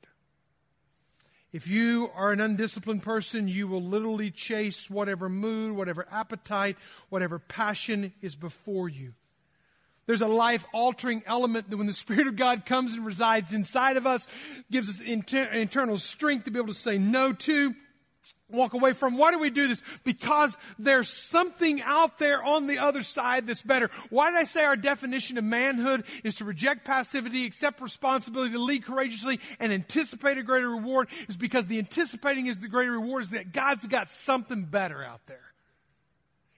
If 1.53 1.69
you 1.69 2.11
are 2.17 2.33
an 2.33 2.41
undisciplined 2.41 3.05
person, 3.05 3.47
you 3.47 3.69
will 3.69 3.83
literally 3.83 4.33
chase 4.33 4.91
whatever 4.91 5.29
mood, 5.29 5.77
whatever 5.77 6.05
appetite, 6.11 6.77
whatever 7.09 7.39
passion 7.39 8.13
is 8.21 8.35
before 8.35 8.89
you. 8.89 9.15
There's 10.07 10.23
a 10.23 10.27
life 10.27 10.67
altering 10.75 11.23
element 11.25 11.71
that 11.71 11.77
when 11.77 11.87
the 11.87 11.93
Spirit 11.95 12.27
of 12.27 12.35
God 12.35 12.67
comes 12.67 12.95
and 12.95 13.07
resides 13.07 13.53
inside 13.53 13.97
of 13.97 14.09
us, 14.09 14.27
gives 14.73 14.89
us 14.89 14.99
inter- 15.01 15.45
internal 15.45 15.99
strength 15.99 16.47
to 16.47 16.51
be 16.51 16.59
able 16.59 16.69
to 16.69 16.75
say 16.75 16.99
no 16.99 17.33
to, 17.33 17.77
walk 18.55 18.75
away 18.75 18.93
from. 18.93 19.17
Why 19.17 19.31
do 19.31 19.39
we 19.39 19.51
do 19.51 19.69
this? 19.69 19.83
Because 20.05 20.57
there's 20.79 21.09
something 21.09 21.83
out 21.83 22.19
there 22.19 22.43
on 22.43 22.67
the 22.67 22.79
other 22.79 23.03
side 23.03 23.47
that's 23.47 23.63
better. 23.63 23.91
Why 24.11 24.31
did 24.31 24.41
I 24.41 24.45
say 24.45 24.65
our 24.65 24.77
definition 24.77 25.39
of 25.39 25.45
manhood 25.45 26.05
is 26.23 26.37
to 26.37 26.45
reject 26.45 26.85
passivity, 26.85 27.47
accept 27.47 27.81
responsibility, 27.81 28.53
to 28.53 28.59
lead 28.59 28.85
courageously, 28.85 29.41
and 29.59 29.73
anticipate 29.73 30.39
a 30.39 30.43
greater 30.43 30.71
reward? 30.71 31.09
Is 31.29 31.37
because 31.37 31.67
the 31.67 31.79
anticipating 31.79 32.47
is 32.47 32.59
the 32.59 32.69
greater 32.69 32.93
reward 32.93 33.25
is 33.25 33.31
that 33.31 33.53
God's 33.53 33.87
got 33.87 34.11
something 34.11 34.65
better 34.65 35.03
out 35.03 35.21
there. 35.27 35.41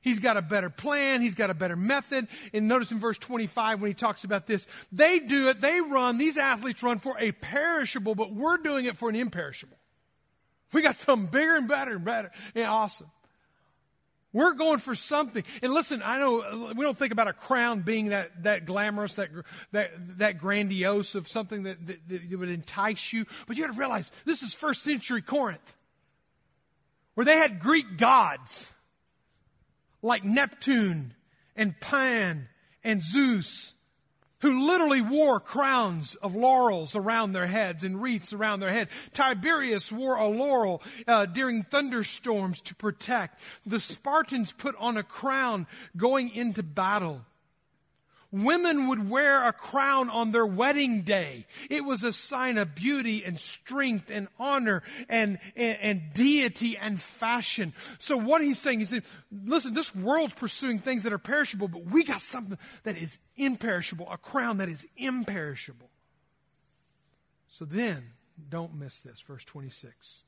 He's 0.07 0.20
got 0.20 0.36
a 0.36 0.42
better 0.42 0.70
plan. 0.70 1.20
He's 1.20 1.34
got 1.34 1.51
a 1.51 1.55
better 1.55 1.74
method. 1.74 2.28
And 2.55 2.68
notice 2.68 2.92
in 2.92 3.01
verse 3.01 3.18
25 3.18 3.80
when 3.80 3.90
he 3.90 3.94
talks 3.94 4.22
about 4.22 4.47
this, 4.47 4.68
they 4.92 5.18
do 5.18 5.49
it, 5.49 5.61
they 5.61 5.80
run, 5.80 6.16
these 6.16 6.38
athletes 6.38 6.80
run 6.84 7.01
for 7.01 7.16
a 7.18 7.32
perishable, 7.32 8.14
but 8.14 8.32
we're 8.32 8.59
doing 8.59 8.84
it 8.84 8.97
for 8.97 9.09
an 9.09 9.16
imperishable. 9.16 9.76
We 10.73 10.83
got 10.83 10.97
something 10.97 11.29
bigger 11.29 11.57
and 11.57 11.69
better 11.69 11.93
and 11.93 12.05
better. 12.05 12.31
Yeah, 12.55 12.71
awesome. 12.71 13.11
We're 14.33 14.53
going 14.53 14.81
for 14.81 14.95
something. 14.95 15.45
And 15.62 15.73
listen, 15.73 16.03
I 16.05 16.19
know 16.19 16.75
we 16.77 16.85
don't 16.85 16.99
think 16.99 17.12
about 17.12 17.27
a 17.27 17.33
crown 17.33 17.81
being 17.81 18.09
that, 18.09 18.43
that 18.43 18.67
glamorous, 18.67 19.14
that, 19.14 19.31
that, 19.73 20.19
that 20.19 20.39
grandiose 20.39 21.14
of 21.14 21.27
something 21.27 21.62
that, 21.62 21.87
that, 21.87 22.09
that 22.09 22.39
would 22.39 22.51
entice 22.51 23.14
you. 23.14 23.25
But 23.47 23.57
you 23.57 23.67
got 23.67 23.73
to 23.73 23.79
realize 23.79 24.12
this 24.27 24.43
is 24.43 24.53
first 24.53 24.83
century 24.83 25.23
Corinth, 25.23 25.75
where 27.14 27.25
they 27.25 27.39
had 27.39 27.61
Greek 27.61 27.97
gods 27.97 28.71
like 30.03 30.23
Neptune 30.23 31.14
and 31.57 31.79
Pan 31.81 32.49
and 32.85 33.03
Zeus, 33.03 33.73
who 34.41 34.66
literally 34.66 35.01
wore 35.01 35.41
crowns 35.41 36.14
of 36.16 36.34
laurels 36.34 36.95
around 36.95 37.32
their 37.32 37.47
heads 37.47 37.84
and 37.84 38.03
wreaths 38.03 38.32
around 38.32 38.61
their 38.61 38.72
head. 38.72 38.89
Tiberius 39.12 39.91
wore 39.91 40.16
a 40.16 40.26
laurel 40.26 40.82
uh, 41.07 41.26
during 41.26 41.62
thunderstorms 41.62 42.61
to 42.62 42.74
protect. 42.74 43.41
The 43.64 43.80
Spartans 43.80 44.53
put 44.53 44.74
on 44.78 44.97
a 44.97 45.03
crown 45.03 45.66
going 45.97 46.34
into 46.34 46.62
battle. 46.62 47.24
Women 48.45 48.89
would 48.89 49.09
wear 49.09 49.49
a 49.49 49.53
crown 49.53 50.11
on 50.11 50.30
their 50.30 50.45
wedding 50.45 51.03
day. 51.03 51.47
It 51.70 51.84
was 51.84 52.03
a 52.03 52.12
sign 52.12 52.59
of 52.59 52.74
beauty 52.74 53.24
and 53.24 53.41
strength 53.41 54.11
and 54.11 54.28
honor 54.39 54.82
and, 55.09 55.39
and, 55.57 55.78
and 55.80 56.03
deity 56.12 56.76
and 56.76 57.01
fashion. 57.01 57.72
So 57.99 58.18
what 58.18 58.43
he's 58.43 58.59
saying 58.59 58.82
is, 58.82 59.14
listen, 59.32 59.72
this 59.72 59.95
world's 59.95 60.34
pursuing 60.34 60.78
things 60.78 61.05
that 61.05 61.14
are 61.14 61.18
perishable, 61.18 61.68
but 61.68 61.87
we 61.87 62.05
got 62.05 62.20
something 62.20 62.59
that 62.82 62.99
is 62.99 63.18
imperishable, 63.37 64.07
a 64.11 64.18
crown 64.18 64.59
that 64.59 64.68
is 64.68 64.87
imperishable. 64.99 65.89
So 67.49 67.64
then, 67.64 68.12
don't 68.51 68.74
miss 68.74 69.01
this, 69.01 69.22
verse 69.22 69.47
26. 69.47 70.24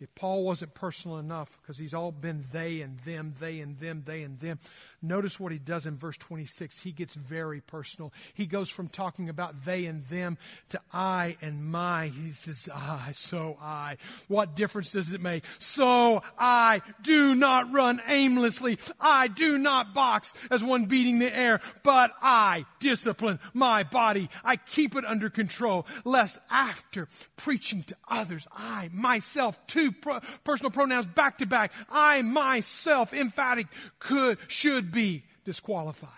If 0.00 0.12
Paul 0.16 0.42
wasn't 0.42 0.74
personal 0.74 1.18
enough, 1.18 1.56
because 1.62 1.78
he's 1.78 1.94
all 1.94 2.10
been 2.10 2.44
they 2.52 2.80
and 2.80 2.98
them, 3.00 3.34
they 3.38 3.60
and 3.60 3.78
them, 3.78 4.02
they 4.04 4.22
and 4.22 4.38
them, 4.40 4.58
notice 5.00 5.38
what 5.38 5.52
he 5.52 5.58
does 5.58 5.86
in 5.86 5.96
verse 5.96 6.16
26. 6.16 6.80
He 6.80 6.90
gets 6.90 7.14
very 7.14 7.60
personal. 7.60 8.12
He 8.34 8.46
goes 8.46 8.68
from 8.68 8.88
talking 8.88 9.28
about 9.28 9.64
they 9.64 9.86
and 9.86 10.02
them 10.04 10.36
to 10.70 10.80
I 10.92 11.36
and 11.40 11.64
my. 11.64 12.08
He 12.08 12.32
says, 12.32 12.68
I, 12.74 13.12
so 13.12 13.56
I. 13.62 13.96
What 14.26 14.56
difference 14.56 14.90
does 14.92 15.12
it 15.12 15.20
make? 15.20 15.44
So 15.60 16.24
I 16.36 16.82
do 17.02 17.36
not 17.36 17.72
run 17.72 18.02
aimlessly. 18.08 18.78
I 19.00 19.28
do 19.28 19.58
not 19.58 19.94
box 19.94 20.34
as 20.50 20.64
one 20.64 20.86
beating 20.86 21.20
the 21.20 21.34
air, 21.34 21.60
but 21.84 22.10
I 22.20 22.66
discipline 22.80 23.38
my 23.52 23.84
body. 23.84 24.28
I 24.42 24.56
keep 24.56 24.96
it 24.96 25.04
under 25.04 25.30
control, 25.30 25.86
lest 26.04 26.40
after 26.50 27.08
preaching 27.36 27.84
to 27.84 27.96
others, 28.08 28.46
I 28.52 28.90
myself 28.92 29.64
too 29.68 29.83
two 29.84 29.92
pro- 29.92 30.20
personal 30.44 30.70
pronouns 30.70 31.06
back 31.06 31.38
to 31.38 31.46
back. 31.46 31.72
I 31.90 32.22
myself, 32.22 33.12
emphatic, 33.12 33.66
could, 33.98 34.38
should 34.48 34.92
be 34.92 35.24
disqualified. 35.44 36.10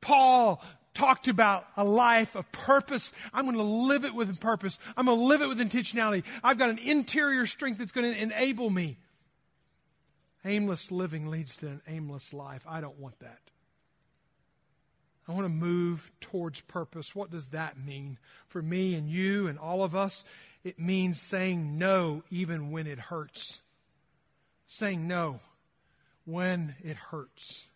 Paul 0.00 0.62
talked 0.94 1.28
about 1.28 1.64
a 1.76 1.84
life 1.84 2.34
of 2.34 2.50
purpose. 2.52 3.12
I'm 3.32 3.44
going 3.44 3.56
to 3.56 3.62
live 3.62 4.04
it 4.04 4.14
with 4.14 4.40
purpose. 4.40 4.78
I'm 4.96 5.06
going 5.06 5.18
to 5.18 5.24
live 5.24 5.42
it 5.42 5.48
with 5.48 5.58
intentionality. 5.58 6.24
I've 6.42 6.58
got 6.58 6.70
an 6.70 6.78
interior 6.78 7.46
strength 7.46 7.78
that's 7.78 7.92
going 7.92 8.12
to 8.12 8.20
enable 8.20 8.70
me. 8.70 8.98
Aimless 10.44 10.90
living 10.90 11.26
leads 11.26 11.58
to 11.58 11.66
an 11.66 11.82
aimless 11.86 12.32
life. 12.32 12.64
I 12.66 12.80
don't 12.80 12.98
want 12.98 13.18
that. 13.20 13.38
I 15.28 15.32
want 15.32 15.44
to 15.44 15.50
move 15.50 16.10
towards 16.20 16.60
purpose. 16.62 17.14
What 17.14 17.30
does 17.30 17.50
that 17.50 17.78
mean 17.78 18.18
for 18.48 18.60
me 18.60 18.94
and 18.94 19.08
you 19.08 19.46
and 19.46 19.58
all 19.58 19.84
of 19.84 19.94
us? 19.94 20.24
It 20.62 20.78
means 20.78 21.20
saying 21.20 21.78
no 21.78 22.22
even 22.30 22.70
when 22.70 22.86
it 22.86 22.98
hurts. 22.98 23.62
Saying 24.66 25.08
no 25.08 25.40
when 26.24 26.74
it 26.82 26.96
hurts. 26.96 27.68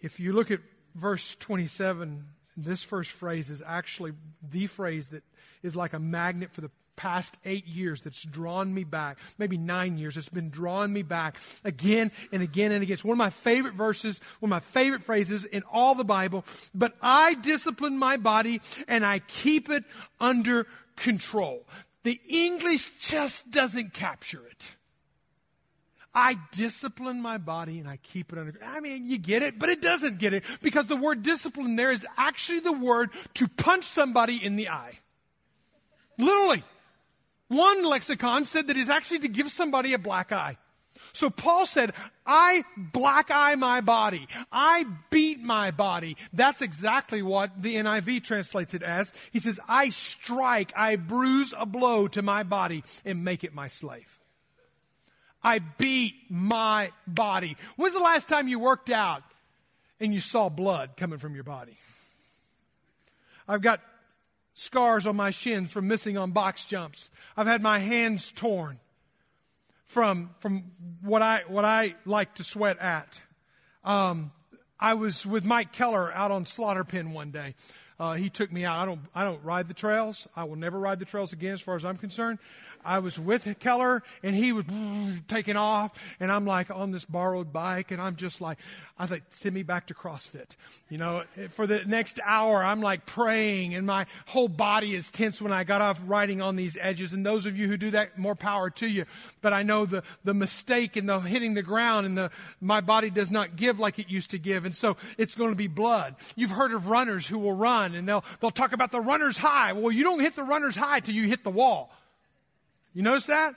If 0.00 0.20
you 0.20 0.32
look 0.32 0.50
at 0.50 0.60
verse 0.94 1.34
27, 1.36 2.24
this 2.56 2.82
first 2.82 3.10
phrase 3.10 3.50
is 3.50 3.62
actually 3.64 4.12
the 4.48 4.66
phrase 4.66 5.08
that 5.08 5.24
is 5.62 5.74
like 5.74 5.92
a 5.92 5.98
magnet 5.98 6.52
for 6.52 6.60
the 6.60 6.70
past 6.96 7.36
eight 7.44 7.66
years 7.66 8.02
that's 8.02 8.22
drawn 8.22 8.72
me 8.72 8.84
back, 8.84 9.18
maybe 9.38 9.56
nine 9.56 9.98
years, 9.98 10.16
it's 10.16 10.28
been 10.28 10.50
drawing 10.50 10.92
me 10.92 11.02
back 11.02 11.38
again 11.64 12.12
and 12.32 12.42
again 12.42 12.72
and 12.72 12.82
again. 12.82 12.94
It's 12.94 13.04
one 13.04 13.14
of 13.14 13.18
my 13.18 13.30
favorite 13.30 13.74
verses, 13.74 14.20
one 14.40 14.48
of 14.48 14.50
my 14.50 14.60
favorite 14.60 15.02
phrases 15.02 15.44
in 15.44 15.62
all 15.70 15.94
the 15.94 16.04
Bible. 16.04 16.44
But 16.74 16.94
I 17.02 17.34
discipline 17.34 17.98
my 17.98 18.16
body 18.16 18.60
and 18.88 19.04
I 19.04 19.20
keep 19.20 19.70
it 19.70 19.84
under 20.20 20.66
control. 20.96 21.66
The 22.02 22.20
English 22.28 22.90
just 23.00 23.50
doesn't 23.50 23.94
capture 23.94 24.46
it. 24.46 24.74
I 26.14 26.38
discipline 26.52 27.20
my 27.20 27.38
body 27.38 27.80
and 27.80 27.88
I 27.88 27.96
keep 27.96 28.32
it 28.32 28.38
under. 28.38 28.54
I 28.64 28.78
mean, 28.80 29.10
you 29.10 29.18
get 29.18 29.42
it, 29.42 29.58
but 29.58 29.68
it 29.68 29.82
doesn't 29.82 30.18
get 30.18 30.32
it 30.32 30.44
because 30.62 30.86
the 30.86 30.96
word 30.96 31.24
discipline 31.24 31.74
there 31.74 31.90
is 31.90 32.06
actually 32.16 32.60
the 32.60 32.72
word 32.72 33.10
to 33.34 33.48
punch 33.48 33.84
somebody 33.84 34.36
in 34.36 34.54
the 34.54 34.68
eye. 34.68 34.98
Literally. 36.16 36.62
One 37.48 37.84
lexicon 37.84 38.44
said 38.44 38.68
that 38.68 38.76
it's 38.76 38.90
actually 38.90 39.20
to 39.20 39.28
give 39.28 39.50
somebody 39.50 39.92
a 39.94 39.98
black 39.98 40.32
eye. 40.32 40.56
So 41.12 41.30
Paul 41.30 41.66
said, 41.66 41.92
I 42.26 42.64
black 42.76 43.30
eye 43.30 43.54
my 43.54 43.80
body. 43.80 44.26
I 44.50 44.84
beat 45.10 45.40
my 45.40 45.70
body. 45.70 46.16
That's 46.32 46.60
exactly 46.60 47.22
what 47.22 47.62
the 47.62 47.76
NIV 47.76 48.24
translates 48.24 48.74
it 48.74 48.82
as. 48.82 49.12
He 49.30 49.38
says, 49.38 49.60
I 49.68 49.90
strike, 49.90 50.72
I 50.76 50.96
bruise 50.96 51.54
a 51.56 51.66
blow 51.66 52.08
to 52.08 52.22
my 52.22 52.42
body 52.42 52.82
and 53.04 53.24
make 53.24 53.44
it 53.44 53.54
my 53.54 53.68
slave. 53.68 54.18
I 55.42 55.58
beat 55.58 56.14
my 56.30 56.90
body. 57.06 57.56
When's 57.76 57.94
the 57.94 58.00
last 58.00 58.28
time 58.28 58.48
you 58.48 58.58
worked 58.58 58.90
out 58.90 59.22
and 60.00 60.12
you 60.12 60.20
saw 60.20 60.48
blood 60.48 60.96
coming 60.96 61.18
from 61.18 61.34
your 61.34 61.44
body? 61.44 61.76
I've 63.46 63.60
got 63.60 63.80
scars 64.54 65.06
on 65.06 65.16
my 65.16 65.30
shins 65.30 65.70
from 65.70 65.88
missing 65.88 66.16
on 66.16 66.30
box 66.30 66.64
jumps. 66.64 67.10
I've 67.36 67.46
had 67.46 67.62
my 67.62 67.78
hands 67.78 68.30
torn 68.30 68.78
from, 69.86 70.30
from 70.38 70.64
what 71.02 71.22
I, 71.22 71.42
what 71.48 71.64
I 71.64 71.96
like 72.04 72.36
to 72.36 72.44
sweat 72.44 72.78
at. 72.78 73.20
Um, 73.84 74.32
I 74.80 74.94
was 74.94 75.24
with 75.26 75.44
Mike 75.44 75.72
Keller 75.72 76.12
out 76.12 76.30
on 76.30 76.46
Slaughter 76.46 76.84
Pen 76.84 77.12
one 77.12 77.30
day. 77.30 77.54
Uh, 77.98 78.14
he 78.14 78.28
took 78.28 78.50
me 78.50 78.64
out. 78.64 78.80
I 78.80 78.86
don't, 78.86 79.00
I 79.14 79.24
don't 79.24 79.42
ride 79.44 79.68
the 79.68 79.74
trails. 79.74 80.26
I 80.34 80.44
will 80.44 80.56
never 80.56 80.78
ride 80.78 80.98
the 80.98 81.04
trails 81.04 81.32
again 81.32 81.54
as 81.54 81.60
far 81.60 81.76
as 81.76 81.84
I'm 81.84 81.96
concerned. 81.96 82.38
I 82.84 82.98
was 82.98 83.18
with 83.18 83.58
Keller 83.58 84.02
and 84.22 84.34
he 84.34 84.52
was 84.52 84.64
taking 85.28 85.56
off 85.56 85.92
and 86.20 86.30
I'm 86.30 86.46
like 86.46 86.70
on 86.70 86.90
this 86.90 87.04
borrowed 87.04 87.52
bike 87.52 87.90
and 87.90 88.00
I'm 88.00 88.16
just 88.16 88.40
like, 88.40 88.58
I 88.98 89.06
think, 89.06 89.24
send 89.30 89.54
me 89.54 89.64
back 89.64 89.88
to 89.88 89.94
CrossFit. 89.94 90.50
You 90.88 90.98
know, 90.98 91.24
for 91.50 91.66
the 91.66 91.84
next 91.84 92.20
hour, 92.24 92.62
I'm 92.62 92.80
like 92.80 93.06
praying 93.06 93.74
and 93.74 93.86
my 93.86 94.06
whole 94.26 94.48
body 94.48 94.94
is 94.94 95.10
tense 95.10 95.42
when 95.42 95.52
I 95.52 95.64
got 95.64 95.80
off 95.80 96.00
riding 96.06 96.40
on 96.40 96.56
these 96.56 96.78
edges. 96.80 97.12
And 97.12 97.26
those 97.26 97.46
of 97.46 97.56
you 97.56 97.66
who 97.66 97.76
do 97.76 97.90
that, 97.90 98.18
more 98.18 98.34
power 98.34 98.70
to 98.70 98.86
you. 98.86 99.04
But 99.40 99.52
I 99.52 99.62
know 99.62 99.86
the, 99.86 100.02
the 100.22 100.34
mistake 100.34 100.96
and 100.96 101.08
the 101.08 101.18
hitting 101.20 101.54
the 101.54 101.62
ground 101.62 102.06
and 102.06 102.16
the, 102.16 102.30
my 102.60 102.80
body 102.80 103.10
does 103.10 103.30
not 103.30 103.56
give 103.56 103.80
like 103.80 103.98
it 103.98 104.08
used 104.08 104.30
to 104.30 104.38
give. 104.38 104.64
And 104.64 104.74
so 104.74 104.96
it's 105.18 105.34
going 105.34 105.50
to 105.50 105.56
be 105.56 105.66
blood. 105.66 106.14
You've 106.36 106.52
heard 106.52 106.72
of 106.72 106.88
runners 106.88 107.26
who 107.26 107.38
will 107.38 107.54
run 107.54 107.94
and 107.94 108.08
they'll, 108.08 108.24
they'll 108.40 108.50
talk 108.50 108.72
about 108.72 108.92
the 108.92 109.00
runner's 109.00 109.38
high. 109.38 109.72
Well, 109.72 109.90
you 109.90 110.04
don't 110.04 110.20
hit 110.20 110.36
the 110.36 110.44
runner's 110.44 110.76
high 110.76 111.00
till 111.00 111.14
you 111.14 111.24
hit 111.24 111.42
the 111.42 111.50
wall. 111.50 111.90
You 112.94 113.02
notice 113.02 113.26
that? 113.26 113.54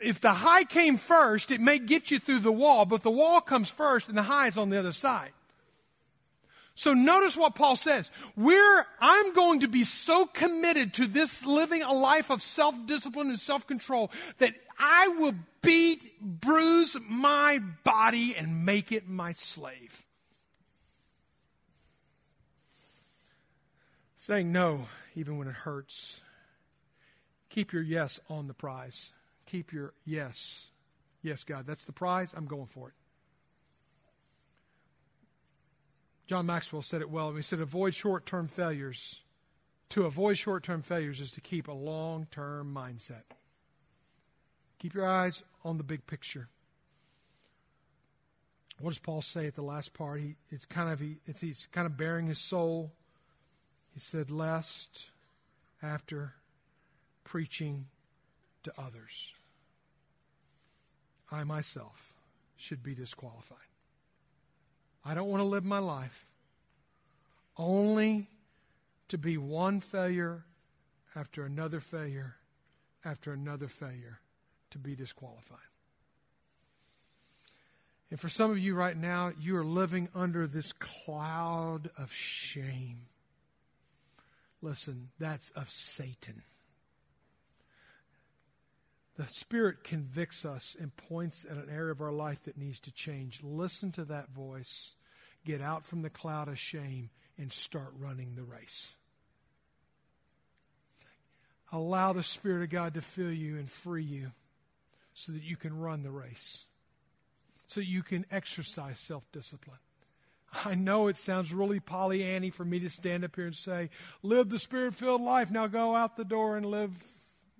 If 0.00 0.20
the 0.20 0.32
high 0.32 0.64
came 0.64 0.96
first, 0.96 1.52
it 1.52 1.60
may 1.60 1.78
get 1.78 2.10
you 2.10 2.18
through 2.18 2.40
the 2.40 2.52
wall, 2.52 2.84
but 2.84 3.02
the 3.02 3.10
wall 3.10 3.40
comes 3.40 3.70
first 3.70 4.08
and 4.08 4.18
the 4.18 4.22
high 4.22 4.48
is 4.48 4.58
on 4.58 4.68
the 4.68 4.78
other 4.78 4.92
side. 4.92 5.30
So 6.74 6.94
notice 6.94 7.36
what 7.36 7.54
Paul 7.54 7.76
says. 7.76 8.10
We're, 8.34 8.86
I'm 8.98 9.34
going 9.34 9.60
to 9.60 9.68
be 9.68 9.84
so 9.84 10.26
committed 10.26 10.94
to 10.94 11.06
this 11.06 11.44
living 11.46 11.82
a 11.82 11.92
life 11.92 12.30
of 12.30 12.42
self-discipline 12.42 13.28
and 13.28 13.38
self-control 13.38 14.10
that 14.38 14.54
I 14.78 15.08
will 15.08 15.34
beat, 15.60 16.20
bruise 16.20 16.96
my 17.08 17.60
body 17.84 18.34
and 18.34 18.64
make 18.64 18.90
it 18.90 19.06
my 19.06 19.32
slave. 19.32 20.02
Saying 24.16 24.50
no, 24.50 24.86
even 25.14 25.36
when 25.36 25.48
it 25.48 25.54
hurts. 25.54 26.21
Keep 27.52 27.74
your 27.74 27.82
yes 27.82 28.18
on 28.30 28.46
the 28.46 28.54
prize. 28.54 29.12
Keep 29.44 29.74
your 29.74 29.92
yes. 30.06 30.70
Yes, 31.22 31.44
God, 31.44 31.66
that's 31.66 31.84
the 31.84 31.92
prize. 31.92 32.32
I'm 32.34 32.46
going 32.46 32.64
for 32.64 32.88
it. 32.88 32.94
John 36.26 36.46
Maxwell 36.46 36.80
said 36.80 37.02
it 37.02 37.10
well. 37.10 37.30
He 37.32 37.42
said, 37.42 37.60
avoid 37.60 37.94
short 37.94 38.24
term 38.24 38.48
failures. 38.48 39.20
To 39.90 40.06
avoid 40.06 40.38
short 40.38 40.62
term 40.62 40.80
failures 40.80 41.20
is 41.20 41.30
to 41.32 41.42
keep 41.42 41.68
a 41.68 41.72
long 41.72 42.26
term 42.30 42.74
mindset. 42.74 43.24
Keep 44.78 44.94
your 44.94 45.06
eyes 45.06 45.44
on 45.62 45.76
the 45.76 45.84
big 45.84 46.06
picture. 46.06 46.48
What 48.80 48.92
does 48.92 48.98
Paul 48.98 49.20
say 49.20 49.46
at 49.46 49.56
the 49.56 49.62
last 49.62 49.92
part? 49.92 50.22
He, 50.22 50.36
it's 50.48 50.64
kind 50.64 50.90
of 50.90 51.00
he, 51.00 51.18
it's, 51.26 51.42
he's 51.42 51.68
kind 51.70 51.84
of 51.84 51.98
baring 51.98 52.28
his 52.28 52.38
soul. 52.38 52.94
He 53.92 54.00
said, 54.00 54.30
"Lest 54.30 55.10
after 55.82 56.32
preaching 57.24 57.86
to 58.62 58.72
others. 58.78 59.32
I 61.30 61.44
myself 61.44 62.14
should 62.56 62.82
be 62.82 62.94
disqualified. 62.94 63.58
I 65.04 65.14
don't 65.14 65.28
want 65.28 65.40
to 65.40 65.46
live 65.46 65.64
my 65.64 65.78
life 65.78 66.26
only 67.56 68.28
to 69.08 69.18
be 69.18 69.36
one 69.36 69.80
failure 69.80 70.44
after 71.14 71.44
another 71.44 71.80
failure 71.80 72.36
after 73.04 73.32
another 73.32 73.68
failure 73.68 74.20
to 74.70 74.78
be 74.78 74.94
disqualified. 74.94 75.58
And 78.10 78.20
for 78.20 78.28
some 78.28 78.50
of 78.50 78.58
you 78.58 78.74
right 78.74 78.96
now, 78.96 79.32
you 79.40 79.56
are 79.56 79.64
living 79.64 80.08
under 80.14 80.46
this 80.46 80.72
cloud 80.72 81.90
of 81.98 82.12
shame. 82.12 83.06
Listen, 84.60 85.08
that's 85.18 85.50
of 85.50 85.70
Satan. 85.70 86.42
The 89.16 89.28
Spirit 89.28 89.84
convicts 89.84 90.44
us 90.44 90.74
and 90.78 90.96
points 90.96 91.44
at 91.48 91.56
an 91.56 91.68
area 91.70 91.92
of 91.92 92.00
our 92.00 92.12
life 92.12 92.44
that 92.44 92.56
needs 92.56 92.80
to 92.80 92.92
change. 92.92 93.42
Listen 93.42 93.92
to 93.92 94.04
that 94.06 94.30
voice. 94.30 94.94
Get 95.44 95.60
out 95.60 95.84
from 95.84 96.02
the 96.02 96.10
cloud 96.10 96.48
of 96.48 96.58
shame 96.58 97.10
and 97.36 97.52
start 97.52 97.92
running 97.98 98.34
the 98.34 98.42
race. 98.42 98.94
Allow 101.72 102.12
the 102.12 102.22
Spirit 102.22 102.64
of 102.64 102.70
God 102.70 102.94
to 102.94 103.02
fill 103.02 103.32
you 103.32 103.56
and 103.56 103.70
free 103.70 104.04
you 104.04 104.30
so 105.14 105.32
that 105.32 105.42
you 105.42 105.56
can 105.56 105.78
run 105.78 106.02
the 106.02 106.10
race, 106.10 106.64
so 107.66 107.80
you 107.80 108.02
can 108.02 108.24
exercise 108.30 108.98
self 108.98 109.24
discipline. 109.32 109.78
I 110.64 110.74
know 110.74 111.08
it 111.08 111.16
sounds 111.16 111.52
really 111.52 111.80
Pollyanny 111.80 112.50
for 112.50 112.64
me 112.64 112.78
to 112.80 112.90
stand 112.90 113.24
up 113.24 113.36
here 113.36 113.46
and 113.46 113.56
say, 113.56 113.88
live 114.22 114.50
the 114.50 114.58
spirit 114.58 114.94
filled 114.94 115.22
life. 115.22 115.50
Now 115.50 115.66
go 115.66 115.94
out 115.94 116.16
the 116.16 116.24
door 116.24 116.56
and 116.56 116.66
live 116.66 116.92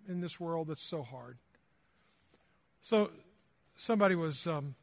in 0.07 0.21
this 0.21 0.39
world 0.39 0.69
that's 0.69 0.83
so 0.83 1.03
hard. 1.03 1.39
So, 2.83 3.11
somebody 3.77 4.15
was 4.15 4.47
um, 4.47 4.75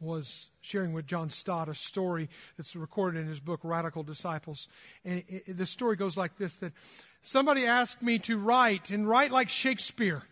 was 0.00 0.50
sharing 0.60 0.92
with 0.92 1.06
John 1.06 1.28
Stott 1.28 1.68
a 1.68 1.74
story 1.74 2.28
that's 2.56 2.74
recorded 2.74 3.20
in 3.20 3.26
his 3.26 3.40
book 3.40 3.60
Radical 3.62 4.02
Disciples, 4.02 4.68
and 5.04 5.22
it, 5.28 5.44
it, 5.46 5.56
the 5.56 5.66
story 5.66 5.96
goes 5.96 6.16
like 6.16 6.36
this: 6.36 6.56
that 6.56 6.72
somebody 7.22 7.66
asked 7.66 8.02
me 8.02 8.18
to 8.20 8.36
write 8.36 8.90
and 8.90 9.08
write 9.08 9.30
like 9.30 9.48
Shakespeare. 9.48 10.22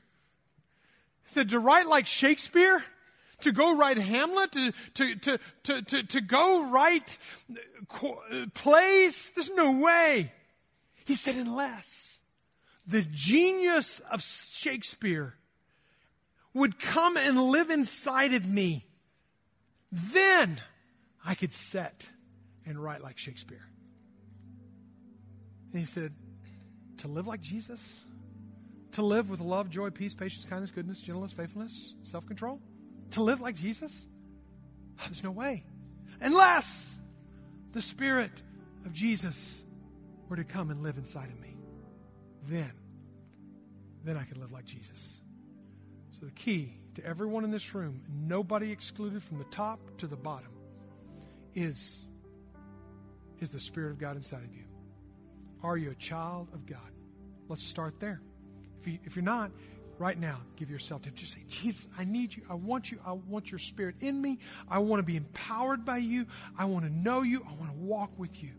He 1.24 1.30
said 1.30 1.50
to 1.50 1.58
write 1.58 1.86
like 1.86 2.06
Shakespeare 2.06 2.82
to 3.40 3.52
go 3.52 3.76
write 3.76 3.98
Hamlet, 3.98 4.52
to, 4.52 4.72
to, 4.94 5.14
to, 5.14 5.38
to, 5.64 5.82
to, 5.82 6.02
to 6.02 6.20
go 6.20 6.70
write 6.70 7.18
plays? 8.54 9.32
There's 9.34 9.50
no 9.50 9.72
way. 9.72 10.32
He 11.04 11.14
said, 11.14 11.36
unless 11.36 12.18
the 12.86 13.02
genius 13.02 14.00
of 14.10 14.22
Shakespeare 14.22 15.34
would 16.54 16.78
come 16.78 17.16
and 17.16 17.40
live 17.40 17.70
inside 17.70 18.34
of 18.34 18.46
me, 18.46 18.84
then 19.92 20.60
I 21.24 21.34
could 21.34 21.52
set 21.52 22.08
and 22.66 22.82
write 22.82 23.02
like 23.02 23.18
Shakespeare. 23.18 23.66
And 25.72 25.80
he 25.80 25.86
said, 25.86 26.12
to 26.98 27.08
live 27.08 27.26
like 27.26 27.40
Jesus? 27.40 28.02
To 28.92 29.02
live 29.02 29.30
with 29.30 29.40
love, 29.40 29.70
joy, 29.70 29.90
peace, 29.90 30.14
patience, 30.14 30.44
kindness, 30.44 30.70
goodness, 30.70 31.00
gentleness, 31.00 31.32
faithfulness, 31.32 31.94
self 32.04 32.26
control? 32.26 32.60
To 33.12 33.22
live 33.22 33.40
like 33.40 33.54
Jesus? 33.54 34.06
Oh, 35.00 35.04
there's 35.06 35.22
no 35.22 35.30
way. 35.30 35.64
Unless 36.20 36.96
the 37.72 37.82
Spirit 37.82 38.42
of 38.84 38.92
Jesus 38.92 39.62
were 40.28 40.36
to 40.36 40.44
come 40.44 40.70
and 40.70 40.82
live 40.82 40.98
inside 40.98 41.28
of 41.28 41.40
me. 41.40 41.56
Then, 42.44 42.72
then 44.04 44.16
I 44.16 44.24
could 44.24 44.38
live 44.38 44.52
like 44.52 44.64
Jesus. 44.64 45.17
So, 46.18 46.26
the 46.26 46.32
key 46.32 46.72
to 46.94 47.04
everyone 47.04 47.44
in 47.44 47.50
this 47.50 47.74
room, 47.74 48.02
nobody 48.08 48.72
excluded 48.72 49.22
from 49.22 49.38
the 49.38 49.44
top 49.44 49.78
to 49.98 50.06
the 50.06 50.16
bottom, 50.16 50.50
is 51.54 52.06
is 53.40 53.52
the 53.52 53.60
Spirit 53.60 53.92
of 53.92 53.98
God 53.98 54.16
inside 54.16 54.42
of 54.42 54.52
you? 54.52 54.64
Are 55.62 55.76
you 55.76 55.90
a 55.90 55.94
child 55.94 56.48
of 56.52 56.66
God? 56.66 56.90
Let's 57.48 57.62
start 57.62 58.00
there. 58.00 58.20
If, 58.80 58.88
you, 58.88 58.98
if 59.04 59.14
you're 59.14 59.24
not, 59.24 59.52
right 59.98 60.18
now, 60.18 60.40
give 60.56 60.70
yourself 60.70 61.02
to. 61.02 61.10
Just 61.12 61.34
say, 61.34 61.42
Jesus, 61.48 61.86
I 61.96 62.04
need 62.04 62.34
you. 62.34 62.42
I 62.50 62.54
want 62.54 62.90
you. 62.90 62.98
I 63.06 63.12
want 63.12 63.50
your 63.50 63.58
Spirit 63.58 63.96
in 64.00 64.20
me. 64.20 64.38
I 64.68 64.78
want 64.80 65.00
to 65.00 65.04
be 65.04 65.16
empowered 65.16 65.84
by 65.84 65.98
you. 65.98 66.26
I 66.58 66.64
want 66.64 66.84
to 66.84 66.92
know 66.92 67.22
you. 67.22 67.44
I 67.48 67.52
want 67.60 67.70
to 67.70 67.78
walk 67.78 68.10
with 68.18 68.42
you. 68.42 68.50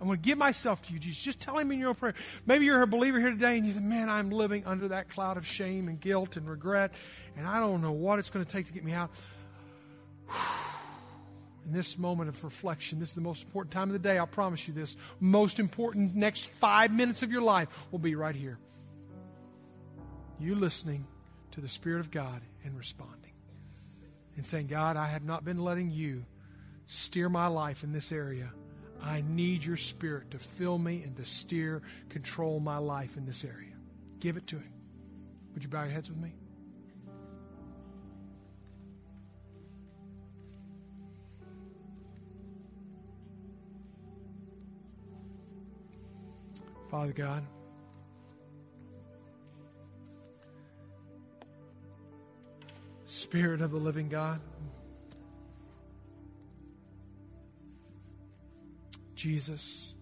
I 0.00 0.04
want 0.04 0.22
to 0.22 0.28
give 0.28 0.36
myself 0.36 0.82
to 0.86 0.92
you, 0.92 0.98
Jesus. 0.98 1.22
Just 1.22 1.40
tell 1.40 1.56
him 1.58 1.72
in 1.72 1.78
your 1.78 1.88
own 1.90 1.94
prayer. 1.94 2.14
Maybe 2.44 2.66
you're 2.66 2.82
a 2.82 2.86
believer 2.86 3.18
here 3.18 3.30
today 3.30 3.56
and 3.56 3.66
you 3.66 3.72
say, 3.72 3.80
man, 3.80 4.08
I'm 4.08 4.30
living 4.30 4.66
under 4.66 4.88
that 4.88 5.08
cloud 5.08 5.36
of 5.36 5.46
shame 5.46 5.88
and 5.88 5.98
guilt 5.98 6.36
and 6.36 6.48
regret, 6.48 6.92
and 7.36 7.46
I 7.46 7.60
don't 7.60 7.80
know 7.80 7.92
what 7.92 8.18
it's 8.18 8.28
going 8.28 8.44
to 8.44 8.50
take 8.50 8.66
to 8.66 8.72
get 8.72 8.84
me 8.84 8.92
out. 8.92 9.10
In 11.66 11.72
this 11.72 11.98
moment 11.98 12.28
of 12.28 12.44
reflection, 12.44 13.00
this 13.00 13.08
is 13.08 13.14
the 13.16 13.20
most 13.20 13.42
important 13.42 13.72
time 13.72 13.88
of 13.88 13.92
the 13.92 13.98
day. 13.98 14.20
I 14.20 14.26
promise 14.26 14.68
you 14.68 14.74
this. 14.74 14.96
Most 15.18 15.58
important 15.58 16.14
next 16.14 16.48
five 16.48 16.92
minutes 16.92 17.24
of 17.24 17.32
your 17.32 17.42
life 17.42 17.68
will 17.90 17.98
be 17.98 18.14
right 18.14 18.36
here. 18.36 18.58
You 20.38 20.54
listening 20.54 21.06
to 21.52 21.60
the 21.60 21.68
Spirit 21.68 22.00
of 22.00 22.12
God 22.12 22.40
and 22.64 22.76
responding. 22.76 23.32
And 24.36 24.46
saying, 24.46 24.66
God, 24.66 24.96
I 24.96 25.06
have 25.06 25.24
not 25.24 25.44
been 25.44 25.58
letting 25.58 25.90
you 25.90 26.24
steer 26.86 27.28
my 27.28 27.46
life 27.46 27.82
in 27.82 27.92
this 27.92 28.12
area. 28.12 28.52
I 29.02 29.22
need 29.28 29.64
your 29.64 29.76
spirit 29.76 30.30
to 30.32 30.38
fill 30.38 30.78
me 30.78 31.02
and 31.02 31.16
to 31.16 31.24
steer, 31.24 31.82
control 32.08 32.60
my 32.60 32.78
life 32.78 33.16
in 33.16 33.26
this 33.26 33.44
area. 33.44 33.74
Give 34.20 34.36
it 34.36 34.46
to 34.48 34.56
him. 34.56 34.72
Would 35.54 35.62
you 35.62 35.68
bow 35.68 35.84
your 35.84 35.92
heads 35.92 36.10
with 36.10 36.18
me? 36.18 36.32
Father 46.90 47.12
God, 47.12 47.44
Spirit 53.06 53.60
of 53.60 53.70
the 53.70 53.76
living 53.76 54.08
God, 54.08 54.40
Jesus, 59.26 59.92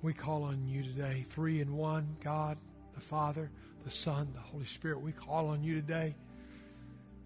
we 0.00 0.14
call 0.14 0.44
on 0.44 0.68
you 0.68 0.84
today, 0.84 1.24
three 1.26 1.60
in 1.60 1.76
one 1.76 2.16
God, 2.22 2.56
the 2.94 3.00
Father, 3.00 3.50
the 3.82 3.90
Son, 3.90 4.30
the 4.32 4.38
Holy 4.38 4.64
Spirit. 4.64 5.00
We 5.00 5.10
call 5.10 5.48
on 5.48 5.64
you 5.64 5.74
today. 5.74 6.14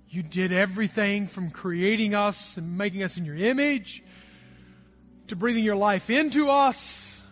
You 0.08 0.22
did 0.22 0.50
everything 0.50 1.26
from 1.26 1.50
creating 1.50 2.14
us 2.14 2.56
and 2.56 2.78
making 2.78 3.02
us 3.02 3.18
in 3.18 3.26
your 3.26 3.36
image 3.36 4.02
to 5.26 5.36
breathing 5.36 5.64
your 5.64 5.76
life 5.76 6.08
into 6.08 6.48
us 6.48 7.22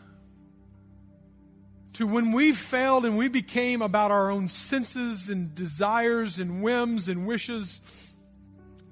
to 1.94 2.06
when 2.06 2.32
we 2.32 2.52
failed 2.52 3.06
and 3.06 3.16
we 3.16 3.28
became 3.28 3.80
about 3.80 4.10
our 4.10 4.30
own 4.30 4.50
senses 4.50 5.30
and 5.30 5.54
desires 5.54 6.38
and 6.38 6.62
whims 6.62 7.08
and 7.08 7.26
wishes, 7.26 8.14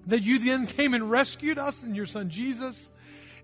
that 0.06 0.22
you 0.22 0.38
then 0.38 0.66
came 0.66 0.94
and 0.94 1.10
rescued 1.10 1.58
us 1.58 1.84
in 1.84 1.94
your 1.94 2.06
Son 2.06 2.30
Jesus, 2.30 2.88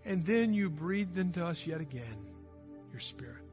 and 0.05 0.25
then 0.25 0.55
you 0.55 0.71
breathed 0.71 1.19
into 1.19 1.45
us 1.45 1.67
yet 1.67 1.81
again 1.81 2.17
your 2.93 3.01
Spirit. 3.01 3.45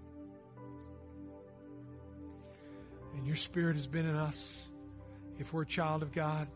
And 3.16 3.26
your 3.26 3.36
Spirit 3.36 3.76
has 3.76 3.88
been 3.88 4.08
in 4.08 4.16
us 4.16 4.68
if 5.40 5.54
we're 5.54 5.64
a 5.64 5.68
child 5.68 6.02
of 6.02 6.12
God. 6.12 6.48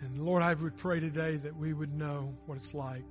And 0.00 0.24
Lord, 0.24 0.42
I 0.42 0.54
would 0.54 0.76
pray 0.76 1.00
today 1.00 1.36
that 1.36 1.56
we 1.56 1.72
would 1.72 1.94
know 1.94 2.34
what 2.46 2.58
it's 2.58 2.74
like 2.74 3.04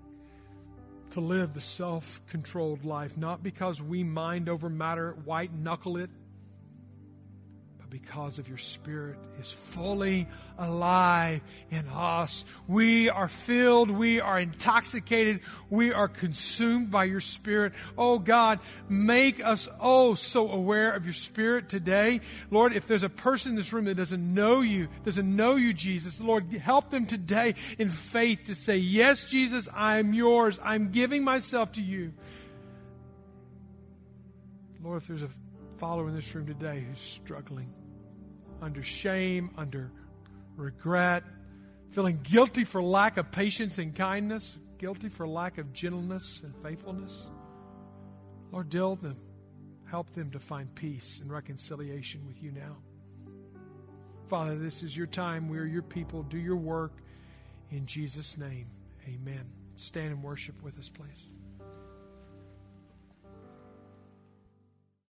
to 1.12 1.20
live 1.20 1.54
the 1.54 1.62
self 1.62 2.22
controlled 2.28 2.86
life, 2.86 3.18
not 3.18 3.44
because 3.44 3.82
we 3.82 4.04
mind 4.04 4.50
over 4.50 4.70
matter, 4.70 5.14
white 5.26 5.54
knuckle 5.54 5.98
it, 5.98 6.10
because 7.92 8.40
of 8.40 8.48
your 8.48 8.58
Spirit 8.58 9.20
is 9.38 9.52
fully 9.52 10.26
alive 10.58 11.42
in 11.70 11.86
us. 11.90 12.46
We 12.66 13.10
are 13.10 13.28
filled, 13.28 13.92
we 13.92 14.22
are 14.22 14.40
intoxicated, 14.40 15.42
we 15.70 15.92
are 15.92 16.08
consumed 16.08 16.90
by 16.90 17.04
your 17.04 17.20
Spirit. 17.20 17.74
Oh 17.98 18.18
God, 18.18 18.60
make 18.88 19.46
us 19.46 19.68
oh 19.82 20.16
so 20.16 20.50
aware 20.50 20.96
of 20.96 21.06
your 21.06 21.14
Spirit 21.14 21.68
today. 21.68 22.22
Lord, 22.50 22.74
if 22.74 22.88
there's 22.88 23.04
a 23.04 23.10
person 23.10 23.52
in 23.52 23.56
this 23.58 23.74
room 23.74 23.86
that 23.86 23.96
doesn't 23.96 24.34
know 24.34 24.62
you, 24.62 24.88
doesn't 25.04 25.36
know 25.36 25.58
you, 25.58 25.74
Jesus, 25.74 26.22
Lord, 26.22 26.50
help 26.54 26.90
them 26.92 27.06
today 27.06 27.56
in 27.78 27.90
faith 27.90 28.46
to 28.46 28.56
say, 28.56 28.78
Yes, 28.78 29.26
Jesus, 29.26 29.68
I'm 29.76 30.14
yours. 30.14 30.60
I'm 30.64 30.92
giving 30.92 31.26
myself 31.26 31.74
to 31.74 31.82
you. 31.82 32.14
Lord, 34.82 35.02
if 35.02 35.08
there's 35.10 35.24
a 35.24 35.30
follower 35.78 36.08
in 36.08 36.16
this 36.16 36.34
room 36.34 36.46
today 36.46 36.86
who's 36.88 37.00
struggling, 37.00 37.74
under 38.62 38.84
shame, 38.84 39.50
under 39.58 39.92
regret, 40.56 41.24
feeling 41.92 42.20
guilty 42.24 42.64
for 42.64 42.82
lack 42.82 43.18
of 43.18 43.32
patience 43.32 43.78
and 43.78 43.96
kindness, 43.96 44.58
guilty 44.78 45.10
for 45.10 45.28
lack 45.28 45.58
of 45.58 45.74
gentleness 45.74 46.42
and 46.44 46.56
faithfulness. 46.64 47.28
Lord, 48.52 48.70
deal 48.70 48.96
them. 48.96 49.18
Help 49.90 50.12
them 50.12 50.32
to 50.32 50.40
find 50.40 50.74
peace 50.74 51.20
and 51.22 51.32
reconciliation 51.32 52.26
with 52.26 52.42
you 52.42 52.52
now. 52.52 52.78
Father, 54.28 54.56
this 54.56 54.84
is 54.84 54.96
your 54.96 55.08
time. 55.08 55.50
We 55.50 55.58
are 55.58 55.66
your 55.66 55.82
people. 55.82 56.24
Do 56.24 56.38
your 56.38 56.56
work 56.56 56.94
in 57.72 57.86
Jesus' 57.86 58.38
name. 58.38 58.68
Amen. 59.08 59.50
Stand 59.76 60.12
and 60.12 60.24
worship 60.24 60.62
with 60.64 60.80
us, 60.80 60.90
please. 60.90 61.31